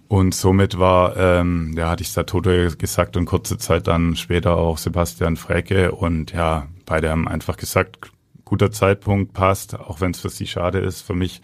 Und 0.08 0.36
somit 0.36 0.78
war, 0.78 1.16
ähm, 1.16 1.74
ja, 1.78 1.90
hatte 1.90 2.04
ich 2.04 2.12
Satoto 2.12 2.50
gesagt 2.78 3.16
und 3.18 3.26
kurze 3.26 3.58
Zeit 3.58 3.88
dann 3.88 4.16
später 4.16 4.58
auch 4.58 4.78
Sebastian 4.78 5.38
Frecke 5.38 5.92
und 5.94 6.34
ja, 6.34 6.68
beide 6.86 7.10
haben 7.10 7.28
einfach 7.28 7.56
gesagt, 7.56 8.11
guter 8.52 8.70
Zeitpunkt 8.70 9.32
passt, 9.32 9.80
auch 9.80 10.02
wenn 10.02 10.12
es 10.12 10.20
für 10.20 10.28
sie 10.28 10.46
schade 10.46 10.80
ist, 10.80 11.04
für 11.04 11.14
mich 11.14 11.42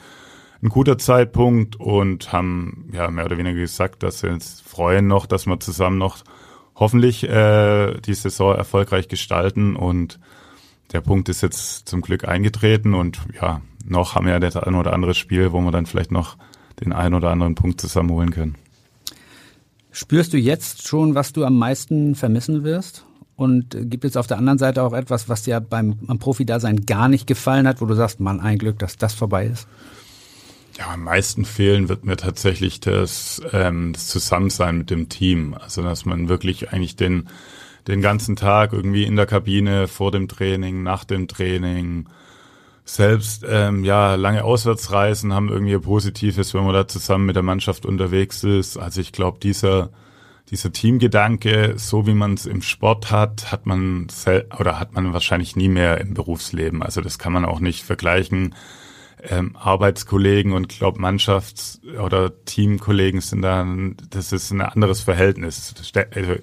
ein 0.61 0.67
guter 0.67 0.97
Zeitpunkt 0.97 1.77
und 1.77 2.33
haben 2.33 2.89
ja 2.91 3.09
mehr 3.09 3.23
oder 3.23 3.37
weniger 3.37 3.61
gesagt, 3.61 4.03
dass 4.03 4.23
wir 4.23 4.31
uns 4.31 4.59
freuen 4.59 5.07
noch, 5.07 5.25
dass 5.25 5.45
wir 5.45 5.57
zusammen 5.61 5.97
noch 5.97 6.17
hoffentlich 6.75 7.23
äh, 7.23 7.93
die 8.01 8.13
Saison 8.13 8.57
erfolgreich 8.57 9.07
gestalten 9.07 9.77
und 9.77 10.19
der 10.91 10.99
Punkt 10.99 11.29
ist 11.29 11.41
jetzt 11.41 11.87
zum 11.87 12.01
Glück 12.01 12.27
eingetreten 12.27 12.93
und 12.93 13.19
ja, 13.39 13.61
noch 13.85 14.15
haben 14.15 14.25
wir 14.25 14.33
ja 14.33 14.39
das 14.41 14.57
ein 14.57 14.75
oder 14.75 14.91
andere 14.91 15.13
Spiel, 15.13 15.53
wo 15.53 15.61
wir 15.61 15.71
dann 15.71 15.85
vielleicht 15.85 16.11
noch 16.11 16.35
den 16.81 16.91
einen 16.91 17.15
oder 17.15 17.31
anderen 17.31 17.55
Punkt 17.55 17.79
zusammenholen 17.79 18.31
können. 18.31 18.55
Spürst 19.93 20.33
du 20.33 20.37
jetzt 20.37 20.85
schon, 20.85 21.15
was 21.15 21.31
du 21.31 21.45
am 21.45 21.57
meisten 21.57 22.15
vermissen 22.15 22.65
wirst? 22.65 23.06
Und 23.37 23.77
gibt 23.91 24.03
es 24.03 24.17
auf 24.17 24.25
der 24.25 24.39
anderen 24.39 24.57
Seite 24.57 24.81
auch 24.81 24.93
etwas, 24.93 25.29
was 25.29 25.43
dir 25.43 25.61
beim, 25.61 25.95
beim 26.01 26.17
Profi-Dasein 26.17 26.87
gar 26.87 27.07
nicht 27.07 27.27
gefallen 27.27 27.67
hat, 27.67 27.79
wo 27.81 27.85
du 27.85 27.93
sagst, 27.93 28.19
Mann, 28.19 28.39
ein 28.39 28.57
Glück, 28.57 28.79
dass 28.79 28.97
das 28.97 29.13
vorbei 29.13 29.45
ist? 29.45 29.67
Ja, 30.75 30.91
am 30.91 31.03
meisten 31.03 31.45
fehlen 31.45 31.87
wird 31.87 32.03
mir 32.03 32.17
tatsächlich 32.17 32.79
das, 32.79 33.39
ähm, 33.53 33.93
das 33.93 34.07
Zusammensein 34.07 34.79
mit 34.79 34.89
dem 34.89 35.07
Team. 35.07 35.53
Also, 35.53 35.83
dass 35.83 36.03
man 36.03 36.29
wirklich 36.29 36.73
eigentlich 36.73 36.95
den, 36.95 37.29
den 37.87 38.01
ganzen 38.01 38.35
Tag 38.35 38.73
irgendwie 38.73 39.03
in 39.03 39.15
der 39.15 39.27
Kabine, 39.27 39.87
vor 39.87 40.11
dem 40.11 40.27
Training, 40.27 40.81
nach 40.81 41.03
dem 41.03 41.27
Training, 41.27 42.07
selbst 42.85 43.45
ähm, 43.47 43.83
ja 43.83 44.15
lange 44.15 44.43
Auswärtsreisen 44.43 45.31
haben 45.33 45.49
irgendwie 45.49 45.77
Positives, 45.77 46.55
wenn 46.55 46.63
man 46.63 46.73
da 46.73 46.87
zusammen 46.87 47.27
mit 47.27 47.35
der 47.35 47.43
Mannschaft 47.43 47.85
unterwegs 47.85 48.43
ist. 48.43 48.77
Also 48.77 49.01
ich 49.01 49.11
glaube, 49.11 49.39
dieser 49.39 49.89
dieser 50.49 50.71
Teamgedanke, 50.71 51.73
so 51.77 52.07
wie 52.07 52.13
man 52.13 52.33
es 52.33 52.45
im 52.45 52.61
Sport 52.61 53.11
hat, 53.11 53.51
hat 53.51 53.65
man 53.65 54.07
oder 54.57 54.79
hat 54.79 54.93
man 54.93 55.13
wahrscheinlich 55.13 55.55
nie 55.55 55.67
mehr 55.67 55.99
im 55.99 56.13
Berufsleben. 56.13 56.81
Also 56.81 57.01
das 57.01 57.19
kann 57.19 57.33
man 57.33 57.45
auch 57.45 57.59
nicht 57.59 57.83
vergleichen 57.83 58.55
ähm, 59.23 59.55
Arbeitskollegen 59.55 60.53
und 60.53 60.69
glaube 60.69 60.99
Mannschafts- 60.99 61.81
oder 61.99 62.31
Teamkollegen 62.45 63.21
sind 63.21 63.41
dann, 63.41 63.97
das 64.09 64.31
ist 64.31 64.51
ein 64.51 64.61
anderes 64.61 65.01
Verhältnis, 65.01 65.73
also, 66.15 66.35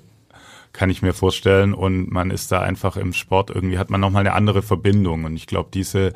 kann 0.72 0.90
ich 0.90 1.02
mir 1.02 1.14
vorstellen. 1.14 1.72
Und 1.72 2.10
man 2.10 2.30
ist 2.30 2.52
da 2.52 2.60
einfach 2.60 2.96
im 2.96 3.12
Sport 3.12 3.50
irgendwie, 3.50 3.78
hat 3.78 3.90
man 3.90 4.00
nochmal 4.00 4.20
eine 4.20 4.34
andere 4.34 4.60
Verbindung. 4.60 5.24
Und 5.24 5.36
ich 5.36 5.46
glaube, 5.46 5.70
diese, 5.72 6.12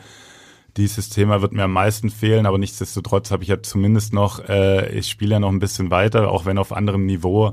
dieses 0.78 1.10
Thema 1.10 1.42
wird 1.42 1.52
mir 1.52 1.64
am 1.64 1.72
meisten 1.72 2.08
fehlen, 2.08 2.46
aber 2.46 2.56
nichtsdestotrotz 2.56 3.30
habe 3.30 3.42
ich 3.42 3.50
ja 3.50 3.62
zumindest 3.62 4.14
noch, 4.14 4.48
äh, 4.48 4.88
ich 4.96 5.08
spiele 5.08 5.32
ja 5.32 5.40
noch 5.40 5.50
ein 5.50 5.58
bisschen 5.58 5.90
weiter, 5.90 6.30
auch 6.30 6.46
wenn 6.46 6.56
auf 6.56 6.72
anderem 6.72 7.04
Niveau. 7.04 7.52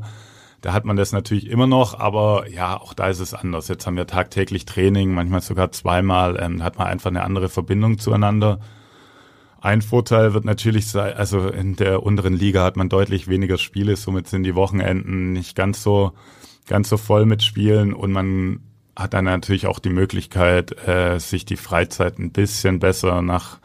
Da 0.61 0.73
hat 0.73 0.85
man 0.85 0.95
das 0.95 1.11
natürlich 1.11 1.49
immer 1.49 1.67
noch, 1.67 1.99
aber 1.99 2.47
ja, 2.49 2.79
auch 2.79 2.93
da 2.93 3.09
ist 3.09 3.19
es 3.19 3.33
anders. 3.33 3.67
Jetzt 3.67 3.85
haben 3.85 3.97
wir 3.97 4.07
tagtäglich 4.07 4.65
Training, 4.65 5.13
manchmal 5.13 5.41
sogar 5.41 5.71
zweimal, 5.71 6.39
ähm, 6.41 6.63
hat 6.63 6.77
man 6.77 6.87
einfach 6.87 7.09
eine 7.09 7.23
andere 7.23 7.49
Verbindung 7.49 7.97
zueinander. 7.97 8.59
Ein 9.59 9.81
Vorteil 9.81 10.33
wird 10.33 10.45
natürlich 10.45 10.87
sein, 10.87 11.13
also 11.15 11.49
in 11.49 11.75
der 11.75 12.03
unteren 12.03 12.35
Liga 12.35 12.63
hat 12.63 12.77
man 12.77 12.89
deutlich 12.89 13.27
weniger 13.27 13.57
Spiele, 13.57 13.95
somit 13.95 14.27
sind 14.27 14.43
die 14.43 14.55
Wochenenden 14.55 15.33
nicht 15.33 15.55
ganz 15.55 15.81
so, 15.81 16.13
ganz 16.67 16.89
so 16.89 16.97
voll 16.97 17.25
mit 17.25 17.41
Spielen 17.41 17.93
und 17.93 18.11
man 18.11 18.59
hat 18.95 19.13
dann 19.13 19.25
natürlich 19.25 19.67
auch 19.67 19.79
die 19.79 19.89
Möglichkeit, 19.89 20.87
äh, 20.87 21.19
sich 21.19 21.45
die 21.45 21.57
Freizeit 21.57 22.17
ein 22.17 22.31
bisschen 22.31 22.79
besser 22.79 23.21
nach, 23.21 23.59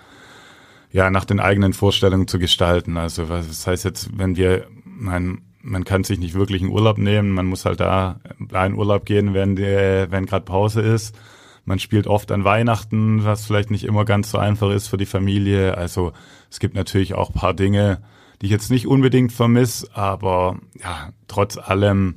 ja, 0.90 1.10
nach 1.10 1.24
den 1.24 1.40
eigenen 1.40 1.72
Vorstellungen 1.72 2.26
zu 2.26 2.38
gestalten. 2.38 2.96
Also 2.96 3.28
was 3.28 3.46
das 3.46 3.66
heißt 3.66 3.84
jetzt, 3.84 4.18
wenn 4.18 4.36
wir, 4.36 4.66
man, 4.84 5.42
man 5.62 5.84
kann 5.84 6.04
sich 6.04 6.18
nicht 6.18 6.34
wirklich 6.34 6.62
einen 6.62 6.72
Urlaub 6.72 6.98
nehmen, 6.98 7.30
man 7.30 7.46
muss 7.46 7.64
halt 7.64 7.80
da 7.80 8.20
in 8.38 8.74
Urlaub 8.74 9.04
gehen, 9.04 9.34
wenn 9.34 9.56
der, 9.56 10.10
wenn 10.10 10.26
gerade 10.26 10.44
Pause 10.44 10.80
ist. 10.80 11.16
Man 11.64 11.78
spielt 11.78 12.06
oft 12.06 12.32
an 12.32 12.42
Weihnachten, 12.42 13.24
was 13.24 13.46
vielleicht 13.46 13.70
nicht 13.70 13.84
immer 13.84 14.04
ganz 14.04 14.30
so 14.30 14.38
einfach 14.38 14.70
ist 14.70 14.88
für 14.88 14.96
die 14.96 15.06
Familie. 15.06 15.76
Also 15.76 16.12
es 16.50 16.58
gibt 16.58 16.74
natürlich 16.74 17.14
auch 17.14 17.32
paar 17.32 17.54
Dinge, 17.54 18.02
die 18.40 18.46
ich 18.46 18.52
jetzt 18.52 18.70
nicht 18.70 18.86
unbedingt 18.86 19.32
vermisse, 19.32 19.88
aber 19.94 20.58
ja, 20.82 21.10
trotz 21.28 21.58
allem, 21.58 22.16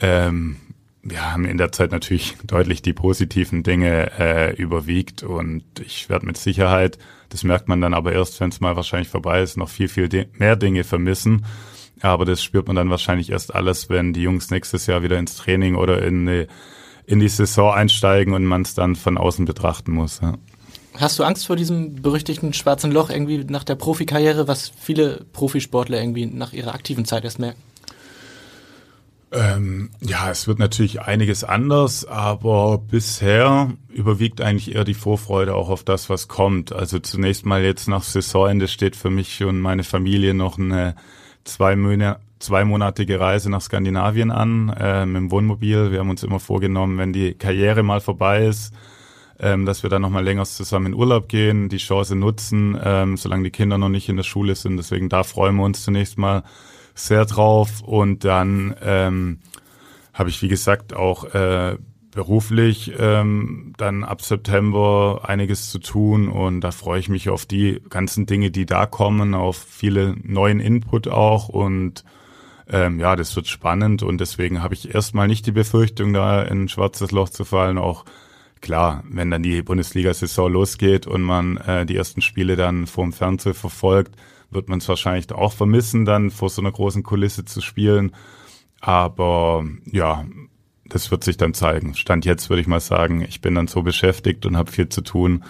ähm, 0.00 0.56
wir 1.08 1.32
haben 1.32 1.44
in 1.44 1.58
der 1.58 1.72
Zeit 1.72 1.92
natürlich 1.92 2.36
deutlich 2.44 2.82
die 2.82 2.92
positiven 2.92 3.62
Dinge 3.62 4.10
äh, 4.18 4.54
überwiegt 4.54 5.22
und 5.22 5.64
ich 5.80 6.08
werde 6.08 6.26
mit 6.26 6.36
Sicherheit, 6.36 6.98
das 7.28 7.44
merkt 7.44 7.68
man 7.68 7.80
dann 7.80 7.94
aber 7.94 8.12
erst, 8.12 8.40
wenn 8.40 8.50
es 8.50 8.60
mal 8.60 8.76
wahrscheinlich 8.76 9.08
vorbei 9.08 9.42
ist, 9.42 9.56
noch 9.56 9.68
viel, 9.68 9.88
viel 9.88 10.28
mehr 10.34 10.56
Dinge 10.56 10.84
vermissen. 10.84 11.44
Aber 12.00 12.24
das 12.24 12.42
spürt 12.42 12.68
man 12.68 12.76
dann 12.76 12.90
wahrscheinlich 12.90 13.30
erst 13.30 13.54
alles, 13.54 13.90
wenn 13.90 14.12
die 14.12 14.22
Jungs 14.22 14.50
nächstes 14.50 14.86
Jahr 14.86 15.02
wieder 15.02 15.18
ins 15.18 15.36
Training 15.36 15.74
oder 15.74 16.02
in 16.02 16.28
eine 16.28 16.46
in 17.08 17.20
die 17.20 17.28
Saison 17.28 17.72
einsteigen 17.72 18.34
und 18.34 18.44
man 18.44 18.62
es 18.62 18.74
dann 18.74 18.94
von 18.94 19.16
außen 19.16 19.46
betrachten 19.46 19.92
muss. 19.92 20.20
Ja. 20.20 20.34
Hast 20.94 21.18
du 21.18 21.24
Angst 21.24 21.46
vor 21.46 21.56
diesem 21.56 22.02
berüchtigten 22.02 22.52
schwarzen 22.52 22.92
Loch 22.92 23.08
irgendwie 23.08 23.44
nach 23.44 23.64
der 23.64 23.76
Profikarriere, 23.76 24.46
was 24.46 24.70
viele 24.78 25.24
Profisportler 25.32 25.98
irgendwie 26.00 26.26
nach 26.26 26.52
ihrer 26.52 26.74
aktiven 26.74 27.06
Zeit 27.06 27.24
erst 27.24 27.38
merken? 27.38 27.62
Ähm, 29.30 29.90
ja, 30.00 30.30
es 30.30 30.48
wird 30.48 30.58
natürlich 30.58 31.02
einiges 31.02 31.44
anders, 31.44 32.06
aber 32.06 32.78
bisher 32.78 33.72
überwiegt 33.90 34.40
eigentlich 34.40 34.74
eher 34.74 34.84
die 34.84 34.94
Vorfreude 34.94 35.54
auch 35.54 35.68
auf 35.68 35.84
das, 35.84 36.08
was 36.08 36.28
kommt. 36.28 36.72
Also 36.72 36.98
zunächst 36.98 37.44
mal 37.44 37.62
jetzt 37.62 37.88
nach 37.88 38.02
Saisonende 38.02 38.68
steht 38.68 38.96
für 38.96 39.10
mich 39.10 39.44
und 39.44 39.60
meine 39.60 39.84
Familie 39.84 40.32
noch 40.32 40.58
eine 40.58 40.94
zwei, 41.44 41.76
zweimonatige 42.38 43.20
Reise 43.20 43.50
nach 43.50 43.60
Skandinavien 43.60 44.30
an 44.30 44.70
äh, 44.70 45.04
mit 45.04 45.16
dem 45.16 45.30
Wohnmobil. 45.30 45.92
Wir 45.92 45.98
haben 45.98 46.10
uns 46.10 46.22
immer 46.22 46.40
vorgenommen, 46.40 46.96
wenn 46.96 47.12
die 47.12 47.34
Karriere 47.34 47.82
mal 47.82 48.00
vorbei 48.00 48.46
ist, 48.46 48.72
ähm, 49.38 49.66
dass 49.66 49.82
wir 49.82 49.90
dann 49.90 50.02
nochmal 50.02 50.24
länger 50.24 50.46
zusammen 50.46 50.86
in 50.86 50.94
Urlaub 50.94 51.28
gehen, 51.28 51.68
die 51.68 51.76
Chance 51.76 52.16
nutzen, 52.16 52.78
ähm, 52.82 53.18
solange 53.18 53.44
die 53.44 53.50
Kinder 53.50 53.76
noch 53.76 53.90
nicht 53.90 54.08
in 54.08 54.16
der 54.16 54.24
Schule 54.24 54.54
sind. 54.54 54.78
Deswegen 54.78 55.10
da 55.10 55.22
freuen 55.22 55.56
wir 55.56 55.64
uns 55.64 55.82
zunächst 55.84 56.16
mal 56.16 56.44
sehr 56.98 57.24
drauf. 57.24 57.82
Und 57.82 58.24
dann 58.24 58.74
ähm, 58.82 59.38
habe 60.12 60.30
ich, 60.30 60.42
wie 60.42 60.48
gesagt, 60.48 60.94
auch 60.94 61.32
äh, 61.34 61.76
beruflich 62.10 62.92
ähm, 62.98 63.74
dann 63.76 64.02
ab 64.02 64.22
September 64.22 65.20
einiges 65.24 65.70
zu 65.70 65.78
tun 65.78 66.28
und 66.28 66.62
da 66.62 66.72
freue 66.72 66.98
ich 66.98 67.08
mich 67.08 67.28
auf 67.28 67.46
die 67.46 67.80
ganzen 67.90 68.26
Dinge, 68.26 68.50
die 68.50 68.66
da 68.66 68.86
kommen, 68.86 69.34
auf 69.34 69.56
viele 69.56 70.16
neuen 70.24 70.58
Input 70.58 71.06
auch 71.06 71.48
und 71.48 72.04
ähm, 72.68 72.98
ja, 72.98 73.14
das 73.14 73.36
wird 73.36 73.46
spannend 73.46 74.02
und 74.02 74.20
deswegen 74.20 74.62
habe 74.62 74.74
ich 74.74 74.94
erstmal 74.94 75.28
nicht 75.28 75.46
die 75.46 75.52
Befürchtung, 75.52 76.12
da 76.12 76.42
in 76.42 76.64
ein 76.64 76.68
schwarzes 76.68 77.12
Loch 77.12 77.28
zu 77.28 77.44
fallen. 77.44 77.78
Auch 77.78 78.04
klar, 78.60 79.04
wenn 79.08 79.30
dann 79.30 79.42
die 79.42 79.62
Bundesliga-Saison 79.62 80.52
losgeht 80.52 81.06
und 81.06 81.22
man 81.22 81.56
äh, 81.58 81.86
die 81.86 81.96
ersten 81.96 82.20
Spiele 82.20 82.56
dann 82.56 82.86
vorm 82.86 83.12
Fernseher 83.12 83.54
verfolgt, 83.54 84.16
wird 84.50 84.68
man 84.68 84.78
es 84.78 84.88
wahrscheinlich 84.88 85.30
auch 85.32 85.52
vermissen, 85.52 86.04
dann 86.04 86.30
vor 86.30 86.48
so 86.48 86.62
einer 86.62 86.72
großen 86.72 87.02
Kulisse 87.02 87.44
zu 87.44 87.60
spielen. 87.60 88.12
Aber 88.80 89.64
ja, 89.90 90.24
das 90.88 91.10
wird 91.10 91.24
sich 91.24 91.36
dann 91.36 91.54
zeigen. 91.54 91.94
Stand 91.94 92.24
jetzt 92.24 92.48
würde 92.48 92.62
ich 92.62 92.66
mal 92.66 92.80
sagen, 92.80 93.22
ich 93.22 93.40
bin 93.40 93.54
dann 93.54 93.66
so 93.66 93.82
beschäftigt 93.82 94.46
und 94.46 94.56
habe 94.56 94.70
viel 94.70 94.88
zu 94.88 95.02
tun, 95.02 95.44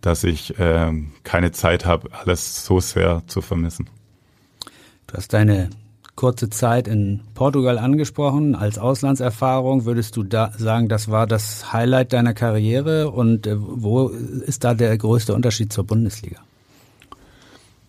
dass 0.00 0.24
ich 0.24 0.58
äh, 0.58 0.92
keine 1.22 1.52
Zeit 1.52 1.86
habe, 1.86 2.10
alles 2.12 2.64
so 2.64 2.80
sehr 2.80 3.22
zu 3.26 3.40
vermissen. 3.40 3.88
Du 5.06 5.14
hast 5.14 5.32
deine 5.32 5.70
kurze 6.14 6.48
Zeit 6.48 6.86
in 6.86 7.22
Portugal 7.34 7.78
angesprochen 7.78 8.54
als 8.54 8.78
Auslandserfahrung. 8.78 9.84
Würdest 9.84 10.16
du 10.16 10.22
da 10.22 10.52
sagen, 10.56 10.88
das 10.88 11.10
war 11.10 11.26
das 11.26 11.72
Highlight 11.72 12.12
deiner 12.12 12.34
Karriere 12.34 13.10
und 13.10 13.46
äh, 13.46 13.56
wo 13.58 14.08
ist 14.08 14.62
da 14.62 14.74
der 14.74 14.96
größte 14.96 15.34
Unterschied 15.34 15.72
zur 15.72 15.84
Bundesliga? 15.84 16.40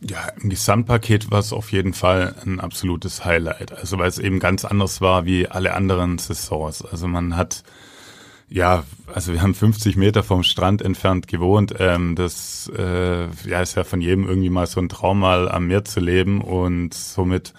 Ja, 0.08 0.30
im 0.40 0.50
Gesamtpaket 0.50 1.32
war 1.32 1.40
es 1.40 1.52
auf 1.52 1.72
jeden 1.72 1.94
Fall 1.94 2.36
ein 2.46 2.60
absolutes 2.60 3.26
Highlight. 3.26 3.72
Also 3.72 3.98
weil 3.98 4.08
es 4.08 4.20
eben 4.20 4.40
ganz 4.40 4.64
anders 4.64 5.02
war 5.02 5.26
wie 5.26 5.48
alle 5.48 5.74
anderen 5.74 6.20
Saisons. 6.20 6.84
Also 6.86 7.08
man 7.08 7.36
hat 7.36 7.64
ja, 8.48 8.84
also 9.12 9.34
wir 9.34 9.42
haben 9.42 9.56
50 9.56 9.96
Meter 9.96 10.22
vom 10.22 10.44
Strand 10.44 10.84
entfernt 10.84 11.28
gewohnt. 11.28 11.74
Ähm, 11.80 12.16
das 12.16 12.72
äh, 12.78 13.26
ja, 13.48 13.62
ist 13.62 13.76
ja 13.76 13.84
von 13.84 14.02
jedem 14.02 14.28
irgendwie 14.28 14.52
mal 14.52 14.68
so 14.68 14.80
ein 14.80 14.90
Traum, 14.90 15.20
mal 15.20 15.50
am 15.50 15.68
Meer 15.68 15.84
zu 15.84 16.00
leben 16.00 16.42
und 16.42 16.94
somit 16.94 17.54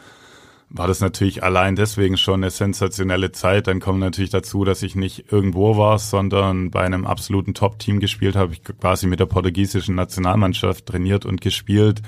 war 0.68 0.88
das 0.88 1.00
natürlich 1.00 1.42
allein 1.42 1.76
deswegen 1.76 2.16
schon 2.16 2.42
eine 2.42 2.50
sensationelle 2.50 3.32
Zeit. 3.32 3.66
Dann 3.66 3.80
kommt 3.80 4.00
natürlich 4.00 4.30
dazu, 4.30 4.64
dass 4.64 4.82
ich 4.82 4.96
nicht 4.96 5.32
irgendwo 5.32 5.76
war, 5.76 5.98
sondern 5.98 6.70
bei 6.70 6.80
einem 6.82 7.06
absoluten 7.06 7.54
Top-Team 7.54 8.00
gespielt 8.00 8.36
habe. 8.36 8.52
Ich 8.52 8.62
quasi 8.64 9.06
mit 9.06 9.20
der 9.20 9.26
portugiesischen 9.26 9.94
Nationalmannschaft 9.94 10.86
trainiert 10.86 11.24
und 11.24 11.40
gespielt. 11.40 12.02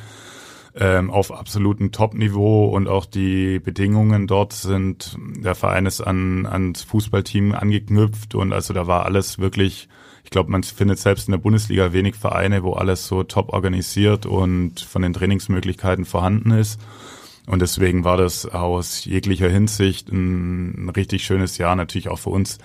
ähm, 0.79 1.11
auf 1.11 1.33
absolutem 1.33 1.93
Top-Niveau 1.93 2.67
und 2.67 2.89
auch 2.89 3.05
die 3.05 3.59
Bedingungen 3.59 4.27
dort 4.27 4.53
sind, 4.53 5.17
der 5.37 5.55
Verein 5.55 5.87
ist 5.87 6.01
an 6.01 6.47
ans 6.47 6.83
Fußballteam 6.85 7.53
angeknüpft 7.53 8.35
und 8.35 8.53
also 8.53 8.75
da 8.75 8.87
war 8.87 9.05
alles 9.05 9.39
wirklich, 9.39 9.89
ich 10.23 10.31
glaube, 10.31 10.51
man 10.51 10.63
findet 10.63 10.99
selbst 10.99 11.27
in 11.27 11.33
der 11.33 11.39
Bundesliga 11.39 11.93
wenig 11.93 12.15
Vereine, 12.15 12.63
wo 12.63 12.75
alles 12.75 13.09
so 13.09 13.25
top 13.25 13.53
organisiert 13.53 14.25
und 14.25 14.81
von 14.81 15.03
den 15.03 15.13
Trainingsmöglichkeiten 15.13 16.05
vorhanden 16.05 16.53
ist. 16.53 16.81
Und 17.49 17.63
deswegen 17.63 18.05
war 18.05 18.17
das 18.17 18.47
aus 18.47 19.05
jeglicher 19.05 19.49
Hinsicht 19.49 20.11
ein, 20.11 20.87
ein 20.87 20.89
richtig 20.91 21.25
schönes 21.25 21.57
Jahr, 21.59 21.77
natürlich 21.77 22.09
auch 22.09 22.19
für 22.19 22.31
uns 22.31 22.59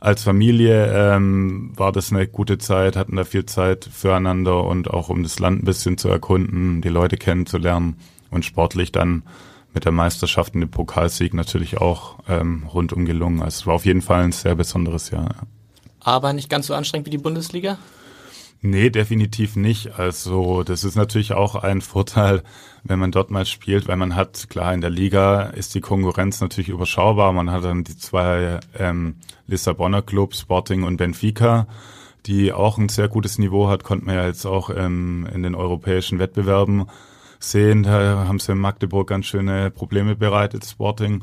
als 0.00 0.22
Familie 0.22 0.92
ähm, 0.94 1.72
war 1.74 1.90
das 1.90 2.12
eine 2.12 2.28
gute 2.28 2.58
Zeit, 2.58 2.96
hatten 2.96 3.16
da 3.16 3.24
viel 3.24 3.46
Zeit 3.46 3.84
füreinander 3.84 4.64
und 4.64 4.90
auch 4.90 5.08
um 5.08 5.24
das 5.24 5.40
Land 5.40 5.62
ein 5.62 5.64
bisschen 5.64 5.98
zu 5.98 6.08
erkunden, 6.08 6.80
die 6.82 6.88
Leute 6.88 7.16
kennenzulernen 7.16 7.96
und 8.30 8.44
sportlich 8.44 8.92
dann 8.92 9.24
mit 9.74 9.84
der 9.84 9.92
Meisterschaft 9.92 10.54
und 10.54 10.60
dem 10.60 10.70
Pokalsieg 10.70 11.34
natürlich 11.34 11.78
auch 11.78 12.18
ähm, 12.28 12.64
rundum 12.72 13.06
gelungen. 13.06 13.42
Also 13.42 13.62
es 13.62 13.66
war 13.66 13.74
auf 13.74 13.86
jeden 13.86 14.02
Fall 14.02 14.22
ein 14.22 14.32
sehr 14.32 14.54
besonderes 14.54 15.10
Jahr. 15.10 15.24
Ja. 15.24 15.46
Aber 16.00 16.32
nicht 16.32 16.48
ganz 16.48 16.68
so 16.68 16.74
anstrengend 16.74 17.06
wie 17.06 17.10
die 17.10 17.18
Bundesliga? 17.18 17.76
Nee, 18.60 18.90
definitiv 18.90 19.54
nicht. 19.54 19.98
Also 19.98 20.64
das 20.64 20.82
ist 20.82 20.96
natürlich 20.96 21.32
auch 21.32 21.54
ein 21.54 21.80
Vorteil, 21.80 22.42
wenn 22.82 22.98
man 22.98 23.12
dort 23.12 23.30
mal 23.30 23.46
spielt, 23.46 23.86
weil 23.86 23.96
man 23.96 24.16
hat, 24.16 24.50
klar, 24.50 24.74
in 24.74 24.80
der 24.80 24.90
Liga 24.90 25.42
ist 25.42 25.76
die 25.76 25.80
Konkurrenz 25.80 26.40
natürlich 26.40 26.68
überschaubar. 26.68 27.32
Man 27.32 27.52
hat 27.52 27.64
dann 27.64 27.84
die 27.84 27.96
zwei 27.96 28.58
ähm, 28.76 29.14
Lissabonner 29.46 30.02
Clubs, 30.02 30.40
Sporting 30.40 30.82
und 30.82 30.96
Benfica, 30.96 31.68
die 32.26 32.52
auch 32.52 32.78
ein 32.78 32.88
sehr 32.88 33.08
gutes 33.08 33.38
Niveau 33.38 33.68
hat, 33.68 33.84
konnten 33.84 34.06
wir 34.06 34.14
ja 34.14 34.26
jetzt 34.26 34.44
auch 34.44 34.70
ähm, 34.74 35.28
in 35.32 35.44
den 35.44 35.54
europäischen 35.54 36.18
Wettbewerben 36.18 36.86
sehen. 37.38 37.84
Da 37.84 38.26
haben 38.26 38.40
sie 38.40 38.52
in 38.52 38.58
Magdeburg 38.58 39.08
ganz 39.08 39.26
schöne 39.26 39.70
Probleme 39.70 40.16
bereitet, 40.16 40.64
Sporting. 40.64 41.22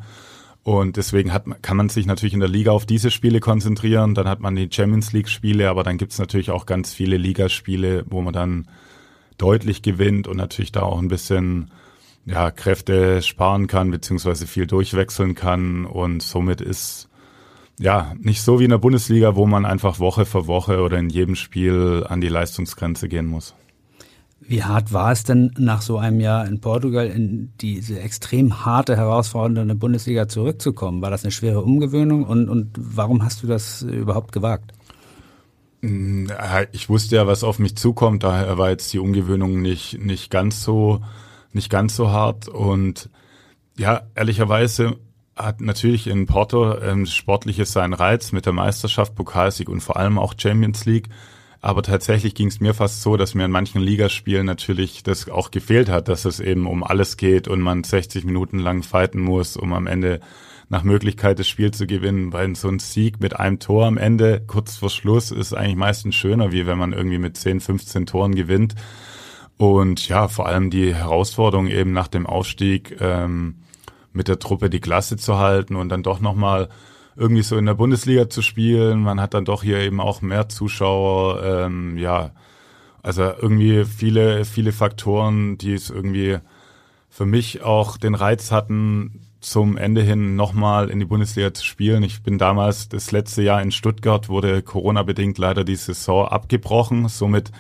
Und 0.66 0.98
deswegen 0.98 1.32
hat, 1.32 1.46
kann 1.62 1.78
man 1.78 1.90
sich 1.90 2.08
natürlich 2.08 2.34
in 2.34 2.40
der 2.40 2.50
Liga 2.50 2.72
auf 2.72 2.88
diese 2.88 3.12
Spiele 3.12 3.40
konzentrieren. 3.40 4.16
Dann 4.16 4.28
hat 4.28 4.40
man 4.40 4.56
die 4.56 4.68
Champions 4.72 5.14
League 5.14 5.30
Spiele, 5.30 5.70
aber 5.70 5.84
dann 5.84 6.00
gibt's 6.00 6.18
natürlich 6.18 6.50
auch 6.50 6.66
ganz 6.66 6.92
viele 6.92 7.18
Ligaspiele, 7.18 8.04
wo 8.10 8.24
man 8.24 8.34
dann 8.34 8.68
deutlich 9.38 9.84
gewinnt 9.84 10.28
und 10.28 10.38
natürlich 10.38 10.72
da 10.72 10.82
auch 10.82 10.98
ein 10.98 11.08
bisschen 11.08 11.70
ja, 12.26 12.50
Kräfte 12.50 13.22
sparen 13.22 13.68
kann, 13.68 13.92
beziehungsweise 13.92 14.48
viel 14.48 14.66
durchwechseln 14.66 15.36
kann. 15.36 15.86
Und 15.86 16.24
somit 16.24 16.62
ist 16.62 17.10
ja 17.80 18.16
nicht 18.18 18.42
so 18.42 18.60
wie 18.60 18.64
in 18.64 18.72
der 18.72 18.80
Bundesliga, 18.80 19.36
wo 19.36 19.46
man 19.46 19.66
einfach 19.68 20.00
Woche 20.00 20.26
für 20.26 20.48
Woche 20.48 20.82
oder 20.82 20.98
in 20.98 21.12
jedem 21.12 21.36
Spiel 21.36 22.04
an 22.10 22.22
die 22.22 22.28
Leistungsgrenze 22.28 23.08
gehen 23.08 23.28
muss. 23.28 23.54
Wie 24.48 24.64
hart 24.64 24.94
war 24.94 25.12
es 25.12 25.24
denn 25.24 25.52
nach 25.58 25.82
so 25.82 25.98
einem 25.98 26.20
Jahr 26.20 26.48
in 26.48 26.62
Portugal 26.62 27.08
in 27.08 27.52
diese 27.62 28.00
extrem 28.00 28.66
harte, 28.66 28.96
herausfordernde 28.96 29.74
Bundesliga 29.74 30.28
zurückzukommen? 30.28 31.02
War 31.02 31.10
das 31.10 31.24
eine 31.24 31.32
schwere 31.32 31.64
Umgewöhnung 31.64 32.26
und, 32.26 32.50
und 32.50 32.70
warum 32.78 33.24
hast 33.24 33.42
du 33.42 33.48
das 33.48 33.82
überhaupt 33.82 34.32
gewagt? 34.32 34.74
Mm, 35.82 36.28
ich 36.72 36.90
wusste 36.90 37.16
ja, 37.16 37.26
was 37.26 37.44
auf 37.44 37.58
mich 37.58 37.76
zukommt, 37.76 38.24
daher 38.24 38.58
war 38.60 38.70
jetzt 38.70 38.94
die 38.94 39.00
Umgewöhnung 39.00 39.62
nicht, 39.62 40.00
nicht 40.00 40.30
ganz 40.30 40.64
so, 40.64 41.02
nicht 41.52 41.72
ganz 41.72 41.96
so 41.96 42.12
hart 42.12 42.48
und 42.48 43.10
ja, 43.78 44.04
ehrlicherweise 44.14 44.98
hat 45.36 45.60
natürlich 45.60 46.08
in 46.08 46.28
Porto 46.28 46.78
ähm, 46.80 47.06
sportliches 47.06 47.72
seinen 47.72 47.94
Reiz 47.94 48.32
mit 48.32 48.46
der 48.46 48.54
Meisterschaft, 48.54 49.16
Pokalsieg 49.16 49.70
und 49.70 49.82
vor 49.82 49.98
allem 49.98 50.18
auch 50.18 50.34
Champions 50.38 50.86
League. 50.86 51.10
Aber 51.66 51.82
tatsächlich 51.82 52.36
ging 52.36 52.50
es 52.50 52.60
mir 52.60 52.76
fast 52.76 53.02
so, 53.02 53.18
dass 53.18 53.34
mir 53.34 53.46
in 53.46 53.50
manchen 53.50 53.82
Ligaspielen 53.82 54.46
natürlich 54.46 55.02
das 55.02 55.28
auch 55.28 55.50
gefehlt 55.50 55.90
hat, 55.90 56.10
dass 56.10 56.26
es 56.26 56.40
eben 56.40 56.68
um 56.68 56.84
alles 56.84 57.18
geht 57.18 57.48
und 57.48 57.60
man 57.60 57.84
60 57.84 58.24
Minuten 58.24 58.60
lang 58.60 58.84
fighten 58.84 59.20
muss, 59.20 59.58
um 59.58 59.74
am 59.74 59.88
Ende 59.88 60.20
nach 60.70 60.84
Möglichkeit 60.84 61.40
das 61.40 61.48
Spiel 61.48 61.72
zu 61.72 61.88
gewinnen. 61.88 62.32
Weil 62.34 62.56
so 62.56 62.68
ein 62.68 62.78
Sieg 62.78 63.20
mit 63.20 63.40
einem 63.40 63.58
Tor 63.58 63.88
am 63.88 63.98
Ende, 63.98 64.44
kurz 64.46 64.78
vor 64.78 64.92
Schluss, 64.92 65.32
ist 65.32 65.56
eigentlich 65.56 65.76
meistens 65.76 66.14
schöner, 66.14 66.52
wie 66.52 66.68
wenn 66.68 66.78
man 66.78 66.94
irgendwie 66.94 67.18
mit 67.18 67.36
10, 67.36 67.62
15 67.62 68.06
Toren 68.06 68.36
gewinnt. 68.36 68.76
Und 69.58 70.08
ja, 70.08 70.28
vor 70.28 70.46
allem 70.46 70.70
die 70.70 70.94
Herausforderung 70.94 71.66
eben 71.66 71.94
nach 71.94 72.10
dem 72.10 72.28
Aufstieg 72.28 72.96
ähm, 73.02 73.56
mit 74.14 74.28
der 74.28 74.38
Truppe 74.38 74.70
die 74.70 74.82
Klasse 74.82 75.18
zu 75.18 75.40
halten 75.40 75.76
und 75.76 75.90
dann 75.90 76.04
doch 76.04 76.20
nochmal 76.20 76.70
irgendwie 77.16 77.44
so 77.44 77.58
in 77.58 77.66
der 77.66 77.74
Bundesliga 77.76 78.30
zu 78.30 78.42
spielen. 78.42 79.02
Man 79.02 79.22
hat 79.22 79.34
dann 79.34 79.46
doch 79.46 79.64
hier 79.64 79.80
eben 79.80 80.00
auch 80.00 80.22
mehr 80.22 80.50
Zuschauer. 80.50 81.44
Ähm, 81.44 81.98
ja, 81.98 82.32
also 83.04 83.24
irgendwie 83.24 83.86
viele, 83.86 84.46
viele 84.46 84.72
Faktoren, 84.72 85.58
die 85.58 85.74
es 85.74 85.90
irgendwie 85.90 86.38
für 87.10 87.26
mich 87.26 87.62
auch 87.62 87.98
den 87.98 88.16
Reiz 88.16 88.52
hatten, 88.52 89.22
zum 89.40 89.78
Ende 89.78 90.02
hin 90.02 90.36
nochmal 90.36 90.90
in 90.90 91.00
die 91.00 91.06
Bundesliga 91.06 91.54
zu 91.54 91.64
spielen. 91.64 92.04
Ich 92.04 92.24
bin 92.24 92.38
damals 92.38 92.90
das 92.90 93.12
letzte 93.12 93.44
Jahr 93.44 93.62
in 93.62 93.72
Stuttgart, 93.72 94.28
wurde 94.28 94.64
Corona-bedingt 94.64 95.38
leider 95.38 95.64
die 95.64 95.76
Saison 95.76 96.28
abgebrochen. 96.28 97.08
Somit 97.08 97.52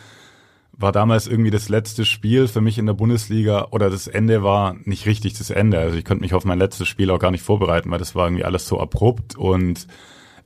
war 0.77 0.91
damals 0.91 1.27
irgendwie 1.27 1.51
das 1.51 1.69
letzte 1.69 2.05
Spiel 2.05 2.47
für 2.47 2.61
mich 2.61 2.77
in 2.77 2.85
der 2.85 2.93
Bundesliga 2.93 3.67
oder 3.71 3.89
das 3.89 4.07
Ende 4.07 4.43
war 4.43 4.75
nicht 4.83 5.05
richtig 5.05 5.37
das 5.37 5.49
Ende. 5.49 5.79
Also 5.79 5.97
ich 5.97 6.05
konnte 6.05 6.21
mich 6.21 6.33
auf 6.33 6.45
mein 6.45 6.59
letztes 6.59 6.87
Spiel 6.87 7.09
auch 7.11 7.19
gar 7.19 7.31
nicht 7.31 7.43
vorbereiten, 7.43 7.91
weil 7.91 7.99
das 7.99 8.15
war 8.15 8.27
irgendwie 8.27 8.43
alles 8.43 8.67
so 8.67 8.79
abrupt 8.79 9.35
und 9.35 9.87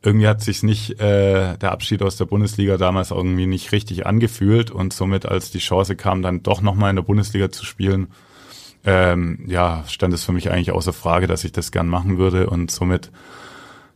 irgendwie 0.01 0.27
hat 0.27 0.41
sich 0.41 0.63
nicht 0.63 0.99
äh, 1.01 1.57
der 1.57 1.71
Abschied 1.71 2.01
aus 2.03 2.15
der 2.15 2.25
Bundesliga 2.25 2.77
damals 2.77 3.11
irgendwie 3.11 3.47
nicht 3.47 3.71
richtig 3.71 4.05
angefühlt 4.05 4.71
und 4.71 4.93
somit 4.93 5.25
als 5.25 5.51
die 5.51 5.59
Chance 5.59 5.95
kam, 5.95 6.21
dann 6.21 6.43
doch 6.43 6.61
nochmal 6.61 6.91
in 6.91 6.95
der 6.95 7.03
Bundesliga 7.03 7.51
zu 7.51 7.65
spielen, 7.65 8.07
ähm, 8.85 9.43
ja, 9.47 9.83
stand 9.87 10.13
es 10.13 10.23
für 10.23 10.31
mich 10.31 10.51
eigentlich 10.51 10.71
außer 10.71 10.93
Frage, 10.93 11.27
dass 11.27 11.43
ich 11.43 11.51
das 11.51 11.71
gern 11.71 11.87
machen 11.87 12.17
würde 12.17 12.49
und 12.49 12.71
somit 12.71 13.11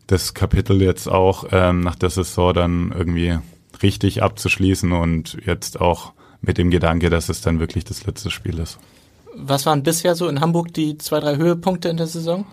das 0.08 0.34
Kapitel 0.34 0.82
jetzt 0.82 1.08
auch 1.08 1.46
ähm, 1.52 1.80
nach 1.80 1.96
der 1.96 2.10
Saison 2.10 2.54
dann 2.54 2.92
irgendwie 2.92 3.38
richtig 3.82 4.22
abzuschließen 4.22 4.92
und 4.92 5.38
jetzt 5.46 5.80
auch 5.80 6.14
mit 6.44 6.58
dem 6.58 6.70
Gedanke, 6.70 7.10
dass 7.10 7.30
es 7.30 7.42
dann 7.42 7.60
wirklich 7.60 7.86
das 7.86 8.06
letzte 8.06 8.30
Spiel 8.30 8.60
ist. 8.60 8.78
Was 9.36 9.66
waren 9.66 9.82
bisher 9.82 10.14
so 10.14 10.28
in 10.28 10.42
Hamburg 10.42 10.74
die 10.74 10.98
zwei, 11.00 11.20
drei 11.20 11.38
Höhepunkte 11.38 11.90
in 11.90 11.98
der 11.98 12.08
Saison? 12.08 12.46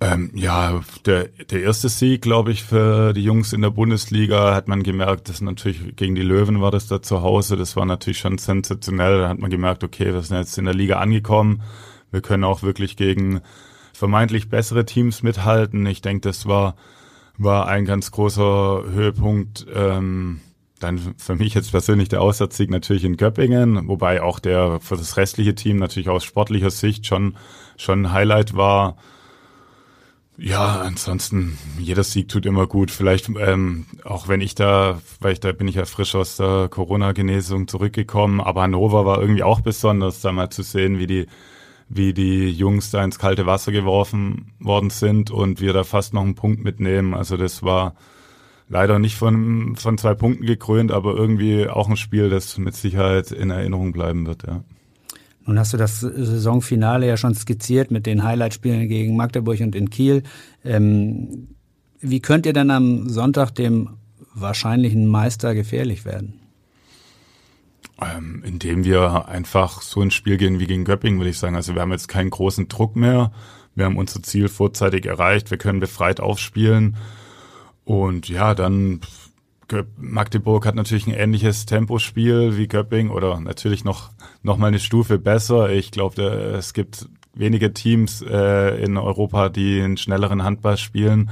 Ähm, 0.00 0.30
ja, 0.34 0.80
der, 1.06 1.28
der 1.28 1.62
erste 1.62 1.88
Sieg, 1.88 2.22
glaube 2.22 2.50
ich, 2.50 2.64
für 2.64 3.12
die 3.12 3.22
Jungs 3.22 3.52
in 3.52 3.62
der 3.62 3.70
Bundesliga 3.70 4.54
hat 4.54 4.68
man 4.68 4.82
gemerkt, 4.82 5.28
dass 5.28 5.40
natürlich 5.40 5.96
gegen 5.96 6.14
die 6.14 6.22
Löwen 6.22 6.60
war 6.60 6.70
das 6.70 6.86
da 6.86 7.02
zu 7.02 7.22
Hause. 7.22 7.56
Das 7.56 7.76
war 7.76 7.86
natürlich 7.86 8.18
schon 8.18 8.38
sensationell. 8.38 9.20
Da 9.20 9.28
hat 9.28 9.38
man 9.38 9.50
gemerkt, 9.50 9.84
okay, 9.84 10.12
wir 10.12 10.22
sind 10.22 10.36
jetzt 10.36 10.58
in 10.58 10.64
der 10.64 10.74
Liga 10.74 10.98
angekommen. 10.98 11.62
Wir 12.10 12.20
können 12.20 12.44
auch 12.44 12.62
wirklich 12.62 12.96
gegen 12.96 13.40
vermeintlich 13.92 14.48
bessere 14.48 14.84
Teams 14.84 15.22
mithalten. 15.22 15.86
Ich 15.86 16.02
denke, 16.02 16.28
das 16.28 16.46
war, 16.46 16.74
war 17.38 17.68
ein 17.68 17.84
ganz 17.84 18.10
großer 18.10 18.82
Höhepunkt. 18.92 19.66
Ähm, 19.72 20.40
dann 20.82 21.14
für 21.16 21.36
mich 21.36 21.54
jetzt 21.54 21.70
persönlich 21.70 22.08
der 22.08 22.20
Auswärtssieg 22.22 22.70
natürlich 22.70 23.04
in 23.04 23.16
Göppingen, 23.16 23.88
wobei 23.88 24.22
auch 24.22 24.38
der 24.38 24.80
für 24.80 24.96
das 24.96 25.16
restliche 25.16 25.54
Team 25.54 25.76
natürlich 25.76 26.08
aus 26.08 26.24
sportlicher 26.24 26.70
Sicht 26.70 27.06
schon, 27.06 27.36
schon 27.76 28.06
ein 28.06 28.12
Highlight 28.12 28.56
war. 28.56 28.96
Ja, 30.38 30.80
ansonsten, 30.80 31.58
jeder 31.78 32.02
Sieg 32.02 32.28
tut 32.28 32.46
immer 32.46 32.66
gut. 32.66 32.90
Vielleicht, 32.90 33.28
ähm, 33.28 33.86
auch 34.02 34.28
wenn 34.28 34.40
ich 34.40 34.54
da, 34.54 35.00
weil 35.20 35.34
ich 35.34 35.40
da 35.40 35.52
bin 35.52 35.68
ich 35.68 35.76
ja 35.76 35.84
frisch 35.84 36.14
aus 36.14 36.36
der 36.36 36.68
Corona-Genesung 36.70 37.68
zurückgekommen, 37.68 38.40
aber 38.40 38.62
Hannover 38.62 39.04
war 39.04 39.20
irgendwie 39.20 39.42
auch 39.42 39.60
besonders, 39.60 40.20
da 40.20 40.32
mal 40.32 40.50
zu 40.50 40.62
sehen, 40.62 40.98
wie 40.98 41.06
die, 41.06 41.26
wie 41.88 42.14
die 42.14 42.50
Jungs 42.50 42.90
da 42.90 43.04
ins 43.04 43.18
kalte 43.18 43.46
Wasser 43.46 43.72
geworfen 43.72 44.52
worden 44.58 44.90
sind 44.90 45.30
und 45.30 45.60
wir 45.60 45.74
da 45.74 45.84
fast 45.84 46.14
noch 46.14 46.22
einen 46.22 46.34
Punkt 46.34 46.64
mitnehmen. 46.64 47.14
Also 47.14 47.36
das 47.36 47.62
war, 47.62 47.94
leider 48.72 48.98
nicht 48.98 49.16
von, 49.16 49.76
von 49.76 49.98
zwei 49.98 50.14
Punkten 50.14 50.46
gekrönt, 50.46 50.90
aber 50.90 51.14
irgendwie 51.14 51.68
auch 51.68 51.88
ein 51.88 51.96
Spiel, 51.96 52.30
das 52.30 52.56
mit 52.56 52.74
Sicherheit 52.74 53.30
in 53.30 53.50
Erinnerung 53.50 53.92
bleiben 53.92 54.26
wird, 54.26 54.44
ja. 54.46 54.64
Nun 55.44 55.58
hast 55.58 55.72
du 55.72 55.76
das 55.76 56.00
Saisonfinale 56.00 57.06
ja 57.06 57.16
schon 57.16 57.34
skizziert 57.34 57.90
mit 57.90 58.06
den 58.06 58.22
Highlight-Spielen 58.22 58.88
gegen 58.88 59.16
Magdeburg 59.16 59.60
und 59.60 59.74
in 59.74 59.90
Kiel. 59.90 60.22
Ähm, 60.64 61.48
wie 62.00 62.20
könnt 62.20 62.46
ihr 62.46 62.52
dann 62.52 62.70
am 62.70 63.08
Sonntag 63.08 63.50
dem 63.50 63.90
wahrscheinlichen 64.34 65.06
Meister 65.06 65.54
gefährlich 65.54 66.04
werden? 66.04 66.40
Ähm, 68.00 68.42
indem 68.46 68.84
wir 68.84 69.28
einfach 69.28 69.82
so 69.82 70.00
ins 70.00 70.14
Spiel 70.14 70.36
gehen 70.36 70.60
wie 70.60 70.66
gegen 70.66 70.84
Göppingen, 70.84 71.18
würde 71.18 71.30
ich 71.30 71.38
sagen. 71.38 71.56
Also 71.56 71.74
wir 71.74 71.82
haben 71.82 71.92
jetzt 71.92 72.08
keinen 72.08 72.30
großen 72.30 72.68
Druck 72.68 72.94
mehr. 72.94 73.32
Wir 73.74 73.84
haben 73.84 73.96
unser 73.96 74.22
Ziel 74.22 74.48
vorzeitig 74.48 75.06
erreicht. 75.06 75.50
Wir 75.50 75.58
können 75.58 75.80
befreit 75.80 76.20
aufspielen. 76.20 76.96
Und 77.84 78.28
ja, 78.28 78.54
dann 78.54 79.00
Magdeburg 79.96 80.66
hat 80.66 80.74
natürlich 80.74 81.06
ein 81.06 81.14
ähnliches 81.14 81.66
Tempospiel 81.66 82.56
wie 82.56 82.68
Göpping 82.68 83.10
oder 83.10 83.40
natürlich 83.40 83.84
noch, 83.84 84.10
noch 84.42 84.58
mal 84.58 84.66
eine 84.66 84.78
Stufe 84.78 85.18
besser. 85.18 85.70
Ich 85.70 85.90
glaube, 85.90 86.22
es 86.22 86.74
gibt 86.74 87.08
wenige 87.34 87.72
Teams 87.72 88.22
äh, 88.22 88.82
in 88.82 88.96
Europa, 88.96 89.48
die 89.48 89.80
einen 89.80 89.96
schnelleren 89.96 90.44
Handball 90.44 90.76
spielen. 90.76 91.30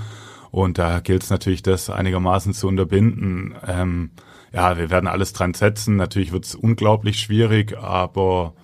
Und 0.50 0.78
da 0.78 1.00
gilt 1.00 1.22
es 1.22 1.30
natürlich, 1.30 1.62
das 1.62 1.90
einigermaßen 1.90 2.54
zu 2.54 2.66
unterbinden. 2.66 3.54
Ähm, 3.66 4.10
ja, 4.52 4.76
wir 4.78 4.90
werden 4.90 5.06
alles 5.06 5.32
dran 5.32 5.54
setzen. 5.54 5.96
Natürlich 5.96 6.32
wird 6.32 6.44
es 6.44 6.54
unglaublich 6.54 7.20
schwierig, 7.20 7.78
aber 7.78 8.54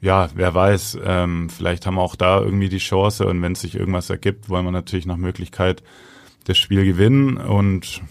ja, 0.00 0.28
wer 0.34 0.52
weiß, 0.52 0.98
ähm, 1.04 1.48
vielleicht 1.48 1.86
haben 1.86 1.94
wir 1.94 2.02
auch 2.02 2.16
da 2.16 2.40
irgendwie 2.40 2.68
die 2.68 2.78
Chance 2.78 3.24
und 3.26 3.40
wenn 3.40 3.54
sich 3.54 3.76
irgendwas 3.76 4.10
ergibt, 4.10 4.48
wollen 4.48 4.64
wir 4.64 4.72
natürlich 4.72 5.06
nach 5.06 5.16
Möglichkeit 5.16 5.84
das 6.44 6.58
Spiel 6.58 6.84
gewinnen 6.84 7.36
und 7.36 8.02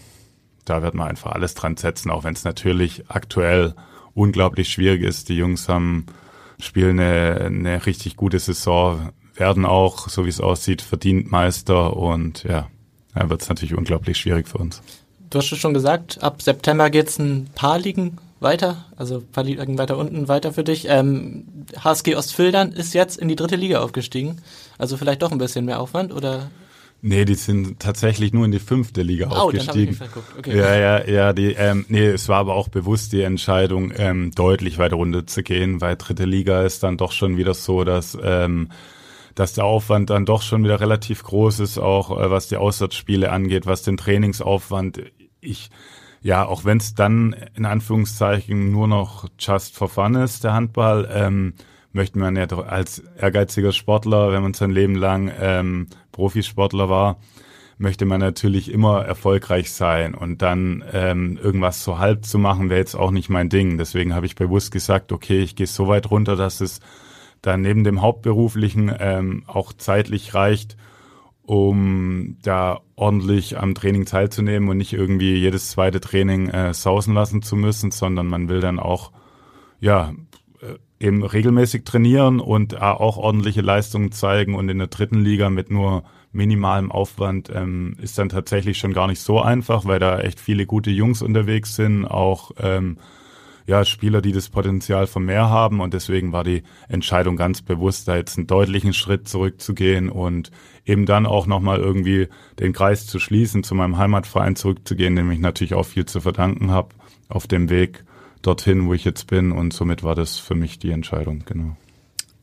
da 0.64 0.82
wird 0.82 0.94
man 0.94 1.08
einfach 1.08 1.32
alles 1.32 1.54
dran 1.54 1.76
setzen, 1.76 2.10
auch 2.10 2.24
wenn 2.24 2.34
es 2.34 2.44
natürlich 2.44 3.04
aktuell 3.08 3.74
unglaublich 4.14 4.68
schwierig 4.68 5.02
ist. 5.02 5.28
Die 5.28 5.36
Jungs 5.36 5.68
haben 5.68 6.06
spielen 6.60 7.00
eine, 7.00 7.40
eine 7.44 7.86
richtig 7.86 8.16
gute 8.16 8.38
Saison, 8.38 9.10
werden 9.34 9.64
auch, 9.64 10.08
so 10.08 10.24
wie 10.24 10.30
es 10.30 10.40
aussieht, 10.40 10.82
verdient 10.82 11.30
Meister 11.30 11.96
und 11.96 12.44
ja, 12.44 12.68
da 13.14 13.28
wird 13.28 13.42
es 13.42 13.48
natürlich 13.48 13.74
unglaublich 13.74 14.18
schwierig 14.18 14.48
für 14.48 14.58
uns. 14.58 14.82
Du 15.30 15.38
hast 15.38 15.46
schon 15.46 15.74
gesagt, 15.74 16.22
ab 16.22 16.42
September 16.42 16.90
geht's 16.90 17.18
ein 17.18 17.48
paar 17.54 17.78
Ligen 17.78 18.18
weiter, 18.40 18.84
also 18.96 19.18
ein 19.18 19.30
paar 19.32 19.44
Ligen 19.44 19.78
weiter 19.78 19.96
unten 19.96 20.28
weiter 20.28 20.52
für 20.52 20.64
dich. 20.64 20.86
Ähm, 20.88 21.44
HSG 21.82 22.16
Ostfildern 22.16 22.72
ist 22.72 22.92
jetzt 22.92 23.18
in 23.18 23.28
die 23.28 23.36
dritte 23.36 23.56
Liga 23.56 23.80
aufgestiegen, 23.80 24.42
also 24.78 24.96
vielleicht 24.96 25.22
doch 25.22 25.32
ein 25.32 25.38
bisschen 25.38 25.64
mehr 25.64 25.80
Aufwand 25.80 26.12
oder 26.12 26.50
Nee, 27.04 27.24
die 27.24 27.34
sind 27.34 27.80
tatsächlich 27.80 28.32
nur 28.32 28.44
in 28.44 28.52
die 28.52 28.60
fünfte 28.60 29.02
Liga 29.02 29.28
oh, 29.28 29.34
aufgestiegen. 29.34 29.98
Dann 29.98 30.08
hab 30.08 30.16
ich 30.16 30.38
okay. 30.38 30.56
Ja, 30.56 30.76
ja, 30.76 31.04
ja, 31.04 31.32
die, 31.32 31.52
ähm, 31.52 31.84
nee, 31.88 32.06
es 32.06 32.28
war 32.28 32.38
aber 32.38 32.54
auch 32.54 32.68
bewusst 32.68 33.12
die 33.12 33.22
Entscheidung, 33.22 33.92
ähm, 33.96 34.30
deutlich 34.30 34.78
weiter 34.78 34.94
runter 34.94 35.26
zu 35.26 35.42
gehen, 35.42 35.80
weil 35.80 35.96
dritte 35.96 36.24
Liga 36.24 36.62
ist 36.62 36.84
dann 36.84 36.96
doch 36.96 37.10
schon 37.10 37.36
wieder 37.36 37.54
so, 37.54 37.82
dass 37.82 38.16
ähm, 38.22 38.68
dass 39.34 39.54
der 39.54 39.64
Aufwand 39.64 40.10
dann 40.10 40.26
doch 40.26 40.42
schon 40.42 40.64
wieder 40.64 40.80
relativ 40.80 41.22
groß 41.24 41.60
ist, 41.60 41.78
auch 41.78 42.18
äh, 42.18 42.30
was 42.30 42.48
die 42.48 42.56
Auswärtsspiele 42.56 43.30
angeht, 43.30 43.66
was 43.66 43.82
den 43.82 43.96
Trainingsaufwand. 43.96 45.02
Ich, 45.40 45.70
ja, 46.20 46.44
auch 46.46 46.64
wenn 46.64 46.78
es 46.78 46.94
dann 46.94 47.34
in 47.56 47.64
Anführungszeichen 47.64 48.70
nur 48.70 48.88
noch 48.88 49.28
just 49.38 49.76
for 49.76 49.88
fun 49.88 50.14
ist, 50.14 50.44
der 50.44 50.52
Handball, 50.52 51.08
ähm, 51.12 51.54
möchte 51.92 52.18
man 52.18 52.36
ja 52.36 52.46
doch 52.46 52.66
als 52.66 53.00
ehrgeiziger 53.18 53.72
Sportler, 53.72 54.32
wenn 54.32 54.42
man 54.42 54.54
sein 54.54 54.70
Leben 54.70 54.94
lang 54.94 55.30
ähm, 55.38 55.86
Profisportler 56.10 56.88
war, 56.88 57.18
möchte 57.78 58.04
man 58.04 58.20
natürlich 58.20 58.70
immer 58.70 59.04
erfolgreich 59.04 59.72
sein 59.72 60.14
und 60.14 60.40
dann 60.42 60.84
ähm, 60.92 61.38
irgendwas 61.42 61.82
so 61.82 61.98
halb 61.98 62.24
zu 62.24 62.38
machen, 62.38 62.70
wäre 62.70 62.80
jetzt 62.80 62.94
auch 62.94 63.10
nicht 63.10 63.28
mein 63.28 63.48
Ding. 63.48 63.76
Deswegen 63.76 64.14
habe 64.14 64.26
ich 64.26 64.36
bewusst 64.36 64.70
gesagt, 64.70 65.12
okay, 65.12 65.40
ich 65.40 65.56
gehe 65.56 65.66
so 65.66 65.88
weit 65.88 66.10
runter, 66.10 66.36
dass 66.36 66.60
es 66.60 66.80
dann 67.42 67.60
neben 67.60 67.82
dem 67.82 68.00
Hauptberuflichen 68.00 68.94
ähm, 68.98 69.42
auch 69.48 69.72
zeitlich 69.72 70.32
reicht, 70.32 70.76
um 71.42 72.36
da 72.42 72.80
ordentlich 72.94 73.58
am 73.58 73.74
Training 73.74 74.04
teilzunehmen 74.04 74.68
und 74.68 74.76
nicht 74.76 74.92
irgendwie 74.92 75.34
jedes 75.34 75.70
zweite 75.70 76.00
Training 76.00 76.48
äh, 76.48 76.72
sausen 76.72 77.14
lassen 77.14 77.42
zu 77.42 77.56
müssen, 77.56 77.90
sondern 77.90 78.28
man 78.28 78.48
will 78.48 78.60
dann 78.60 78.78
auch 78.78 79.10
ja 79.80 80.12
eben 81.02 81.24
regelmäßig 81.24 81.84
trainieren 81.84 82.40
und 82.40 82.80
auch 82.80 83.16
ordentliche 83.16 83.60
Leistungen 83.60 84.12
zeigen. 84.12 84.54
Und 84.54 84.68
in 84.68 84.78
der 84.78 84.86
dritten 84.86 85.20
Liga 85.20 85.50
mit 85.50 85.70
nur 85.70 86.04
minimalem 86.32 86.90
Aufwand 86.90 87.50
ähm, 87.54 87.96
ist 88.00 88.18
dann 88.18 88.28
tatsächlich 88.28 88.78
schon 88.78 88.94
gar 88.94 89.08
nicht 89.08 89.20
so 89.20 89.40
einfach, 89.40 89.84
weil 89.84 89.98
da 89.98 90.20
echt 90.20 90.40
viele 90.40 90.64
gute 90.64 90.90
Jungs 90.90 91.20
unterwegs 91.20 91.76
sind, 91.76 92.06
auch 92.06 92.52
ähm, 92.58 92.98
ja, 93.66 93.84
Spieler, 93.84 94.22
die 94.22 94.32
das 94.32 94.48
Potenzial 94.48 95.06
von 95.06 95.24
mehr 95.24 95.50
haben. 95.50 95.80
Und 95.80 95.94
deswegen 95.94 96.32
war 96.32 96.44
die 96.44 96.62
Entscheidung 96.88 97.36
ganz 97.36 97.62
bewusst, 97.62 98.08
da 98.08 98.16
jetzt 98.16 98.38
einen 98.38 98.46
deutlichen 98.46 98.92
Schritt 98.92 99.28
zurückzugehen 99.28 100.08
und 100.08 100.50
eben 100.84 101.06
dann 101.06 101.26
auch 101.26 101.46
nochmal 101.46 101.78
irgendwie 101.78 102.28
den 102.58 102.72
Kreis 102.72 103.06
zu 103.06 103.18
schließen, 103.18 103.62
zu 103.62 103.74
meinem 103.74 103.98
Heimatverein 103.98 104.56
zurückzugehen, 104.56 105.14
dem 105.16 105.30
ich 105.30 105.38
natürlich 105.38 105.74
auch 105.74 105.86
viel 105.86 106.06
zu 106.06 106.20
verdanken 106.20 106.70
habe 106.70 106.88
auf 107.28 107.46
dem 107.46 107.70
Weg 107.70 108.04
dorthin, 108.42 108.86
wo 108.86 108.94
ich 108.94 109.04
jetzt 109.04 109.26
bin. 109.26 109.52
Und 109.52 109.72
somit 109.72 110.02
war 110.02 110.14
das 110.14 110.38
für 110.38 110.54
mich 110.54 110.78
die 110.78 110.90
Entscheidung, 110.90 111.44
genau. 111.46 111.76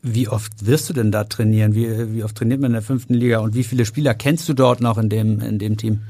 Wie 0.02 0.28
oft 0.28 0.66
wirst 0.66 0.88
du 0.88 0.94
denn 0.94 1.12
da 1.12 1.24
trainieren? 1.24 1.74
Wie, 1.74 2.14
wie 2.14 2.24
oft 2.24 2.36
trainiert 2.36 2.60
man 2.60 2.70
in 2.70 2.74
der 2.74 2.82
fünften 2.82 3.14
Liga? 3.14 3.38
Und 3.40 3.54
wie 3.54 3.64
viele 3.64 3.84
Spieler 3.84 4.14
kennst 4.14 4.48
du 4.48 4.54
dort 4.54 4.80
noch 4.80 4.96
in 4.96 5.08
dem, 5.10 5.40
in 5.40 5.58
dem 5.58 5.76
Team? 5.76 6.00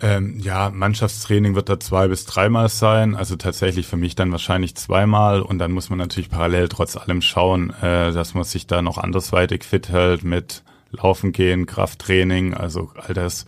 Ähm, 0.00 0.38
ja, 0.38 0.70
Mannschaftstraining 0.70 1.56
wird 1.56 1.68
da 1.68 1.80
zwei 1.80 2.06
bis 2.06 2.24
dreimal 2.24 2.68
sein, 2.68 3.16
also 3.16 3.34
tatsächlich 3.34 3.88
für 3.88 3.96
mich 3.96 4.14
dann 4.14 4.30
wahrscheinlich 4.30 4.76
zweimal 4.76 5.42
und 5.42 5.58
dann 5.58 5.72
muss 5.72 5.90
man 5.90 5.98
natürlich 5.98 6.30
parallel 6.30 6.68
trotz 6.68 6.96
allem 6.96 7.20
schauen, 7.20 7.70
äh, 7.82 8.12
dass 8.12 8.34
man 8.34 8.44
sich 8.44 8.68
da 8.68 8.80
noch 8.80 8.98
andersweitig 8.98 9.64
fit 9.64 9.88
hält 9.88 10.22
mit 10.22 10.62
Laufen 10.92 11.32
gehen, 11.32 11.66
Krafttraining, 11.66 12.54
also 12.54 12.92
all 12.94 13.12
das 13.12 13.46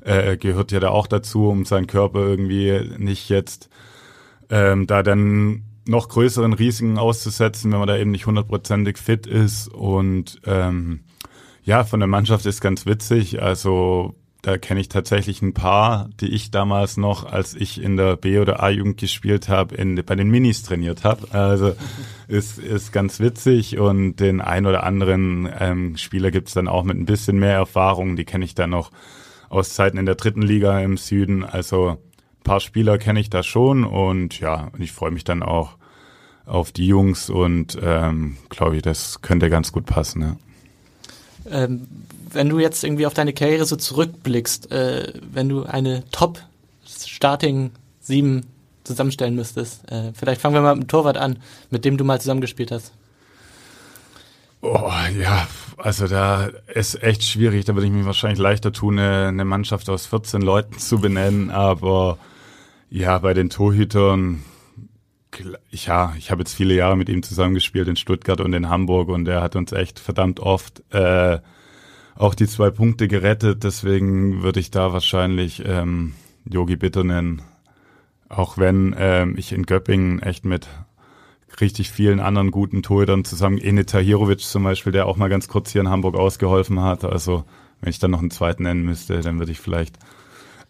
äh, 0.00 0.38
gehört 0.38 0.72
ja 0.72 0.80
da 0.80 0.88
auch 0.88 1.06
dazu, 1.06 1.48
um 1.48 1.66
seinen 1.66 1.86
Körper 1.86 2.20
irgendwie 2.20 2.94
nicht 2.96 3.28
jetzt 3.28 3.68
ähm, 4.52 4.86
da 4.86 5.02
dann 5.02 5.62
noch 5.88 6.10
größeren 6.10 6.52
Risiken 6.52 6.98
auszusetzen, 6.98 7.72
wenn 7.72 7.78
man 7.78 7.88
da 7.88 7.96
eben 7.96 8.12
nicht 8.12 8.26
hundertprozentig 8.26 8.98
fit 8.98 9.26
ist. 9.26 9.66
Und 9.68 10.40
ähm, 10.44 11.00
ja, 11.64 11.84
von 11.84 11.98
der 11.98 12.06
Mannschaft 12.06 12.44
ist 12.46 12.60
ganz 12.60 12.86
witzig. 12.86 13.42
Also 13.42 14.14
da 14.42 14.58
kenne 14.58 14.80
ich 14.80 14.88
tatsächlich 14.88 15.40
ein 15.40 15.54
paar, 15.54 16.10
die 16.20 16.28
ich 16.28 16.50
damals 16.50 16.98
noch, 16.98 17.24
als 17.24 17.54
ich 17.54 17.82
in 17.82 17.96
der 17.96 18.16
B- 18.16 18.40
oder 18.40 18.62
A-Jugend 18.62 18.98
gespielt 18.98 19.48
habe, 19.48 19.76
bei 20.02 20.14
den 20.16 20.30
Minis 20.30 20.62
trainiert 20.62 21.02
habe. 21.02 21.28
Also 21.32 21.74
ist, 22.28 22.58
ist 22.58 22.92
ganz 22.92 23.20
witzig 23.20 23.78
und 23.78 24.16
den 24.16 24.40
ein 24.40 24.66
oder 24.66 24.84
anderen 24.84 25.48
ähm, 25.58 25.96
Spieler 25.96 26.30
gibt's 26.30 26.52
dann 26.52 26.68
auch 26.68 26.84
mit 26.84 26.98
ein 26.98 27.06
bisschen 27.06 27.38
mehr 27.38 27.54
Erfahrung. 27.54 28.16
Die 28.16 28.24
kenne 28.24 28.44
ich 28.44 28.54
dann 28.54 28.70
noch 28.70 28.90
aus 29.48 29.74
Zeiten 29.74 29.96
in 29.96 30.06
der 30.06 30.16
dritten 30.16 30.42
Liga 30.42 30.78
im 30.80 30.98
Süden. 30.98 31.42
Also 31.42 31.98
paar 32.42 32.60
Spieler 32.60 32.98
kenne 32.98 33.20
ich 33.20 33.30
da 33.30 33.42
schon 33.42 33.84
und 33.84 34.40
ja, 34.40 34.70
ich 34.78 34.92
freue 34.92 35.10
mich 35.10 35.24
dann 35.24 35.42
auch 35.42 35.76
auf 36.46 36.72
die 36.72 36.86
Jungs 36.86 37.30
und 37.30 37.78
ähm, 37.82 38.36
glaube 38.48 38.76
ich, 38.76 38.82
das 38.82 39.22
könnte 39.22 39.48
ganz 39.48 39.72
gut 39.72 39.86
passen. 39.86 40.22
Ja. 40.22 40.36
Ähm, 41.50 41.86
wenn 42.30 42.48
du 42.48 42.58
jetzt 42.58 42.82
irgendwie 42.84 43.06
auf 43.06 43.14
deine 43.14 43.32
Karriere 43.32 43.64
so 43.64 43.76
zurückblickst, 43.76 44.70
äh, 44.72 45.12
wenn 45.32 45.48
du 45.48 45.64
eine 45.64 46.04
Top-Starting 46.10 47.70
7 48.00 48.46
zusammenstellen 48.84 49.34
müsstest, 49.34 49.90
äh, 49.90 50.12
vielleicht 50.14 50.40
fangen 50.40 50.54
wir 50.54 50.62
mal 50.62 50.74
mit 50.74 50.84
dem 50.84 50.88
Torwart 50.88 51.16
an, 51.16 51.38
mit 51.70 51.84
dem 51.84 51.96
du 51.96 52.04
mal 52.04 52.20
zusammengespielt 52.20 52.70
hast. 52.70 52.92
Oh, 54.62 54.92
ja, 55.20 55.46
also 55.76 56.06
da 56.06 56.48
ist 56.72 57.02
echt 57.02 57.24
schwierig. 57.24 57.64
Da 57.64 57.74
würde 57.74 57.86
ich 57.86 57.92
mich 57.92 58.06
wahrscheinlich 58.06 58.38
leichter 58.38 58.72
tun, 58.72 58.98
eine, 58.98 59.28
eine 59.28 59.44
Mannschaft 59.44 59.88
aus 59.90 60.06
14 60.06 60.40
Leuten 60.40 60.78
zu 60.78 61.00
benennen, 61.00 61.50
aber 61.50 62.18
ja, 62.92 63.18
bei 63.18 63.32
den 63.32 63.48
Torhütern, 63.48 64.44
ja, 65.70 66.12
ich 66.18 66.30
habe 66.30 66.42
jetzt 66.42 66.54
viele 66.54 66.74
Jahre 66.74 66.94
mit 66.94 67.08
ihm 67.08 67.22
zusammengespielt 67.22 67.88
in 67.88 67.96
Stuttgart 67.96 68.38
und 68.38 68.52
in 68.52 68.68
Hamburg 68.68 69.08
und 69.08 69.26
er 69.26 69.40
hat 69.40 69.56
uns 69.56 69.72
echt 69.72 69.98
verdammt 69.98 70.40
oft 70.40 70.82
äh, 70.92 71.38
auch 72.14 72.34
die 72.34 72.46
zwei 72.46 72.68
Punkte 72.68 73.08
gerettet. 73.08 73.64
Deswegen 73.64 74.42
würde 74.42 74.60
ich 74.60 74.70
da 74.70 74.92
wahrscheinlich 74.92 75.62
ähm, 75.64 76.12
Yogi 76.44 76.76
Bitter 76.76 77.02
nennen. 77.02 77.40
Auch 78.28 78.58
wenn 78.58 78.94
ähm, 78.98 79.36
ich 79.38 79.52
in 79.52 79.64
Göppingen 79.64 80.20
echt 80.20 80.44
mit 80.44 80.68
richtig 81.62 81.90
vielen 81.90 82.20
anderen 82.20 82.50
guten 82.50 82.82
Torhütern 82.82 83.24
zusammen, 83.24 83.56
Ene 83.56 83.86
Tahirovic 83.86 84.40
zum 84.40 84.64
Beispiel, 84.64 84.92
der 84.92 85.06
auch 85.06 85.16
mal 85.16 85.30
ganz 85.30 85.48
kurz 85.48 85.72
hier 85.72 85.80
in 85.80 85.88
Hamburg 85.88 86.14
ausgeholfen 86.14 86.80
hat. 86.80 87.04
Also 87.06 87.44
wenn 87.80 87.88
ich 87.88 87.98
dann 87.98 88.10
noch 88.10 88.20
einen 88.20 88.30
zweiten 88.30 88.64
nennen 88.64 88.84
müsste, 88.84 89.18
dann 89.22 89.38
würde 89.38 89.52
ich 89.52 89.60
vielleicht 89.60 89.98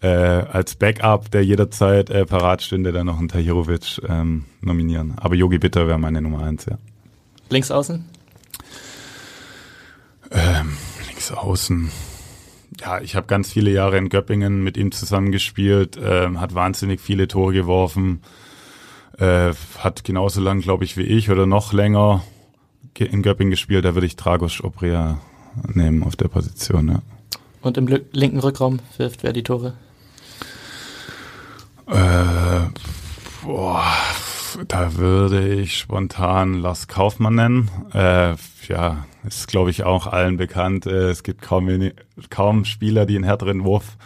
äh, 0.02 0.08
als 0.08 0.74
Backup, 0.74 1.30
der 1.30 1.44
jederzeit 1.44 2.10
äh, 2.10 2.26
parat 2.26 2.62
stünde, 2.62 2.92
dann 2.92 3.06
noch 3.06 3.18
einen 3.18 3.28
Tahirovic 3.28 4.00
ähm, 4.08 4.44
nominieren. 4.60 5.14
Aber 5.16 5.36
Yogi 5.36 5.58
Bitter 5.58 5.86
wäre 5.86 5.98
meine 5.98 6.20
Nummer 6.20 6.42
eins, 6.42 6.66
ja. 6.66 6.76
Links 7.48 7.70
außen? 7.70 8.04
Ähm, 10.32 10.76
links 11.06 11.30
außen. 11.30 11.90
Ja, 12.80 13.00
ich 13.00 13.14
habe 13.14 13.26
ganz 13.28 13.52
viele 13.52 13.70
Jahre 13.70 13.96
in 13.98 14.08
Göppingen 14.08 14.64
mit 14.64 14.76
ihm 14.76 14.90
zusammengespielt, 14.90 15.98
ähm, 16.02 16.40
hat 16.40 16.54
wahnsinnig 16.54 17.00
viele 17.00 17.28
Tore 17.28 17.52
geworfen, 17.52 18.22
äh, 19.18 19.52
hat 19.78 20.02
genauso 20.02 20.40
lang, 20.40 20.62
glaube 20.62 20.84
ich, 20.84 20.96
wie 20.96 21.02
ich 21.02 21.30
oder 21.30 21.46
noch 21.46 21.72
länger 21.72 22.24
in 22.98 23.22
Göppingen 23.22 23.50
gespielt. 23.50 23.84
Da 23.84 23.94
würde 23.94 24.06
ich 24.06 24.16
Dragos 24.16 24.64
Obrea 24.64 25.20
nehmen 25.74 26.02
auf 26.02 26.16
der 26.16 26.28
Position, 26.28 26.88
ja. 26.88 27.02
Und 27.60 27.78
im 27.78 27.86
linken 28.10 28.40
Rückraum 28.40 28.80
wirft 28.96 29.22
wer 29.22 29.32
die 29.32 29.44
Tore? 29.44 29.74
Äh, 31.86 32.60
boah, 33.44 33.84
da 34.68 34.94
würde 34.96 35.48
ich 35.48 35.78
spontan 35.78 36.54
Lars 36.54 36.88
Kaufmann 36.88 37.34
nennen. 37.34 37.70
Äh, 37.92 38.34
ja, 38.68 39.06
ist 39.24 39.48
glaube 39.48 39.70
ich 39.70 39.84
auch 39.84 40.06
allen 40.06 40.36
bekannt. 40.36 40.86
Äh, 40.86 41.10
es 41.10 41.22
gibt 41.22 41.42
kaum, 41.42 41.68
kaum 42.30 42.64
Spieler, 42.64 43.06
die 43.06 43.16
einen 43.16 43.24
härteren 43.24 43.64
Wurf 43.64 43.96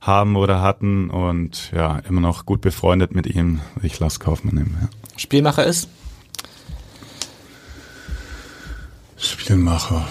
haben 0.00 0.36
oder 0.36 0.60
hatten 0.60 1.08
und 1.08 1.70
ja, 1.72 1.98
immer 2.00 2.20
noch 2.20 2.44
gut 2.44 2.60
befreundet 2.60 3.14
mit 3.14 3.26
ihm. 3.26 3.60
Ich 3.82 3.98
Lars 4.00 4.20
Kaufmann 4.20 4.54
nehmen. 4.54 4.76
Ja. 4.80 4.88
Spielmacher 5.16 5.64
ist? 5.64 5.88
Spielmacher. 9.16 10.06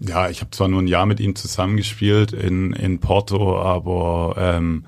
Ja, 0.00 0.28
ich 0.28 0.40
habe 0.40 0.50
zwar 0.52 0.68
nur 0.68 0.80
ein 0.80 0.86
Jahr 0.86 1.06
mit 1.06 1.20
ihm 1.20 1.34
zusammengespielt 1.34 2.32
in, 2.32 2.72
in 2.72 3.00
Porto, 3.00 3.60
aber 3.60 4.34
ähm, 4.38 4.86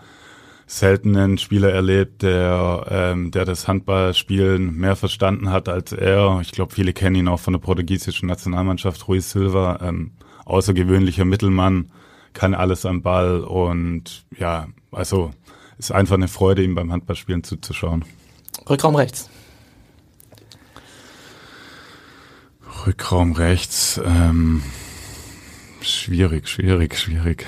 selten 0.67 1.17
einen 1.17 1.39
Spieler 1.39 1.73
erlebt, 1.73 2.23
der, 2.23 2.87
ähm, 2.89 3.33
der 3.33 3.45
das 3.45 3.67
Handballspielen 3.67 4.77
mehr 4.77 4.95
verstanden 4.95 5.51
hat 5.51 5.69
als 5.69 5.93
er. 5.93 6.39
Ich 6.43 6.53
glaube, 6.53 6.75
viele 6.75 6.93
kennen 6.93 7.17
ihn 7.17 7.29
auch 7.29 7.41
von 7.41 7.55
der 7.55 7.61
portugiesischen 7.61 8.29
Nationalmannschaft, 8.29 9.09
Rui 9.09 9.21
Silva, 9.21 9.81
ähm, 9.83 10.13
außergewöhnlicher 10.45 11.25
Mittelmann, 11.25 11.91
kann 12.33 12.55
alles 12.55 12.87
am 12.87 13.03
Ball 13.03 13.41
und 13.41 14.25
ja, 14.39 14.69
also 14.93 15.33
ist 15.77 15.91
einfach 15.91 16.15
eine 16.15 16.29
Freude, 16.29 16.63
ihm 16.63 16.77
beim 16.77 16.93
Handballspielen 16.93 17.43
zuzuschauen. 17.43 18.05
Rückraum 18.69 18.95
rechts. 18.95 19.29
Rückraum 22.87 23.33
rechts, 23.33 24.01
ähm, 24.05 24.63
schwierig, 25.83 26.49
schwierig, 26.49 26.99
schwierig. 26.99 27.47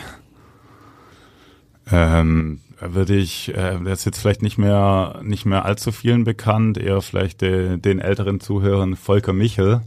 Ähm, 1.91 2.61
würde 2.81 3.15
ich, 3.17 3.51
äh, 3.51 3.79
der 3.79 3.93
ist 3.93 4.05
jetzt 4.05 4.19
vielleicht 4.19 4.43
nicht 4.43 4.59
mehr, 4.59 5.21
nicht 5.23 5.45
mehr 5.45 5.65
allzu 5.65 5.93
vielen 5.93 6.25
bekannt, 6.25 6.79
eher 6.79 7.01
vielleicht 7.01 7.41
de, 7.41 7.77
den 7.77 8.01
älteren 8.01 8.41
Zuhörern 8.41 8.97
Volker 8.97 9.33
Michel, 9.33 9.83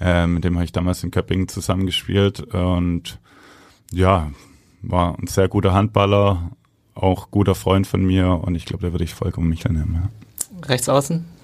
äh, 0.00 0.26
mit 0.26 0.44
dem 0.44 0.54
habe 0.56 0.64
ich 0.64 0.72
damals 0.72 1.04
in 1.04 1.10
Köppingen 1.10 1.48
zusammengespielt 1.48 2.40
und 2.40 3.18
ja, 3.92 4.30
war 4.82 5.18
ein 5.18 5.26
sehr 5.26 5.48
guter 5.48 5.72
Handballer, 5.72 6.50
auch 6.94 7.30
guter 7.30 7.54
Freund 7.54 7.86
von 7.86 8.04
mir 8.04 8.28
und 8.30 8.54
ich 8.54 8.64
glaube, 8.64 8.86
da 8.86 8.92
würde 8.92 9.04
ich 9.04 9.14
Volker 9.14 9.40
Michel 9.40 9.72
nehmen. 9.72 9.94
Ja. 9.94 10.68
Rechts 10.68 10.88
außen? 10.88 11.35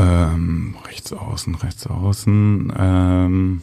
Ähm, 0.00 0.76
rechts 0.86 1.12
außen, 1.12 1.54
rechts 1.56 1.86
außen. 1.86 2.72
Ähm, 2.74 3.62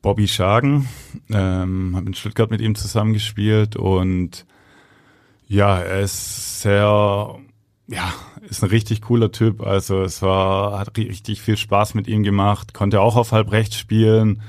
Bobby 0.00 0.28
Schagen. 0.28 0.88
Ähm, 1.30 1.96
habe 1.96 2.06
in 2.06 2.14
Stuttgart 2.14 2.48
mit 2.48 2.60
ihm 2.60 2.76
zusammengespielt 2.76 3.74
und 3.74 4.46
ja, 5.48 5.78
er 5.80 6.02
ist 6.02 6.60
sehr, 6.62 7.36
ja, 7.88 8.12
ist 8.48 8.62
ein 8.62 8.70
richtig 8.70 9.02
cooler 9.02 9.32
Typ. 9.32 9.60
Also 9.62 10.02
es 10.02 10.22
war, 10.22 10.78
hat 10.78 10.96
richtig 10.96 11.42
viel 11.42 11.56
Spaß 11.56 11.94
mit 11.94 12.06
ihm 12.06 12.22
gemacht, 12.22 12.74
konnte 12.74 13.00
auch 13.00 13.16
auf 13.16 13.32
halb 13.32 13.50
rechts 13.50 13.76
spielen 13.76 14.40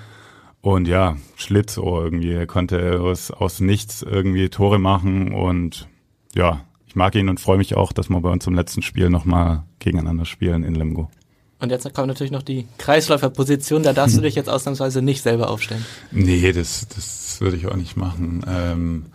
und 0.61 0.87
ja, 0.87 1.17
Schlitzohr 1.35 2.03
irgendwie. 2.03 2.33
Er 2.33 2.45
konnte 2.45 3.01
aus, 3.01 3.31
aus 3.31 3.59
nichts 3.59 4.03
irgendwie 4.03 4.49
Tore 4.49 4.77
machen 4.77 5.33
und 5.33 5.87
ja, 6.35 6.66
mag 6.97 7.15
ihn 7.15 7.29
und 7.29 7.39
freue 7.39 7.57
mich 7.57 7.75
auch, 7.75 7.93
dass 7.93 8.09
wir 8.09 8.19
bei 8.19 8.29
uns 8.29 8.45
im 8.47 8.55
letzten 8.55 8.81
Spiel 8.81 9.09
nochmal 9.09 9.63
gegeneinander 9.79 10.25
spielen 10.25 10.63
in 10.63 10.75
Lemgo. 10.75 11.09
Und 11.59 11.71
jetzt 11.71 11.91
kommt 11.93 12.07
natürlich 12.07 12.31
noch 12.31 12.43
die 12.43 12.67
Kreisläuferposition, 12.77 13.83
da 13.83 13.93
darfst 13.93 14.17
du 14.17 14.21
dich 14.27 14.35
jetzt 14.35 14.49
ausnahmsweise 14.49 15.01
nicht 15.01 15.21
selber 15.23 15.49
aufstellen. 15.49 15.85
Nee, 16.11 16.51
das, 16.51 16.87
das 16.93 17.37
würde 17.39 17.55
ich 17.55 17.67
auch 17.67 17.75
nicht 17.75 17.95
machen. 17.95 18.45
Ähm, 18.47 19.05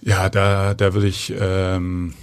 ja, 0.00 0.28
da, 0.28 0.74
da 0.74 0.94
würde 0.94 1.08
ich 1.08 1.34
ähm, 1.38 2.14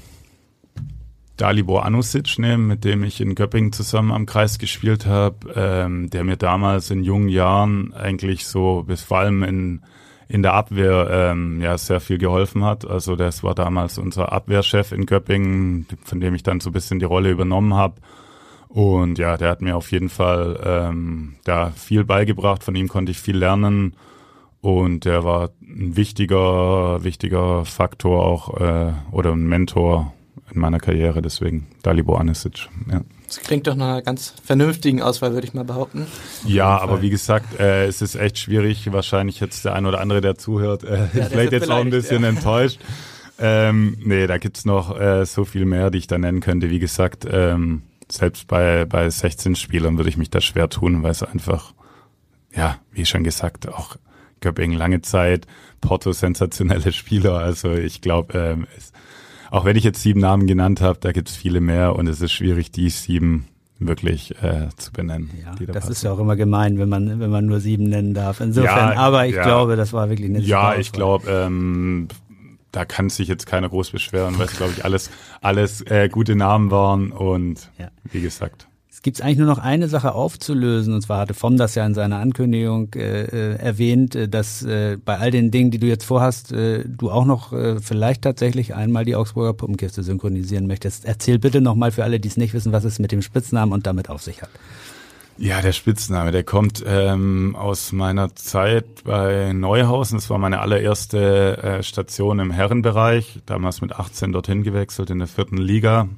Dalibor 1.37 1.85
Anusic 1.85 2.37
nehmen, 2.37 2.67
mit 2.67 2.83
dem 2.83 3.03
ich 3.03 3.21
in 3.21 3.33
Göppingen 3.33 3.73
zusammen 3.73 4.11
am 4.11 4.27
Kreis 4.27 4.59
gespielt 4.59 5.07
habe, 5.07 5.51
ähm, 5.55 6.09
der 6.11 6.23
mir 6.23 6.37
damals 6.37 6.91
in 6.91 7.03
jungen 7.03 7.29
Jahren 7.29 7.93
eigentlich 7.93 8.45
so 8.45 8.83
bis 8.83 9.01
vor 9.01 9.17
allem 9.19 9.41
in 9.43 9.81
in 10.31 10.43
der 10.43 10.53
Abwehr 10.53 11.09
ähm, 11.11 11.59
ja 11.59 11.77
sehr 11.77 11.99
viel 11.99 12.17
geholfen 12.17 12.63
hat. 12.63 12.89
Also 12.89 13.17
das 13.17 13.43
war 13.43 13.53
damals 13.53 13.97
unser 13.97 14.31
Abwehrchef 14.31 14.93
in 14.93 15.05
Göppingen, 15.05 15.85
von 16.05 16.21
dem 16.21 16.33
ich 16.35 16.41
dann 16.41 16.61
so 16.61 16.69
ein 16.69 16.73
bisschen 16.73 16.99
die 16.99 17.05
Rolle 17.05 17.29
übernommen 17.29 17.73
habe. 17.73 17.95
Und 18.69 19.19
ja, 19.19 19.35
der 19.35 19.49
hat 19.49 19.61
mir 19.61 19.75
auf 19.75 19.91
jeden 19.91 20.07
Fall 20.07 20.57
ähm, 20.63 21.35
da 21.43 21.71
viel 21.71 22.05
beigebracht. 22.05 22.63
Von 22.63 22.75
ihm 22.75 22.87
konnte 22.87 23.11
ich 23.11 23.19
viel 23.19 23.35
lernen. 23.35 23.97
Und 24.61 25.03
der 25.03 25.25
war 25.25 25.49
ein 25.61 25.97
wichtiger, 25.97 27.03
wichtiger 27.03 27.65
Faktor 27.65 28.25
auch 28.25 28.61
äh, 28.61 28.93
oder 29.11 29.33
ein 29.33 29.47
Mentor 29.47 30.13
in 30.53 30.61
meiner 30.61 30.79
Karriere. 30.79 31.21
Deswegen 31.21 31.67
Dalibor 31.83 32.19
Anisic. 32.19 32.67
Ja. 32.91 33.01
Das 33.27 33.39
klingt 33.39 33.65
doch 33.67 33.75
nach 33.75 33.87
einer 33.87 34.01
ganz 34.01 34.33
vernünftigen 34.43 35.01
Auswahl, 35.01 35.33
würde 35.33 35.47
ich 35.47 35.53
mal 35.53 35.63
behaupten. 35.63 36.05
Ja, 36.45 36.77
aber 36.79 37.01
wie 37.01 37.09
gesagt, 37.09 37.59
äh, 37.59 37.85
es 37.85 38.01
ist 38.01 38.15
echt 38.15 38.37
schwierig. 38.37 38.91
Wahrscheinlich 38.91 39.39
jetzt 39.39 39.63
der 39.63 39.73
ein 39.73 39.85
oder 39.85 40.01
andere, 40.01 40.19
der 40.19 40.37
zuhört, 40.37 40.83
äh, 40.83 41.07
ja, 41.13 41.25
vielleicht 41.25 41.53
jetzt 41.53 41.71
auch 41.71 41.79
ein 41.79 41.89
bisschen 41.89 42.23
ja. 42.23 42.29
enttäuscht. 42.29 42.79
Ähm, 43.39 43.97
nee, 44.03 44.27
da 44.27 44.37
gibt's 44.37 44.65
noch 44.65 44.99
äh, 44.99 45.25
so 45.25 45.45
viel 45.45 45.65
mehr, 45.65 45.89
die 45.91 45.99
ich 45.99 46.07
da 46.07 46.17
nennen 46.17 46.41
könnte. 46.41 46.69
Wie 46.69 46.79
gesagt, 46.79 47.25
ähm, 47.29 47.83
selbst 48.09 48.47
bei, 48.47 48.85
bei 48.85 49.09
16 49.09 49.55
Spielern 49.55 49.97
würde 49.97 50.09
ich 50.09 50.17
mich 50.17 50.29
da 50.29 50.41
schwer 50.41 50.69
tun, 50.69 51.01
weil 51.01 51.11
es 51.11 51.23
einfach, 51.23 51.73
ja, 52.53 52.79
wie 52.91 53.05
schon 53.05 53.23
gesagt, 53.23 53.69
auch 53.69 53.95
Göppingen 54.41 54.77
lange 54.77 55.01
Zeit, 55.01 55.47
Porto 55.79 56.11
sensationelle 56.11 56.91
Spieler. 56.91 57.37
Also 57.37 57.73
ich 57.73 58.01
glaube, 58.01 58.37
ähm, 58.37 58.67
auch 59.51 59.65
wenn 59.65 59.75
ich 59.75 59.83
jetzt 59.83 60.01
sieben 60.01 60.21
Namen 60.21 60.47
genannt 60.47 60.81
habe, 60.81 60.97
da 60.99 61.11
gibt 61.11 61.29
es 61.29 61.35
viele 61.35 61.61
mehr 61.61 61.95
und 61.95 62.07
es 62.07 62.21
ist 62.21 62.31
schwierig, 62.31 62.71
die 62.71 62.89
sieben 62.89 63.47
wirklich 63.79 64.41
äh, 64.41 64.69
zu 64.77 64.91
benennen. 64.91 65.29
Ja, 65.43 65.53
da 65.53 65.65
das 65.65 65.75
passen. 65.75 65.91
ist 65.91 66.03
ja 66.03 66.13
auch 66.13 66.19
immer 66.19 66.35
gemein, 66.35 66.79
wenn 66.79 66.89
man 66.89 67.19
wenn 67.19 67.29
man 67.29 67.45
nur 67.45 67.59
sieben 67.59 67.83
nennen 67.83 68.13
darf. 68.13 68.39
Insofern, 68.39 68.93
ja, 68.93 68.95
aber 68.95 69.27
ich 69.27 69.35
ja, 69.35 69.43
glaube, 69.43 69.75
das 69.75 69.91
war 69.91 70.09
wirklich 70.09 70.29
eine 70.29 70.39
Ja, 70.39 70.75
ich 70.75 70.91
glaube, 70.91 71.29
ähm, 71.29 72.07
da 72.71 72.85
kann 72.85 73.09
sich 73.09 73.27
jetzt 73.27 73.45
keiner 73.45 73.69
groß 73.69 73.91
beschweren, 73.91 74.39
weil 74.39 74.45
es, 74.45 74.55
glaube 74.55 74.73
ich, 74.77 74.85
alles, 74.85 75.09
alles 75.41 75.81
äh, 75.81 76.07
gute 76.09 76.35
Namen 76.35 76.71
waren 76.71 77.11
und 77.11 77.69
ja. 77.77 77.89
wie 78.03 78.21
gesagt. 78.21 78.67
Es 79.03 79.21
eigentlich 79.21 79.39
nur 79.39 79.47
noch 79.47 79.57
eine 79.57 79.87
Sache 79.87 80.13
aufzulösen, 80.13 80.93
und 80.93 81.01
zwar 81.01 81.19
hatte 81.19 81.33
Vom 81.33 81.57
das 81.57 81.75
ja 81.75 81.85
in 81.85 81.93
seiner 81.93 82.17
Ankündigung 82.17 82.93
äh, 82.93 83.23
äh, 83.23 83.55
erwähnt, 83.55 84.15
äh, 84.15 84.27
dass 84.27 84.61
äh, 84.63 84.97
bei 85.03 85.17
all 85.17 85.31
den 85.31 85.49
Dingen, 85.49 85.71
die 85.71 85.79
du 85.79 85.87
jetzt 85.87 86.03
vorhast, 86.03 86.51
äh, 86.51 86.83
du 86.85 87.09
auch 87.09 87.25
noch 87.25 87.51
äh, 87.51 87.79
vielleicht 87.79 88.21
tatsächlich 88.21 88.75
einmal 88.75 89.03
die 89.03 89.15
Augsburger 89.15 89.53
Puppenkiste 89.53 90.03
synchronisieren 90.03 90.67
möchtest. 90.67 91.05
Erzähl 91.05 91.39
bitte 91.39 91.61
nochmal 91.61 91.91
für 91.91 92.03
alle, 92.03 92.19
die 92.19 92.27
es 92.27 92.37
nicht 92.37 92.53
wissen, 92.53 92.71
was 92.71 92.83
es 92.83 92.99
mit 92.99 93.11
dem 93.11 93.21
Spitznamen 93.21 93.73
und 93.73 93.87
damit 93.87 94.09
auf 94.09 94.21
sich 94.21 94.41
hat. 94.41 94.49
Ja, 95.37 95.59
der 95.61 95.71
Spitzname, 95.71 96.31
der 96.31 96.43
kommt 96.43 96.83
ähm, 96.85 97.55
aus 97.55 97.93
meiner 97.93 98.35
Zeit 98.35 99.03
bei 99.03 99.53
Neuhausen. 99.53 100.19
Das 100.19 100.29
war 100.29 100.37
meine 100.37 100.59
allererste 100.59 101.57
äh, 101.57 101.83
Station 101.83 102.37
im 102.37 102.51
Herrenbereich. 102.51 103.39
Damals 103.47 103.81
mit 103.81 103.93
18 103.93 104.33
dorthin 104.33 104.61
gewechselt 104.61 105.09
in 105.09 105.17
der 105.17 105.27
vierten 105.27 105.57
Liga. 105.57 106.09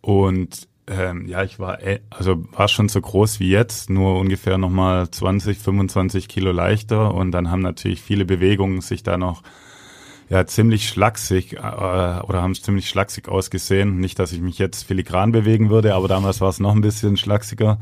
Und 0.00 0.68
ähm, 0.88 1.26
ja, 1.26 1.42
ich 1.42 1.58
war 1.58 1.82
äh, 1.82 2.00
also 2.10 2.44
war 2.52 2.68
schon 2.68 2.88
so 2.88 3.00
groß 3.00 3.40
wie 3.40 3.50
jetzt, 3.50 3.90
nur 3.90 4.18
ungefähr 4.18 4.58
nochmal 4.58 5.10
20, 5.10 5.58
25 5.58 6.28
Kilo 6.28 6.52
leichter. 6.52 7.14
Und 7.14 7.32
dann 7.32 7.50
haben 7.50 7.62
natürlich 7.62 8.02
viele 8.02 8.24
Bewegungen 8.24 8.80
sich 8.80 9.02
da 9.02 9.16
noch 9.16 9.42
ja 10.28 10.46
ziemlich 10.46 10.88
schlaksig 10.88 11.54
äh, 11.54 11.58
oder 11.58 12.42
haben 12.42 12.54
ziemlich 12.54 12.88
schlaksig 12.88 13.28
ausgesehen. 13.28 13.98
Nicht, 13.98 14.18
dass 14.18 14.32
ich 14.32 14.40
mich 14.40 14.58
jetzt 14.58 14.84
filigran 14.84 15.32
bewegen 15.32 15.70
würde, 15.70 15.94
aber 15.94 16.08
damals 16.08 16.40
war 16.40 16.48
es 16.48 16.60
noch 16.60 16.74
ein 16.74 16.80
bisschen 16.80 17.16
schlagsiger. 17.16 17.78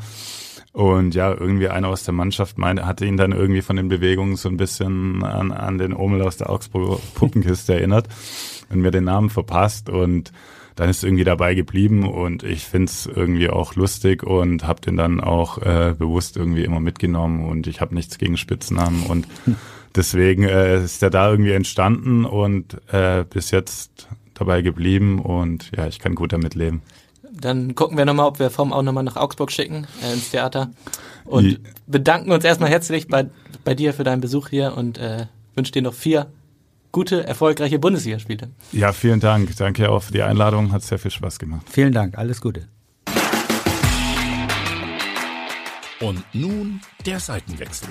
Und 0.73 1.15
ja, 1.15 1.33
irgendwie 1.33 1.69
einer 1.69 1.89
aus 1.89 2.05
der 2.05 2.13
Mannschaft 2.13 2.59
meinte, 2.59 2.85
hatte 2.85 3.07
ihn 3.07 3.17
dann 3.17 3.33
irgendwie 3.33 3.63
von 3.63 3.77
den 3.77 3.89
Bewegungen 3.89 4.37
so 4.37 4.51
ein 4.51 4.59
bisschen 4.59 5.25
an, 5.25 5.51
an 5.51 5.79
den 5.79 5.95
Omel 5.95 6.21
aus 6.21 6.37
der 6.37 6.51
Augsburger 6.51 7.01
Puppenkiste 7.15 7.75
erinnert 7.75 8.09
und 8.69 8.81
mir 8.81 8.91
den 8.91 9.05
Namen 9.05 9.31
verpasst 9.31 9.89
und 9.89 10.33
dann 10.77 10.91
ist 10.91 11.03
irgendwie 11.03 11.25
dabei 11.25 11.55
geblieben 11.55 12.09
und 12.09 12.43
ich 12.43 12.65
find's 12.65 13.07
irgendwie 13.07 13.49
auch 13.49 13.75
lustig 13.75 14.23
und 14.23 14.67
habe 14.67 14.83
den 14.83 14.97
dann 14.97 15.21
auch 15.21 15.59
äh, 15.59 15.95
bewusst 15.99 16.37
irgendwie 16.37 16.65
immer 16.65 16.81
mitgenommen 16.81 17.45
und 17.45 17.67
ich 17.67 17.81
habe 17.81 17.95
nichts 17.95 18.19
gegen 18.19 18.37
Spitznamen 18.37 19.03
und 19.05 19.27
deswegen 19.97 20.45
äh, 20.45 20.83
ist 20.85 21.01
der 21.01 21.11
da 21.11 21.31
irgendwie 21.31 21.53
entstanden 21.53 22.27
und 22.27 22.77
äh, 22.93 23.25
bis 23.29 23.51
jetzt 23.51 24.07
dabei 24.35 24.61
geblieben 24.61 25.19
und 25.19 25.71
ja, 25.75 25.87
ich 25.87 25.99
kann 25.99 26.15
gut 26.15 26.35
damit 26.35 26.55
leben. 26.55 26.83
Dann 27.33 27.75
gucken 27.75 27.97
wir 27.97 28.05
nochmal, 28.05 28.27
ob 28.27 28.39
wir 28.39 28.51
Vom 28.51 28.73
auch 28.73 28.83
nochmal 28.83 29.05
nach 29.05 29.17
Augsburg 29.17 29.51
schicken, 29.51 29.87
äh, 30.03 30.13
ins 30.13 30.31
Theater. 30.31 30.71
Und 31.25 31.45
Die, 31.45 31.59
bedanken 31.87 32.33
uns 32.33 32.45
erstmal 32.45 32.71
herzlich 32.71 33.09
bei, 33.09 33.29
bei 33.65 33.75
dir 33.75 33.95
für 33.95 34.05
deinen 34.05 34.21
Besuch 34.21 34.49
hier 34.49 34.75
und 34.77 34.99
äh, 34.99 35.27
wünschen 35.55 35.73
dir 35.73 35.83
noch 35.83 35.95
vier 35.95 36.27
gute, 36.97 37.27
erfolgreiche 37.27 37.79
Bundesligaspiele. 37.79 38.49
Ja, 38.73 38.91
vielen 38.95 39.21
Dank. 39.21 39.55
Danke 39.59 39.91
auch 39.91 40.03
für 40.03 40.13
die 40.13 40.23
Einladung. 40.23 40.73
Hat 40.73 40.83
sehr 40.83 40.99
viel 40.99 41.11
Spaß 41.11 41.39
gemacht. 41.39 41.67
Vielen 41.71 41.93
Dank. 41.93 42.17
Alles 42.17 42.41
Gute. 42.41 42.69
Und 46.01 46.25
nun 46.33 46.81
der 47.05 47.21
Seitenwechsel. 47.21 47.91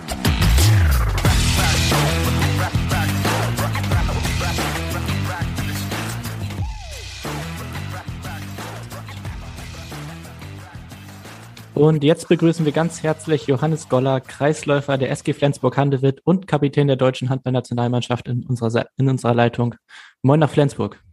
Und 11.76 12.06
jetzt 12.06 12.30
begrüßen 12.30 12.64
wir 12.64 12.72
ganz 12.72 13.04
herzlich 13.04 13.48
Johannes 13.48 13.90
Goller, 13.90 14.22
Kreisläufer 14.22 14.98
der 14.98 15.12
SG 15.12 15.34
Flensburg-Handewitt 15.34 16.22
und 16.24 16.48
Kapitän 16.48 16.88
der 16.88 16.96
deutschen 16.96 17.30
Handballnationalmannschaft 17.30 18.30
in 18.30 18.46
unserer, 18.46 18.88
in 18.96 19.10
unserer 19.10 19.36
Leitung. 19.36 19.76
Moin 20.22 20.40
nach 20.40 20.50
Flensburg. 20.50 21.04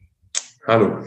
Hallo. 0.64 1.04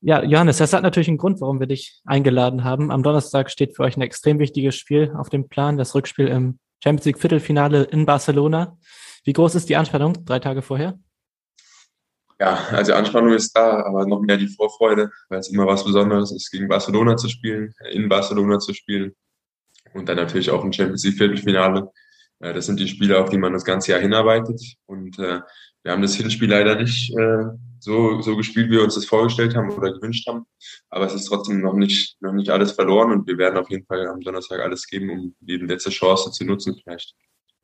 Ja, 0.00 0.22
Johannes, 0.22 0.58
das 0.58 0.72
hat 0.72 0.84
natürlich 0.84 1.08
einen 1.08 1.18
Grund, 1.18 1.40
warum 1.40 1.58
wir 1.58 1.66
dich 1.66 2.00
eingeladen 2.04 2.62
haben. 2.62 2.92
Am 2.92 3.02
Donnerstag 3.02 3.50
steht 3.50 3.74
für 3.74 3.82
euch 3.82 3.96
ein 3.96 4.02
extrem 4.02 4.38
wichtiges 4.38 4.76
Spiel 4.76 5.12
auf 5.16 5.30
dem 5.30 5.48
Plan, 5.48 5.76
das 5.76 5.96
Rückspiel 5.96 6.28
im 6.28 6.60
Champions 6.82 7.06
League 7.06 7.18
Viertelfinale 7.18 7.82
in 7.82 8.06
Barcelona. 8.06 8.78
Wie 9.24 9.32
groß 9.32 9.56
ist 9.56 9.68
die 9.68 9.74
Anspannung 9.74 10.24
drei 10.24 10.38
Tage 10.38 10.62
vorher? 10.62 10.96
Ja, 12.40 12.54
also 12.72 12.94
Anspannung 12.94 13.32
ist 13.32 13.52
da, 13.56 13.84
aber 13.84 14.06
noch 14.06 14.20
mehr 14.20 14.36
die 14.36 14.48
Vorfreude, 14.48 15.10
weil 15.28 15.38
es 15.38 15.50
immer 15.50 15.66
was 15.66 15.84
Besonderes 15.84 16.32
ist, 16.32 16.50
gegen 16.50 16.68
Barcelona 16.68 17.16
zu 17.16 17.28
spielen, 17.28 17.74
in 17.92 18.08
Barcelona 18.08 18.58
zu 18.58 18.74
spielen 18.74 19.14
und 19.92 20.08
dann 20.08 20.16
natürlich 20.16 20.50
auch 20.50 20.64
ein 20.64 20.72
Champions 20.72 21.04
League 21.04 21.16
Viertelfinale. 21.16 21.90
Äh, 22.40 22.52
das 22.52 22.66
sind 22.66 22.80
die 22.80 22.88
Spiele, 22.88 23.18
auf 23.20 23.30
die 23.30 23.38
man 23.38 23.52
das 23.52 23.64
ganze 23.64 23.92
Jahr 23.92 24.00
hinarbeitet 24.00 24.60
und 24.86 25.18
äh, 25.18 25.40
wir 25.84 25.92
haben 25.92 26.02
das 26.02 26.16
Hinspiel 26.16 26.50
leider 26.50 26.74
nicht 26.76 27.16
äh, 27.16 27.44
so, 27.78 28.20
so 28.22 28.36
gespielt, 28.36 28.68
wie 28.68 28.76
wir 28.76 28.82
uns 28.82 28.94
das 28.94 29.04
vorgestellt 29.04 29.54
haben 29.54 29.70
oder 29.70 29.92
gewünscht 29.92 30.26
haben. 30.26 30.46
Aber 30.88 31.04
es 31.04 31.14
ist 31.14 31.26
trotzdem 31.26 31.60
noch 31.60 31.74
nicht, 31.74 32.16
noch 32.20 32.32
nicht 32.32 32.48
alles 32.48 32.72
verloren 32.72 33.12
und 33.12 33.28
wir 33.28 33.36
werden 33.38 33.58
auf 33.58 33.70
jeden 33.70 33.84
Fall 33.84 34.08
am 34.08 34.20
Donnerstag 34.20 34.60
alles 34.60 34.86
geben, 34.86 35.10
um 35.10 35.36
die 35.40 35.58
letzte 35.58 35.90
Chance 35.90 36.30
zu 36.32 36.44
nutzen 36.44 36.80
vielleicht. 36.82 37.14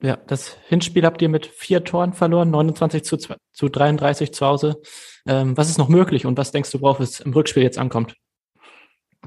Ja, 0.02 0.16
das 0.16 0.56
Hinspiel 0.68 1.04
habt 1.04 1.20
ihr 1.20 1.28
mit 1.28 1.46
vier 1.46 1.84
Toren 1.84 2.14
verloren, 2.14 2.50
29 2.50 3.04
zu, 3.04 3.18
zu 3.18 3.68
33 3.68 4.32
zu 4.32 4.46
Hause. 4.46 4.80
Ähm, 5.26 5.56
was 5.56 5.68
ist 5.68 5.78
noch 5.78 5.88
möglich 5.88 6.24
und 6.24 6.38
was 6.38 6.52
denkst 6.52 6.70
du, 6.70 6.80
worauf 6.80 7.00
es 7.00 7.20
im 7.20 7.34
Rückspiel 7.34 7.62
jetzt 7.62 7.78
ankommt? 7.78 8.14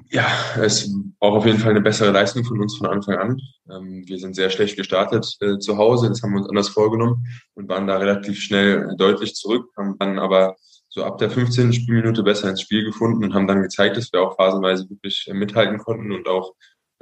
Ja, 0.09 0.27
es 0.59 0.91
braucht 1.19 1.37
auf 1.37 1.45
jeden 1.45 1.59
Fall 1.59 1.71
eine 1.71 1.81
bessere 1.81 2.11
Leistung 2.11 2.43
von 2.43 2.59
uns 2.59 2.77
von 2.77 2.87
Anfang 2.87 3.15
an. 3.15 3.41
Ähm, 3.69 4.03
wir 4.07 4.17
sind 4.17 4.35
sehr 4.35 4.49
schlecht 4.49 4.75
gestartet 4.75 5.37
äh, 5.41 5.59
zu 5.59 5.77
Hause, 5.77 6.09
das 6.09 6.23
haben 6.23 6.31
wir 6.31 6.39
uns 6.39 6.49
anders 6.49 6.69
vorgenommen 6.69 7.27
und 7.53 7.69
waren 7.69 7.85
da 7.85 7.97
relativ 7.97 8.39
schnell 8.39 8.95
deutlich 8.97 9.35
zurück, 9.35 9.69
haben 9.77 9.95
dann 9.99 10.17
aber 10.17 10.55
so 10.89 11.03
ab 11.03 11.19
der 11.19 11.29
15. 11.29 11.73
Spielminute 11.73 12.23
besser 12.23 12.49
ins 12.49 12.61
Spiel 12.61 12.83
gefunden 12.83 13.23
und 13.23 13.33
haben 13.33 13.47
dann 13.47 13.61
gezeigt, 13.61 13.97
dass 13.97 14.11
wir 14.13 14.21
auch 14.21 14.35
phasenweise 14.35 14.89
wirklich 14.89 15.27
äh, 15.27 15.33
mithalten 15.33 15.77
konnten 15.77 16.11
und 16.11 16.27
auch 16.27 16.53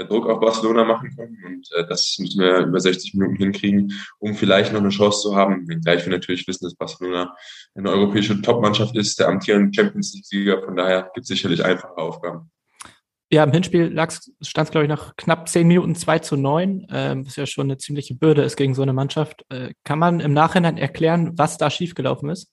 Druck 0.05 0.27
auf 0.27 0.39
Barcelona 0.39 0.83
machen 0.83 1.15
können. 1.15 1.37
Und 1.45 1.67
äh, 1.73 1.87
das 1.87 2.17
müssen 2.19 2.41
wir 2.41 2.59
über 2.59 2.79
60 2.79 3.13
Minuten 3.15 3.35
hinkriegen, 3.35 3.93
um 4.19 4.33
vielleicht 4.35 4.73
noch 4.73 4.79
eine 4.79 4.89
Chance 4.89 5.21
zu 5.21 5.35
haben. 5.35 5.67
Wenngleich 5.67 6.05
wir 6.05 6.11
natürlich 6.11 6.47
wissen, 6.47 6.65
dass 6.65 6.75
Barcelona 6.75 7.35
eine 7.75 7.89
europäische 7.89 8.41
Topmannschaft 8.41 8.95
ist, 8.95 9.19
der 9.19 9.27
amtierende 9.27 9.73
Champions 9.73 10.13
League-Sieger. 10.13 10.63
Von 10.63 10.75
daher 10.75 11.09
gibt 11.13 11.23
es 11.23 11.27
sicherlich 11.27 11.63
einfache 11.63 11.97
Aufgaben. 11.97 12.51
Ja, 13.33 13.45
im 13.45 13.53
Hinspiel 13.53 13.91
stand 14.41 14.67
es, 14.67 14.71
glaube 14.71 14.83
ich, 14.83 14.89
nach 14.89 15.15
knapp 15.15 15.47
zehn 15.47 15.65
Minuten 15.65 15.95
2 15.95 16.19
zu 16.19 16.35
9, 16.35 16.87
ähm, 16.91 17.25
was 17.25 17.37
ja 17.37 17.45
schon 17.45 17.67
eine 17.67 17.77
ziemliche 17.77 18.13
Bürde 18.13 18.41
ist 18.41 18.57
gegen 18.57 18.75
so 18.75 18.81
eine 18.81 18.91
Mannschaft. 18.91 19.45
Äh, 19.47 19.73
kann 19.85 19.99
man 19.99 20.19
im 20.19 20.33
Nachhinein 20.33 20.77
erklären, 20.77 21.31
was 21.37 21.57
da 21.57 21.69
schiefgelaufen 21.69 22.29
ist? 22.29 22.51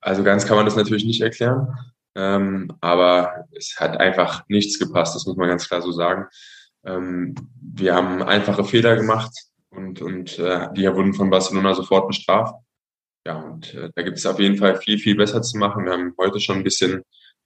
Also 0.00 0.24
ganz 0.24 0.46
kann 0.46 0.56
man 0.56 0.66
das 0.66 0.74
natürlich 0.74 1.04
nicht 1.04 1.20
erklären. 1.20 1.68
Ähm, 2.14 2.72
aber 2.80 3.46
es 3.52 3.76
hat 3.78 3.98
einfach 3.98 4.44
nichts 4.48 4.78
gepasst, 4.78 5.14
das 5.14 5.26
muss 5.26 5.36
man 5.36 5.48
ganz 5.48 5.66
klar 5.66 5.82
so 5.82 5.92
sagen. 5.92 6.26
Ähm, 6.84 7.34
wir 7.60 7.94
haben 7.94 8.22
einfache 8.22 8.64
Fehler 8.64 8.96
gemacht 8.96 9.32
und, 9.70 10.02
und 10.02 10.38
äh, 10.38 10.68
die 10.74 10.86
wurden 10.92 11.14
von 11.14 11.30
Barcelona 11.30 11.74
sofort 11.74 12.08
bestraft. 12.08 12.54
Ja, 13.26 13.38
und 13.38 13.72
äh, 13.74 13.90
da 13.94 14.02
gibt 14.02 14.18
es 14.18 14.26
auf 14.26 14.40
jeden 14.40 14.56
Fall 14.56 14.76
viel, 14.76 14.98
viel 14.98 15.16
besser 15.16 15.42
zu 15.42 15.56
machen. 15.56 15.84
Wir 15.84 15.92
haben 15.92 16.14
heute 16.18 16.40
schon 16.40 16.56
ein 16.56 16.64
bisschen 16.64 17.02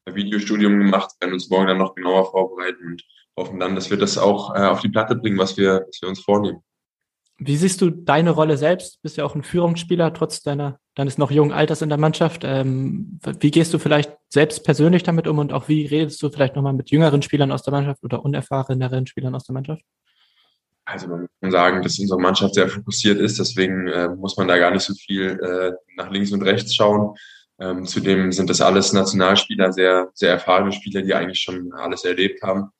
Videostudium 0.06 0.78
gemacht, 0.78 1.10
werden 1.20 1.34
uns 1.34 1.50
morgen 1.50 1.66
dann 1.66 1.78
noch 1.78 1.94
genauer 1.94 2.30
vorbereiten 2.30 2.84
und 2.86 3.02
hoffen 3.36 3.60
dann, 3.60 3.74
dass 3.74 3.90
wir 3.90 3.98
das 3.98 4.18
auch 4.18 4.54
äh, 4.54 4.60
auf 4.60 4.80
die 4.80 4.88
Platte 4.88 5.16
bringen, 5.16 5.38
was 5.38 5.56
wir, 5.56 5.84
was 5.86 6.00
wir 6.00 6.08
uns 6.08 6.20
vornehmen. 6.20 6.62
Wie 7.38 7.56
siehst 7.56 7.82
du 7.82 7.90
deine 7.90 8.30
Rolle 8.30 8.56
selbst? 8.56 9.02
Bist 9.02 9.18
ja 9.18 9.24
auch 9.24 9.34
ein 9.34 9.42
Führungsspieler, 9.42 10.14
trotz 10.14 10.42
deiner, 10.42 10.80
deines 10.96 11.18
noch 11.18 11.30
jungen 11.30 11.52
Alters 11.52 11.82
in 11.82 11.88
der 11.88 11.98
Mannschaft. 11.98 12.42
Ähm, 12.44 13.20
wie 13.40 13.52
gehst 13.52 13.72
du 13.72 13.78
vielleicht 13.78 14.10
selbst 14.28 14.64
persönlich 14.64 15.04
damit 15.04 15.28
um 15.28 15.38
und 15.38 15.52
auch 15.52 15.68
wie 15.68 15.86
redest 15.86 16.20
du 16.22 16.30
vielleicht 16.30 16.56
nochmal 16.56 16.72
mit 16.72 16.90
jüngeren 16.90 17.22
Spielern 17.22 17.52
aus 17.52 17.62
der 17.62 17.72
Mannschaft 17.72 18.02
oder 18.02 18.24
unerfahreneren 18.24 19.06
Spielern 19.06 19.34
aus 19.34 19.44
der 19.44 19.54
Mannschaft? 19.54 19.82
Also 20.84 21.08
man 21.08 21.28
kann 21.40 21.50
sagen, 21.50 21.82
dass 21.82 21.98
unsere 21.98 22.20
Mannschaft 22.20 22.54
sehr 22.54 22.68
fokussiert 22.68 23.20
ist, 23.20 23.38
deswegen 23.38 23.86
äh, 23.88 24.08
muss 24.08 24.36
man 24.36 24.48
da 24.48 24.58
gar 24.58 24.70
nicht 24.70 24.84
so 24.84 24.94
viel 24.94 25.38
äh, 25.40 25.72
nach 25.96 26.10
links 26.10 26.32
und 26.32 26.42
rechts 26.42 26.74
schauen. 26.74 27.14
Ähm, 27.58 27.84
zudem 27.84 28.32
sind 28.32 28.50
das 28.50 28.60
alles 28.60 28.92
Nationalspieler, 28.92 29.72
sehr, 29.72 30.10
sehr 30.14 30.30
erfahrene 30.30 30.72
Spieler, 30.72 31.02
die 31.02 31.14
eigentlich 31.14 31.40
schon 31.40 31.72
alles 31.72 32.04
erlebt 32.04 32.42
haben 32.42 32.70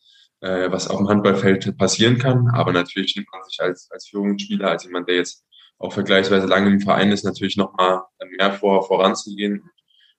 äh, 0.41 0.71
was 0.71 0.89
auf 0.89 0.99
dem 0.99 1.09
Handballfeld 1.09 1.77
passieren 1.77 2.19
kann. 2.19 2.49
Aber 2.53 2.73
natürlich 2.73 3.17
nimmt 3.17 3.29
man 3.33 3.43
sich 3.45 3.61
als, 3.61 3.91
als 3.91 4.09
Führungsspieler, 4.09 4.71
als 4.71 4.85
jemand, 4.85 5.09
der 5.09 5.17
jetzt 5.17 5.45
auch 5.79 5.93
vergleichsweise 5.93 6.47
lange 6.47 6.71
im 6.71 6.81
Verein 6.81 7.13
ist, 7.13 7.25
natürlich 7.25 7.57
nochmal 7.57 8.03
mehr 8.39 8.53
vor, 8.53 8.87
voranzugehen 8.87 9.71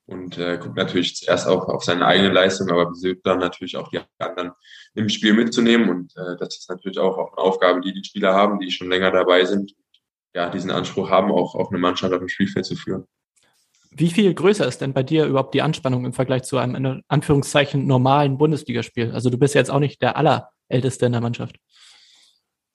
und 0.08 0.38
äh, 0.38 0.58
guckt 0.58 0.78
natürlich 0.78 1.16
zuerst 1.16 1.48
auch 1.48 1.68
auf 1.68 1.84
seine 1.84 2.06
eigene 2.06 2.30
Leistung, 2.30 2.70
aber 2.70 2.86
versucht 2.86 3.20
dann 3.24 3.40
natürlich 3.40 3.76
auch 3.76 3.90
die 3.90 4.00
anderen 4.20 4.52
im 4.96 5.10
Spiel 5.10 5.34
mitzunehmen. 5.34 5.90
Und 5.90 6.16
äh, 6.16 6.38
das 6.40 6.58
ist 6.58 6.70
natürlich 6.70 6.98
auch, 6.98 7.18
eine 7.18 7.38
Aufgabe, 7.38 7.82
die 7.82 7.94
die 7.94 8.04
Spieler 8.04 8.34
haben, 8.34 8.60
die 8.60 8.72
schon 8.72 8.90
länger 8.90 9.12
dabei 9.12 9.44
sind, 9.44 9.74
ja, 10.34 10.50
diesen 10.50 10.72
Anspruch 10.72 11.10
haben, 11.10 11.32
auch, 11.32 11.56
auch 11.56 11.72
eine 11.72 11.80
Mannschaft 11.80 12.14
auf 12.14 12.20
dem 12.20 12.30
Spielfeld 12.30 12.66
zu 12.66 12.76
führen. 12.76 13.06
Wie 13.92 14.10
viel 14.10 14.34
größer 14.34 14.66
ist 14.68 14.80
denn 14.80 14.94
bei 14.94 15.04
dir 15.04 15.26
überhaupt 15.26 15.54
die 15.54 15.62
Anspannung 15.62 16.06
im 16.06 16.14
Vergleich 16.14 16.44
zu 16.44 16.58
einem 16.58 16.76
in 16.76 17.04
Anführungszeichen 17.08 17.86
normalen 17.86 18.38
Bundesligaspiel? 18.38 19.12
Also 19.12 19.30
du 19.30 19.38
bist 19.38 19.56
jetzt 19.56 19.72
auch 19.72 19.80
nicht 19.80 20.02
der 20.02 20.16
allerälteste 20.16 21.08
in 21.08 21.14
der 21.14 21.22
Mannschaft. 21.22 21.58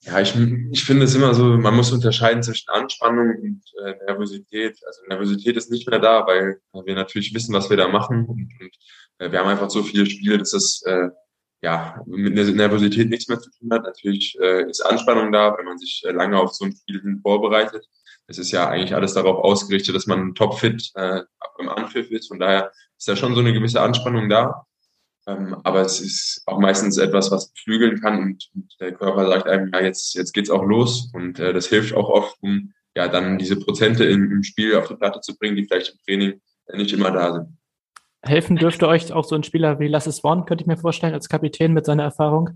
Ja, 0.02 0.20
ich, 0.20 0.34
ich 0.72 0.84
finde 0.84 1.04
es 1.04 1.14
immer 1.14 1.32
so, 1.32 1.44
man 1.44 1.76
muss 1.76 1.92
unterscheiden 1.92 2.42
zwischen 2.42 2.68
Anspannung 2.70 3.36
und 3.40 3.62
äh, 3.84 3.94
Nervosität. 4.06 4.78
Also 4.84 5.02
Nervosität 5.08 5.56
ist 5.56 5.70
nicht 5.70 5.88
mehr 5.88 6.00
da, 6.00 6.26
weil 6.26 6.60
wir 6.72 6.94
natürlich 6.94 7.32
wissen, 7.34 7.54
was 7.54 7.70
wir 7.70 7.76
da 7.76 7.88
machen. 7.88 8.26
Und, 8.26 8.50
und 8.60 8.76
äh, 9.18 9.30
wir 9.30 9.38
haben 9.38 9.48
einfach 9.48 9.70
so 9.70 9.82
viele 9.82 10.06
Spiele, 10.06 10.38
dass 10.38 10.50
das 10.50 10.82
äh, 10.86 11.08
ja 11.62 12.02
mit 12.06 12.34
Nervosität 12.34 13.10
nichts 13.10 13.28
mehr 13.28 13.38
zu 13.38 13.50
tun 13.52 13.70
hat. 13.72 13.84
Natürlich 13.84 14.36
äh, 14.40 14.68
ist 14.68 14.80
Anspannung 14.80 15.30
da, 15.30 15.56
wenn 15.56 15.66
man 15.66 15.78
sich 15.78 16.02
äh, 16.04 16.10
lange 16.10 16.38
auf 16.38 16.52
so 16.52 16.64
ein 16.64 16.72
Spiel 16.72 17.00
hin 17.00 17.20
vorbereitet 17.22 17.86
es 18.26 18.38
ist 18.38 18.50
ja 18.52 18.68
eigentlich 18.68 18.94
alles 18.94 19.14
darauf 19.14 19.38
ausgerichtet, 19.38 19.94
dass 19.94 20.06
man 20.06 20.34
topfit 20.34 20.90
äh, 20.94 21.22
beim 21.58 21.68
Anpfiff 21.68 22.10
ist. 22.10 22.28
Von 22.28 22.38
daher 22.38 22.72
ist 22.96 23.08
da 23.08 23.16
schon 23.16 23.34
so 23.34 23.40
eine 23.40 23.52
gewisse 23.52 23.80
Anspannung 23.80 24.28
da. 24.28 24.66
Ähm, 25.26 25.56
aber 25.62 25.82
es 25.82 26.00
ist 26.00 26.42
auch 26.46 26.58
meistens 26.58 26.98
etwas, 26.98 27.30
was 27.30 27.52
flügeln 27.62 28.00
kann 28.00 28.18
und, 28.18 28.48
und 28.54 28.74
der 28.80 28.92
Körper 28.92 29.26
sagt 29.28 29.46
einem, 29.46 29.70
ja, 29.72 29.80
jetzt, 29.80 30.14
jetzt 30.14 30.32
geht's 30.32 30.50
auch 30.50 30.64
los. 30.64 31.10
Und 31.12 31.38
äh, 31.38 31.52
das 31.52 31.66
hilft 31.66 31.94
auch 31.94 32.08
oft, 32.08 32.36
um 32.40 32.72
ja 32.96 33.08
dann 33.08 33.38
diese 33.38 33.56
Prozente 33.56 34.04
im, 34.04 34.30
im 34.30 34.42
Spiel 34.42 34.76
auf 34.76 34.88
die 34.88 34.96
Platte 34.96 35.20
zu 35.20 35.36
bringen, 35.36 35.56
die 35.56 35.64
vielleicht 35.64 35.92
im 35.92 35.98
Training 36.04 36.40
nicht 36.74 36.92
immer 36.92 37.10
da 37.10 37.32
sind. 37.32 37.58
Helfen 38.24 38.56
dürfte 38.56 38.86
euch 38.86 39.12
auch 39.12 39.24
so 39.24 39.34
ein 39.34 39.42
Spieler 39.42 39.80
wie 39.80 39.88
Lasse 39.88 40.12
Swan, 40.12 40.44
könnte 40.44 40.62
ich 40.62 40.68
mir 40.68 40.76
vorstellen, 40.76 41.14
als 41.14 41.28
Kapitän 41.28 41.72
mit 41.72 41.86
seiner 41.86 42.04
Erfahrung. 42.04 42.50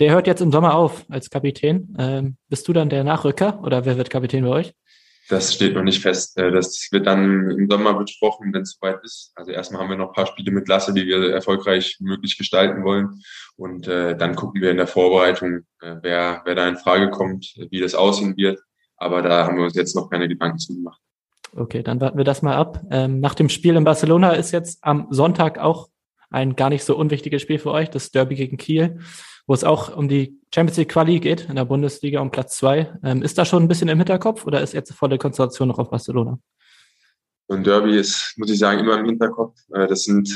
Der 0.00 0.12
hört 0.12 0.26
jetzt 0.26 0.42
im 0.42 0.52
Sommer 0.52 0.74
auf 0.74 1.06
als 1.08 1.30
Kapitän. 1.30 1.94
Ähm, 1.98 2.36
bist 2.48 2.66
du 2.68 2.72
dann 2.72 2.88
der 2.88 3.04
Nachrücker 3.04 3.62
oder 3.62 3.84
wer 3.84 3.96
wird 3.96 4.10
Kapitän 4.10 4.44
bei 4.44 4.50
euch? 4.50 4.74
Das 5.28 5.52
steht 5.54 5.74
noch 5.74 5.82
nicht 5.82 6.00
fest. 6.00 6.38
Äh, 6.38 6.52
das 6.52 6.88
wird 6.92 7.06
dann 7.06 7.50
im 7.50 7.68
Sommer 7.68 7.94
besprochen, 7.94 8.52
wenn 8.52 8.62
es 8.62 8.78
soweit 8.80 9.02
ist. 9.02 9.32
Also 9.34 9.50
erstmal 9.50 9.82
haben 9.82 9.90
wir 9.90 9.96
noch 9.96 10.08
ein 10.08 10.14
paar 10.14 10.26
Spiele 10.26 10.52
mit 10.52 10.68
Lasse, 10.68 10.94
die 10.94 11.06
wir 11.06 11.32
erfolgreich 11.32 11.96
möglich 12.00 12.38
gestalten 12.38 12.84
wollen. 12.84 13.22
Und 13.56 13.88
äh, 13.88 14.16
dann 14.16 14.36
gucken 14.36 14.60
wir 14.60 14.70
in 14.70 14.76
der 14.76 14.86
Vorbereitung, 14.86 15.60
äh, 15.80 15.96
wer, 16.02 16.42
wer 16.44 16.54
da 16.54 16.68
in 16.68 16.76
Frage 16.76 17.10
kommt, 17.10 17.54
wie 17.70 17.80
das 17.80 17.94
aussehen 17.94 18.36
wird. 18.36 18.60
Aber 18.96 19.22
da 19.22 19.46
haben 19.46 19.56
wir 19.56 19.64
uns 19.64 19.74
jetzt 19.74 19.96
noch 19.96 20.08
keine 20.08 20.28
Gedanken 20.28 20.58
zu 20.58 20.74
gemacht. 20.74 21.00
Okay, 21.54 21.82
dann 21.82 22.00
warten 22.00 22.18
wir 22.18 22.24
das 22.24 22.42
mal 22.42 22.54
ab. 22.54 22.82
Ähm, 22.90 23.20
nach 23.20 23.34
dem 23.34 23.48
Spiel 23.48 23.76
in 23.76 23.84
Barcelona 23.84 24.32
ist 24.32 24.52
jetzt 24.52 24.78
am 24.82 25.08
Sonntag 25.10 25.58
auch 25.58 25.88
ein 26.30 26.56
gar 26.56 26.70
nicht 26.70 26.84
so 26.84 26.96
unwichtiges 26.96 27.42
Spiel 27.42 27.58
für 27.58 27.70
euch, 27.70 27.88
das 27.90 28.10
Derby 28.10 28.34
gegen 28.34 28.56
Kiel 28.56 29.00
wo 29.46 29.54
es 29.54 29.64
auch 29.64 29.96
um 29.96 30.08
die 30.08 30.40
Champions 30.54 30.78
League 30.78 30.90
Quali 30.90 31.20
geht, 31.20 31.48
in 31.48 31.56
der 31.56 31.64
Bundesliga 31.64 32.20
um 32.20 32.30
Platz 32.30 32.56
zwei. 32.56 32.92
Ähm, 33.02 33.22
ist 33.22 33.38
da 33.38 33.44
schon 33.44 33.62
ein 33.62 33.68
bisschen 33.68 33.88
im 33.88 33.98
Hinterkopf 33.98 34.46
oder 34.46 34.60
ist 34.60 34.74
jetzt 34.74 34.92
volle 34.92 35.18
Konzentration 35.18 35.68
noch 35.68 35.78
auf 35.78 35.90
Barcelona? 35.90 36.38
Und 37.48 37.66
Derby 37.66 37.96
ist, 37.96 38.34
muss 38.36 38.50
ich 38.50 38.58
sagen, 38.58 38.80
immer 38.80 38.98
im 38.98 39.06
Hinterkopf. 39.06 39.56
Äh, 39.72 39.86
das 39.86 40.04
sind 40.04 40.28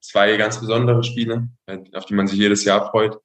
zwei 0.00 0.36
ganz 0.36 0.60
besondere 0.60 1.04
Spiele, 1.04 1.48
äh, 1.66 1.78
auf 1.94 2.06
die 2.06 2.14
man 2.14 2.26
sich 2.26 2.38
jedes 2.38 2.64
Jahr 2.64 2.90
freut. 2.90 3.16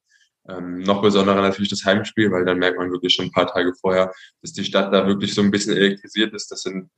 Ähm, 0.48 0.80
noch 0.80 1.02
besonderer 1.02 1.40
natürlich 1.40 1.70
das 1.70 1.84
Heimspiel, 1.84 2.30
weil 2.30 2.44
dann 2.44 2.58
merkt 2.58 2.78
man 2.78 2.90
wirklich 2.90 3.14
schon 3.14 3.26
ein 3.26 3.32
paar 3.32 3.46
Tage 3.46 3.72
vorher, 3.74 4.12
dass 4.40 4.52
die 4.52 4.64
Stadt 4.64 4.92
da 4.92 5.06
wirklich 5.06 5.34
so 5.34 5.40
ein 5.40 5.50
bisschen 5.50 5.76
elektrisiert 5.76 6.34
ist. 6.34 6.50
Das 6.50 6.62
sind 6.62 6.90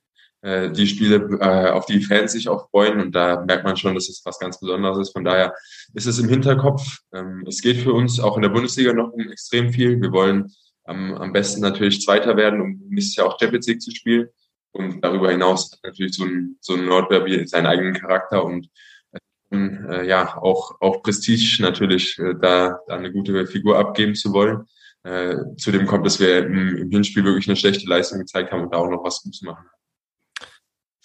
äh, 0.44 0.70
die 0.70 0.86
Spiele, 0.86 1.16
äh, 1.40 1.70
auf 1.70 1.86
die 1.86 2.02
Fans 2.02 2.32
sich 2.32 2.50
auch 2.50 2.68
freuen. 2.68 3.00
Und 3.00 3.14
da 3.14 3.42
merkt 3.46 3.64
man 3.64 3.78
schon, 3.78 3.94
dass 3.94 4.10
es 4.10 4.20
was 4.26 4.38
ganz 4.38 4.60
Besonderes 4.60 4.98
ist. 4.98 5.12
Von 5.12 5.24
daher 5.24 5.54
ist 5.94 6.06
es 6.06 6.18
im 6.18 6.28
Hinterkopf. 6.28 6.98
Ähm, 7.14 7.44
es 7.48 7.62
geht 7.62 7.78
für 7.78 7.94
uns 7.94 8.20
auch 8.20 8.36
in 8.36 8.42
der 8.42 8.50
Bundesliga 8.50 8.92
noch 8.92 9.10
um 9.10 9.20
extrem 9.30 9.72
viel. 9.72 10.00
Wir 10.02 10.12
wollen 10.12 10.52
am, 10.84 11.14
am 11.14 11.32
besten 11.32 11.62
natürlich 11.62 12.02
Zweiter 12.02 12.36
werden, 12.36 12.60
um 12.60 12.78
nächstes 12.90 13.16
Jahr 13.16 13.28
auch 13.28 13.40
Champions 13.40 13.66
League 13.66 13.80
zu 13.80 13.90
spielen. 13.90 14.28
Und 14.72 15.02
darüber 15.02 15.30
hinaus 15.30 15.72
hat 15.72 15.80
natürlich 15.82 16.14
so 16.14 16.24
ein, 16.24 16.58
so 16.60 16.74
ein 16.74 16.84
Nordderby 16.84 17.46
seinen 17.46 17.66
eigenen 17.66 17.94
Charakter 17.94 18.44
und 18.44 18.68
äh, 19.50 20.06
ja, 20.06 20.36
auch, 20.42 20.78
auch 20.80 21.02
Prestige 21.02 21.62
natürlich, 21.62 22.18
äh, 22.18 22.34
da, 22.38 22.80
da 22.86 22.96
eine 22.96 23.12
gute 23.12 23.46
Figur 23.46 23.78
abgeben 23.78 24.14
zu 24.14 24.32
wollen. 24.32 24.66
Äh, 25.04 25.36
zudem 25.56 25.86
kommt, 25.86 26.04
dass 26.04 26.20
wir 26.20 26.44
im, 26.44 26.76
im 26.76 26.90
Hinspiel 26.90 27.24
wirklich 27.24 27.48
eine 27.48 27.56
schlechte 27.56 27.88
Leistung 27.88 28.18
gezeigt 28.18 28.52
haben 28.52 28.64
und 28.64 28.74
da 28.74 28.78
auch 28.78 28.90
noch 28.90 29.04
was 29.04 29.22
Gutes 29.22 29.42
machen. 29.42 29.64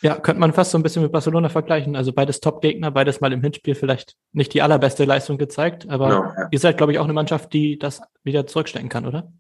Ja, 0.01 0.17
könnte 0.17 0.39
man 0.39 0.53
fast 0.53 0.71
so 0.71 0.77
ein 0.77 0.83
bisschen 0.83 1.03
mit 1.03 1.11
Barcelona 1.11 1.49
vergleichen. 1.49 1.95
Also 1.95 2.13
beides 2.13 2.39
Top-Gegner, 2.39 2.91
beides 2.91 3.19
mal 3.19 3.33
im 3.33 3.41
Hinspiel 3.41 3.75
vielleicht 3.75 4.15
nicht 4.31 4.53
die 4.53 4.61
allerbeste 4.61 5.03
Leistung 5.03 5.37
gezeigt, 5.37 5.89
aber 5.89 6.07
genau, 6.07 6.23
ja. 6.23 6.47
ihr 6.51 6.59
seid, 6.59 6.77
glaube 6.77 6.93
ich, 6.93 6.99
auch 6.99 7.03
eine 7.03 7.13
Mannschaft, 7.13 7.51
die 7.53 7.77
das 7.77 8.01
wieder 8.23 8.47
zurückstecken 8.47 8.89
kann, 8.89 9.05
oder? 9.05 9.31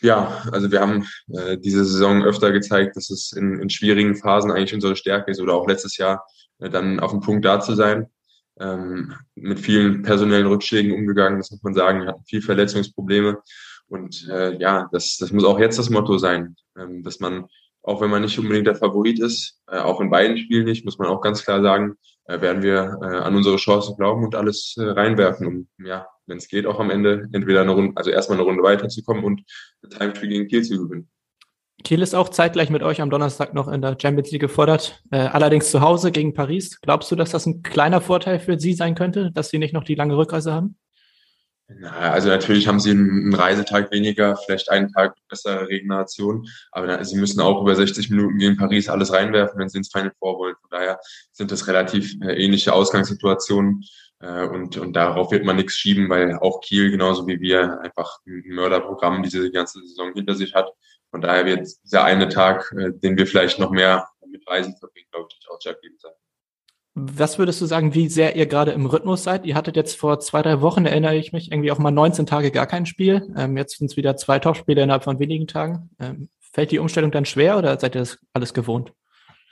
Ja, 0.00 0.42
also 0.52 0.70
wir 0.70 0.80
haben 0.80 1.06
äh, 1.32 1.58
diese 1.58 1.84
Saison 1.84 2.22
öfter 2.22 2.52
gezeigt, 2.52 2.96
dass 2.96 3.10
es 3.10 3.32
in, 3.32 3.60
in 3.60 3.70
schwierigen 3.70 4.16
Phasen 4.16 4.50
eigentlich 4.50 4.74
unsere 4.74 4.96
Stärke 4.96 5.30
ist 5.30 5.40
oder 5.40 5.54
auch 5.54 5.66
letztes 5.66 5.96
Jahr 5.96 6.24
äh, 6.60 6.70
dann 6.70 7.00
auf 7.00 7.10
dem 7.10 7.20
Punkt 7.20 7.44
da 7.44 7.60
zu 7.60 7.74
sein. 7.74 8.06
Ähm, 8.58 9.14
mit 9.34 9.58
vielen 9.58 10.02
personellen 10.02 10.46
Rückschlägen 10.46 10.92
umgegangen, 10.92 11.38
das 11.38 11.50
muss 11.50 11.62
man 11.62 11.74
sagen. 11.74 12.02
Wir 12.02 12.08
hatten 12.08 12.24
viel 12.24 12.42
Verletzungsprobleme. 12.42 13.38
Und 13.88 14.28
äh, 14.30 14.56
ja, 14.58 14.88
das, 14.92 15.16
das 15.18 15.32
muss 15.32 15.44
auch 15.44 15.58
jetzt 15.58 15.78
das 15.78 15.90
Motto 15.90 16.18
sein, 16.18 16.56
ähm, 16.78 17.02
dass 17.02 17.20
man, 17.20 17.46
auch 17.82 18.00
wenn 18.00 18.10
man 18.10 18.22
nicht 18.22 18.38
unbedingt 18.38 18.66
der 18.66 18.76
Favorit 18.76 19.18
ist, 19.20 19.60
äh, 19.68 19.78
auch 19.78 20.00
in 20.00 20.10
beiden 20.10 20.36
Spielen 20.36 20.64
nicht, 20.64 20.84
muss 20.84 20.98
man 20.98 21.08
auch 21.08 21.20
ganz 21.20 21.44
klar 21.44 21.62
sagen, 21.62 21.94
äh, 22.26 22.40
werden 22.40 22.62
wir 22.62 22.98
äh, 23.02 23.16
an 23.16 23.34
unsere 23.34 23.56
Chance 23.56 23.94
glauben 23.96 24.24
und 24.24 24.34
alles 24.34 24.74
äh, 24.78 24.82
reinwerfen, 24.82 25.46
um 25.46 25.68
ja 25.84 26.06
wenn 26.30 26.38
es 26.38 26.48
geht, 26.48 26.64
auch 26.64 26.80
am 26.80 26.90
Ende 26.90 27.28
entweder 27.32 27.60
eine 27.60 27.72
Runde, 27.72 27.92
also 27.96 28.10
erstmal 28.10 28.38
eine 28.38 28.46
Runde 28.46 28.62
weiterzukommen 28.62 29.24
und 29.24 29.42
eine 29.82 29.90
Time-Tree 29.90 30.28
gegen 30.28 30.48
Kiel 30.48 30.62
zu 30.62 30.78
gewinnen. 30.78 31.10
Kiel 31.82 32.02
ist 32.02 32.14
auch 32.14 32.28
zeitgleich 32.28 32.70
mit 32.70 32.82
euch 32.82 33.00
am 33.00 33.10
Donnerstag 33.10 33.54
noch 33.54 33.68
in 33.68 33.82
der 33.82 33.96
Champions 34.00 34.30
League 34.30 34.42
gefordert, 34.42 35.02
äh, 35.10 35.18
allerdings 35.18 35.70
zu 35.70 35.80
Hause 35.80 36.12
gegen 36.12 36.34
Paris. 36.34 36.80
Glaubst 36.80 37.10
du, 37.10 37.16
dass 37.16 37.30
das 37.30 37.46
ein 37.46 37.62
kleiner 37.62 38.00
Vorteil 38.00 38.38
für 38.38 38.58
Sie 38.58 38.74
sein 38.74 38.94
könnte, 38.94 39.30
dass 39.32 39.50
Sie 39.50 39.58
nicht 39.58 39.74
noch 39.74 39.84
die 39.84 39.94
lange 39.94 40.16
Rückreise 40.16 40.52
haben? 40.52 40.76
Na, 41.78 42.10
also 42.10 42.28
natürlich 42.28 42.66
haben 42.66 42.80
sie 42.80 42.90
einen 42.90 43.32
Reisetag 43.32 43.92
weniger, 43.92 44.36
vielleicht 44.36 44.70
einen 44.70 44.92
Tag 44.92 45.14
bessere 45.28 45.68
Regeneration, 45.68 46.48
aber 46.72 47.04
sie 47.04 47.16
müssen 47.16 47.40
auch 47.40 47.62
über 47.62 47.76
60 47.76 48.10
Minuten 48.10 48.38
gegen 48.38 48.56
Paris 48.56 48.88
alles 48.88 49.12
reinwerfen, 49.12 49.58
wenn 49.58 49.68
sie 49.68 49.78
ins 49.78 49.92
Final 49.92 50.12
Four 50.18 50.38
wollen. 50.38 50.56
Von 50.60 50.70
daher 50.70 50.98
sind 51.32 51.52
das 51.52 51.68
relativ 51.68 52.14
äh, 52.22 52.32
ähnliche 52.32 52.72
Ausgangssituationen. 52.72 53.84
Äh, 54.18 54.46
und, 54.48 54.76
und 54.78 54.94
darauf 54.94 55.30
wird 55.30 55.44
man 55.44 55.56
nichts 55.56 55.74
schieben, 55.74 56.08
weil 56.08 56.36
auch 56.38 56.60
Kiel 56.60 56.90
genauso 56.90 57.26
wie 57.26 57.40
wir 57.40 57.80
einfach 57.80 58.18
ein 58.26 58.42
Mörderprogramm 58.48 59.22
diese 59.22 59.50
ganze 59.50 59.80
Saison 59.80 60.12
hinter 60.12 60.34
sich 60.34 60.54
hat. 60.54 60.70
Von 61.10 61.20
daher 61.20 61.46
wird 61.46 61.68
dieser 61.84 62.04
eine 62.04 62.28
Tag, 62.28 62.72
äh, 62.76 62.90
den 62.92 63.16
wir 63.16 63.26
vielleicht 63.26 63.58
noch 63.58 63.70
mehr 63.70 64.08
mit 64.26 64.46
Reisen 64.48 64.76
verbringen, 64.76 65.08
glaube 65.12 65.28
ich, 65.30 65.48
auch 65.48 65.54
ausschlaggebend 65.54 66.00
sein. 66.00 66.12
Was 66.94 67.38
würdest 67.38 67.60
du 67.60 67.66
sagen, 67.66 67.94
wie 67.94 68.08
sehr 68.08 68.34
ihr 68.34 68.46
gerade 68.46 68.72
im 68.72 68.86
Rhythmus 68.86 69.22
seid? 69.22 69.46
Ihr 69.46 69.54
hattet 69.54 69.76
jetzt 69.76 69.96
vor 69.96 70.18
zwei, 70.18 70.42
drei 70.42 70.60
Wochen, 70.60 70.86
erinnere 70.86 71.16
ich 71.16 71.32
mich, 71.32 71.52
irgendwie 71.52 71.70
auch 71.70 71.78
mal 71.78 71.92
19 71.92 72.26
Tage 72.26 72.50
gar 72.50 72.66
kein 72.66 72.84
Spiel. 72.84 73.32
Ähm, 73.36 73.56
jetzt 73.56 73.78
sind 73.78 73.90
es 73.90 73.96
wieder 73.96 74.16
zwei 74.16 74.40
Topspiele 74.40 74.82
innerhalb 74.82 75.04
von 75.04 75.20
wenigen 75.20 75.46
Tagen. 75.46 75.90
Ähm, 76.00 76.28
fällt 76.40 76.72
die 76.72 76.80
Umstellung 76.80 77.12
dann 77.12 77.24
schwer 77.24 77.58
oder 77.58 77.78
seid 77.78 77.94
ihr 77.94 78.00
das 78.00 78.18
alles 78.32 78.54
gewohnt? 78.54 78.92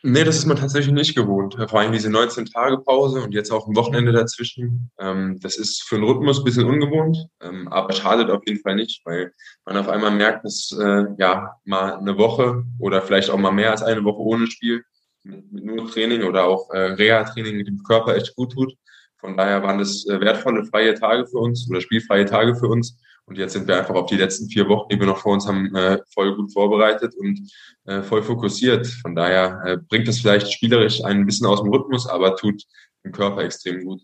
Nee, 0.02 0.22
das 0.22 0.36
ist 0.36 0.46
man 0.46 0.56
tatsächlich 0.56 0.94
nicht 0.94 1.16
gewohnt. 1.16 1.56
Vor 1.68 1.80
allem 1.80 1.92
diese 1.92 2.08
19-Tage-Pause 2.08 3.20
und 3.20 3.34
jetzt 3.34 3.50
auch 3.50 3.66
ein 3.66 3.74
Wochenende 3.74 4.12
dazwischen. 4.12 4.90
Ähm, 4.98 5.38
das 5.40 5.56
ist 5.56 5.82
für 5.82 5.96
den 5.96 6.04
Rhythmus 6.04 6.38
ein 6.38 6.44
bisschen 6.44 6.66
ungewohnt, 6.66 7.18
ähm, 7.40 7.66
aber 7.68 7.92
schadet 7.92 8.30
auf 8.30 8.42
jeden 8.46 8.60
Fall 8.60 8.76
nicht, 8.76 9.02
weil 9.04 9.32
man 9.64 9.76
auf 9.76 9.88
einmal 9.88 10.12
merkt, 10.12 10.44
dass 10.44 10.76
äh, 10.80 11.04
ja 11.18 11.56
mal 11.64 11.94
eine 11.94 12.16
Woche 12.16 12.64
oder 12.78 13.02
vielleicht 13.02 13.30
auch 13.30 13.38
mal 13.38 13.50
mehr 13.50 13.72
als 13.72 13.82
eine 13.82 14.04
Woche 14.04 14.20
ohne 14.20 14.46
Spiel 14.46 14.84
mit, 15.28 15.52
nur 15.52 15.90
Training 15.90 16.22
oder 16.24 16.44
auch 16.44 16.70
äh, 16.70 16.78
Reha-Training 16.78 17.56
mit 17.56 17.68
dem 17.68 17.82
Körper 17.82 18.16
echt 18.16 18.34
gut 18.34 18.52
tut. 18.52 18.74
Von 19.18 19.36
daher 19.36 19.62
waren 19.62 19.78
das 19.78 20.06
äh, 20.06 20.20
wertvolle 20.20 20.64
freie 20.64 20.94
Tage 20.94 21.26
für 21.26 21.38
uns 21.38 21.68
oder 21.70 21.80
spielfreie 21.80 22.24
Tage 22.24 22.54
für 22.54 22.68
uns. 22.68 22.98
Und 23.26 23.36
jetzt 23.36 23.52
sind 23.52 23.68
wir 23.68 23.76
einfach 23.76 23.94
auf 23.94 24.06
die 24.06 24.16
letzten 24.16 24.48
vier 24.48 24.68
Wochen, 24.68 24.88
die 24.88 24.98
wir 24.98 25.06
noch 25.06 25.18
vor 25.18 25.34
uns 25.34 25.46
haben, 25.46 25.74
äh, 25.76 25.98
voll 26.14 26.34
gut 26.34 26.52
vorbereitet 26.52 27.14
und 27.18 27.38
äh, 27.84 28.02
voll 28.02 28.22
fokussiert. 28.22 28.86
Von 28.86 29.14
daher 29.14 29.60
äh, 29.66 29.76
bringt 29.76 30.08
es 30.08 30.20
vielleicht 30.20 30.50
spielerisch 30.50 31.04
ein 31.04 31.26
bisschen 31.26 31.46
aus 31.46 31.62
dem 31.62 31.70
Rhythmus, 31.70 32.06
aber 32.06 32.36
tut 32.36 32.62
dem 33.04 33.12
Körper 33.12 33.42
extrem 33.42 33.84
gut. 33.84 34.00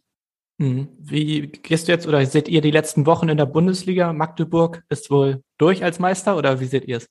Mhm. 0.58 0.88
Wie 0.98 1.48
gehst 1.48 1.88
du 1.88 1.92
jetzt 1.92 2.06
oder 2.06 2.24
seht 2.26 2.48
ihr 2.48 2.60
die 2.60 2.70
letzten 2.70 3.06
Wochen 3.06 3.28
in 3.28 3.36
der 3.36 3.46
Bundesliga? 3.46 4.12
Magdeburg 4.12 4.82
ist 4.88 5.10
wohl 5.10 5.42
durch 5.58 5.82
als 5.82 5.98
Meister 5.98 6.36
oder 6.36 6.60
wie 6.60 6.66
seht 6.66 6.84
ihr 6.84 6.98
es? 6.98 7.08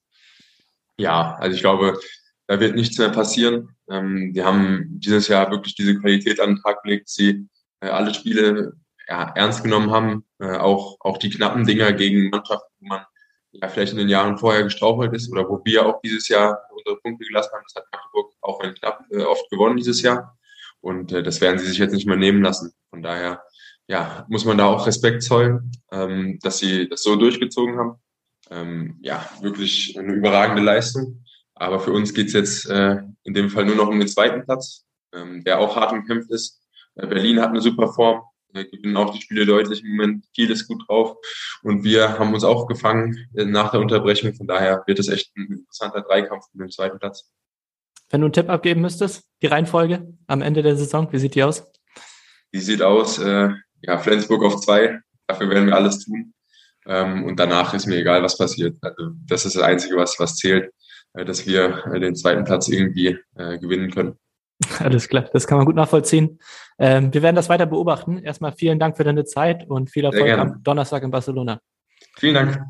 Ja, 0.98 1.36
also 1.40 1.56
ich 1.56 1.62
glaube, 1.62 2.00
da 2.48 2.60
wird 2.60 2.76
nichts 2.76 2.98
mehr 3.00 3.10
passieren. 3.10 3.73
Ähm, 3.90 4.34
die 4.34 4.44
haben 4.44 4.86
dieses 5.00 5.28
Jahr 5.28 5.52
wirklich 5.52 5.76
diese 5.76 6.00
Qualität 6.00 6.40
an 6.40 6.56
den 6.56 6.62
Tag 6.62 6.84
gelegt, 6.84 7.10
sie 7.10 7.48
äh, 7.82 7.88
alle 7.88 8.14
Spiele 8.14 8.74
ja, 9.08 9.32
ernst 9.36 9.64
genommen 9.64 9.92
haben, 9.92 10.26
äh, 10.40 10.58
auch, 10.58 10.98
auch 11.02 11.18
die 11.18 11.30
knappen 11.30 11.66
Dinger 11.66 11.92
gegen 11.94 12.30
Mannschaften, 12.30 12.72
wo 12.80 12.88
man 12.88 13.06
ja 13.52 13.68
vielleicht 13.68 13.92
in 13.92 14.00
den 14.00 14.10
Jahren 14.10 14.38
vorher 14.38 14.64
gestrauchelt 14.64 15.14
ist 15.14 15.32
oder 15.32 15.48
wo 15.48 15.62
wir 15.64 15.86
auch 15.86 16.02
dieses 16.02 16.28
Jahr 16.28 16.60
unsere 16.76 17.00
Punkte 17.02 17.26
gelassen 17.26 17.52
haben. 17.54 17.64
Das 17.68 17.84
hat 17.84 17.92
Magdeburg 17.92 18.34
auch 18.42 18.64
wenn 18.64 18.74
knapp 18.76 19.06
äh, 19.12 19.24
oft 19.24 19.50
gewonnen 19.50 19.78
dieses 19.78 20.02
Jahr. 20.02 20.38
Und 20.82 21.12
äh, 21.12 21.24
das 21.24 21.40
werden 21.42 21.60
sie 21.60 21.68
sich 21.68 21.78
jetzt 21.78 21.94
nicht 21.94 22.08
mehr 22.08 22.18
nehmen 22.18 22.44
lassen. 22.44 22.74
Von 22.90 23.02
daher 23.02 23.44
ja, 23.88 24.26
muss 24.30 24.46
man 24.46 24.58
da 24.58 24.66
auch 24.66 24.88
Respekt 24.88 25.24
zollen, 25.24 25.72
ähm, 25.92 26.40
dass 26.42 26.60
sie 26.60 26.88
das 26.88 27.04
so 27.04 27.16
durchgezogen 27.16 27.78
haben. 27.78 27.96
Ähm, 28.50 28.98
ja, 29.02 29.28
wirklich 29.42 29.98
eine 29.98 30.14
überragende 30.14 30.62
Leistung. 30.62 31.23
Aber 31.64 31.80
für 31.80 31.94
uns 31.94 32.14
geht's 32.14 32.34
jetzt 32.34 32.70
äh, 32.70 32.98
in 33.24 33.34
dem 33.34 33.50
Fall 33.50 33.64
nur 33.64 33.78
noch 33.78 33.88
um 33.88 33.98
den 33.98 34.10
zweiten 34.10 34.44
Platz, 34.44 34.86
ähm, 35.14 35.46
der 35.46 35.60
auch 35.60 35.78
hart 35.78 35.94
umkämpft 35.94 36.30
ist. 36.30 36.62
Äh, 36.96 37.08
Berlin 37.08 37.40
hat 37.40 37.52
eine 37.52 37.62
super 37.62 37.88
Form, 37.94 38.22
wir 38.52 38.70
gewinnen 38.70 38.98
auch 38.98 39.14
die 39.14 39.22
Spiele 39.22 39.46
deutlich 39.46 39.82
im 39.82 39.92
Moment. 39.92 40.26
Kiel 40.36 40.52
ist 40.52 40.68
gut 40.68 40.84
drauf 40.86 41.16
und 41.64 41.86
wir 41.86 42.20
haben 42.20 42.34
uns 42.34 42.44
auch 42.44 42.68
gefangen 42.68 43.30
äh, 43.34 43.46
nach 43.46 43.72
der 43.72 43.80
Unterbrechung. 43.80 44.34
Von 44.36 44.46
daher 44.46 44.84
wird 44.88 45.00
es 45.00 45.08
echt 45.08 45.34
ein 45.38 45.48
interessanter 45.60 46.02
Dreikampf 46.02 46.44
mit 46.52 46.68
dem 46.68 46.70
zweiten 46.70 47.00
Platz. 47.00 47.32
Wenn 48.10 48.20
du 48.20 48.26
einen 48.26 48.34
Tipp 48.34 48.50
abgeben 48.50 48.82
müsstest, 48.82 49.24
die 49.42 49.48
Reihenfolge 49.48 50.14
am 50.28 50.42
Ende 50.42 50.64
der 50.64 50.76
Saison, 50.76 51.08
wie 51.14 51.20
sieht 51.20 51.36
die 51.36 51.44
aus? 51.44 51.66
Die 52.54 52.60
sieht 52.60 52.82
aus, 52.82 53.20
äh, 53.20 53.52
ja, 53.82 53.98
Flensburg 54.00 54.44
auf 54.44 54.60
zwei. 54.60 55.00
Dafür 55.28 55.50
werden 55.50 55.68
wir 55.68 55.78
alles 55.78 56.04
tun. 56.04 56.34
Ähm, 56.86 57.24
und 57.24 57.40
danach 57.40 57.74
ist 57.74 57.86
mir 57.86 57.96
egal, 57.96 58.22
was 58.22 58.38
passiert. 58.38 58.76
Also 58.82 59.12
das 59.26 59.46
ist 59.46 59.56
das 59.56 59.64
Einzige, 59.64 59.96
was, 59.96 60.20
was 60.20 60.36
zählt. 60.36 60.70
Äh, 61.14 61.26
dass 61.26 61.46
wir 61.46 61.86
äh, 61.94 62.00
den 62.00 62.16
zweiten 62.16 62.44
Platz 62.44 62.68
irgendwie 62.68 63.18
äh, 63.36 63.58
gewinnen 63.58 63.92
können. 63.92 64.18
Alles 64.80 65.08
klar, 65.08 65.30
das 65.34 65.48
kann 65.48 65.58
man 65.58 65.66
gut 65.66 65.76
nachvollziehen. 65.76 66.40
Ähm, 66.80 67.14
wir 67.14 67.22
werden 67.22 67.36
das 67.36 67.50
weiter 67.50 67.66
beobachten. 67.66 68.18
Erstmal 68.18 68.54
vielen 68.54 68.80
Dank 68.80 68.98
für 68.98 69.04
deine 69.04 69.26
Zeit 69.26 69.70
und 69.70 69.90
viel 69.90 70.06
Erfolg 70.06 70.32
am 70.32 70.64
Donnerstag 70.64 71.04
in 71.04 71.12
Barcelona. 71.12 71.60
Vielen 72.18 72.36
Dank. 72.36 72.62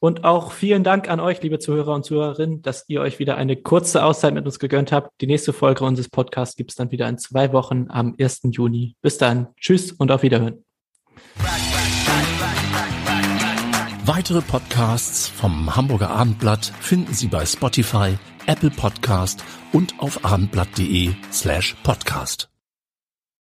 Und 0.00 0.24
auch 0.24 0.52
vielen 0.52 0.84
Dank 0.84 1.08
an 1.08 1.18
euch, 1.18 1.40
liebe 1.42 1.58
Zuhörer 1.58 1.94
und 1.94 2.04
Zuhörerinnen, 2.04 2.60
dass 2.60 2.84
ihr 2.88 3.00
euch 3.00 3.18
wieder 3.18 3.38
eine 3.38 3.56
kurze 3.56 4.04
Auszeit 4.04 4.34
mit 4.34 4.44
uns 4.44 4.58
gegönnt 4.58 4.92
habt. 4.92 5.18
Die 5.22 5.26
nächste 5.26 5.54
Folge 5.54 5.84
unseres 5.84 6.10
Podcasts 6.10 6.56
gibt 6.56 6.72
es 6.72 6.76
dann 6.76 6.90
wieder 6.90 7.08
in 7.08 7.16
zwei 7.16 7.52
Wochen 7.54 7.86
am 7.88 8.14
1. 8.18 8.42
Juni. 8.50 8.96
Bis 9.00 9.16
dann. 9.16 9.48
Tschüss 9.58 9.92
und 9.92 10.10
auf 10.10 10.22
Wiederhören. 10.22 10.62
Weitere 14.14 14.42
Podcasts 14.42 15.26
vom 15.26 15.74
Hamburger 15.74 16.08
Abendblatt 16.10 16.66
finden 16.78 17.12
Sie 17.12 17.26
bei 17.26 17.44
Spotify, 17.44 18.16
Apple 18.46 18.70
Podcast 18.70 19.42
und 19.72 19.98
auf 19.98 20.24
abendblatt.de 20.24 21.14
slash 21.32 21.74
podcast. 21.82 22.53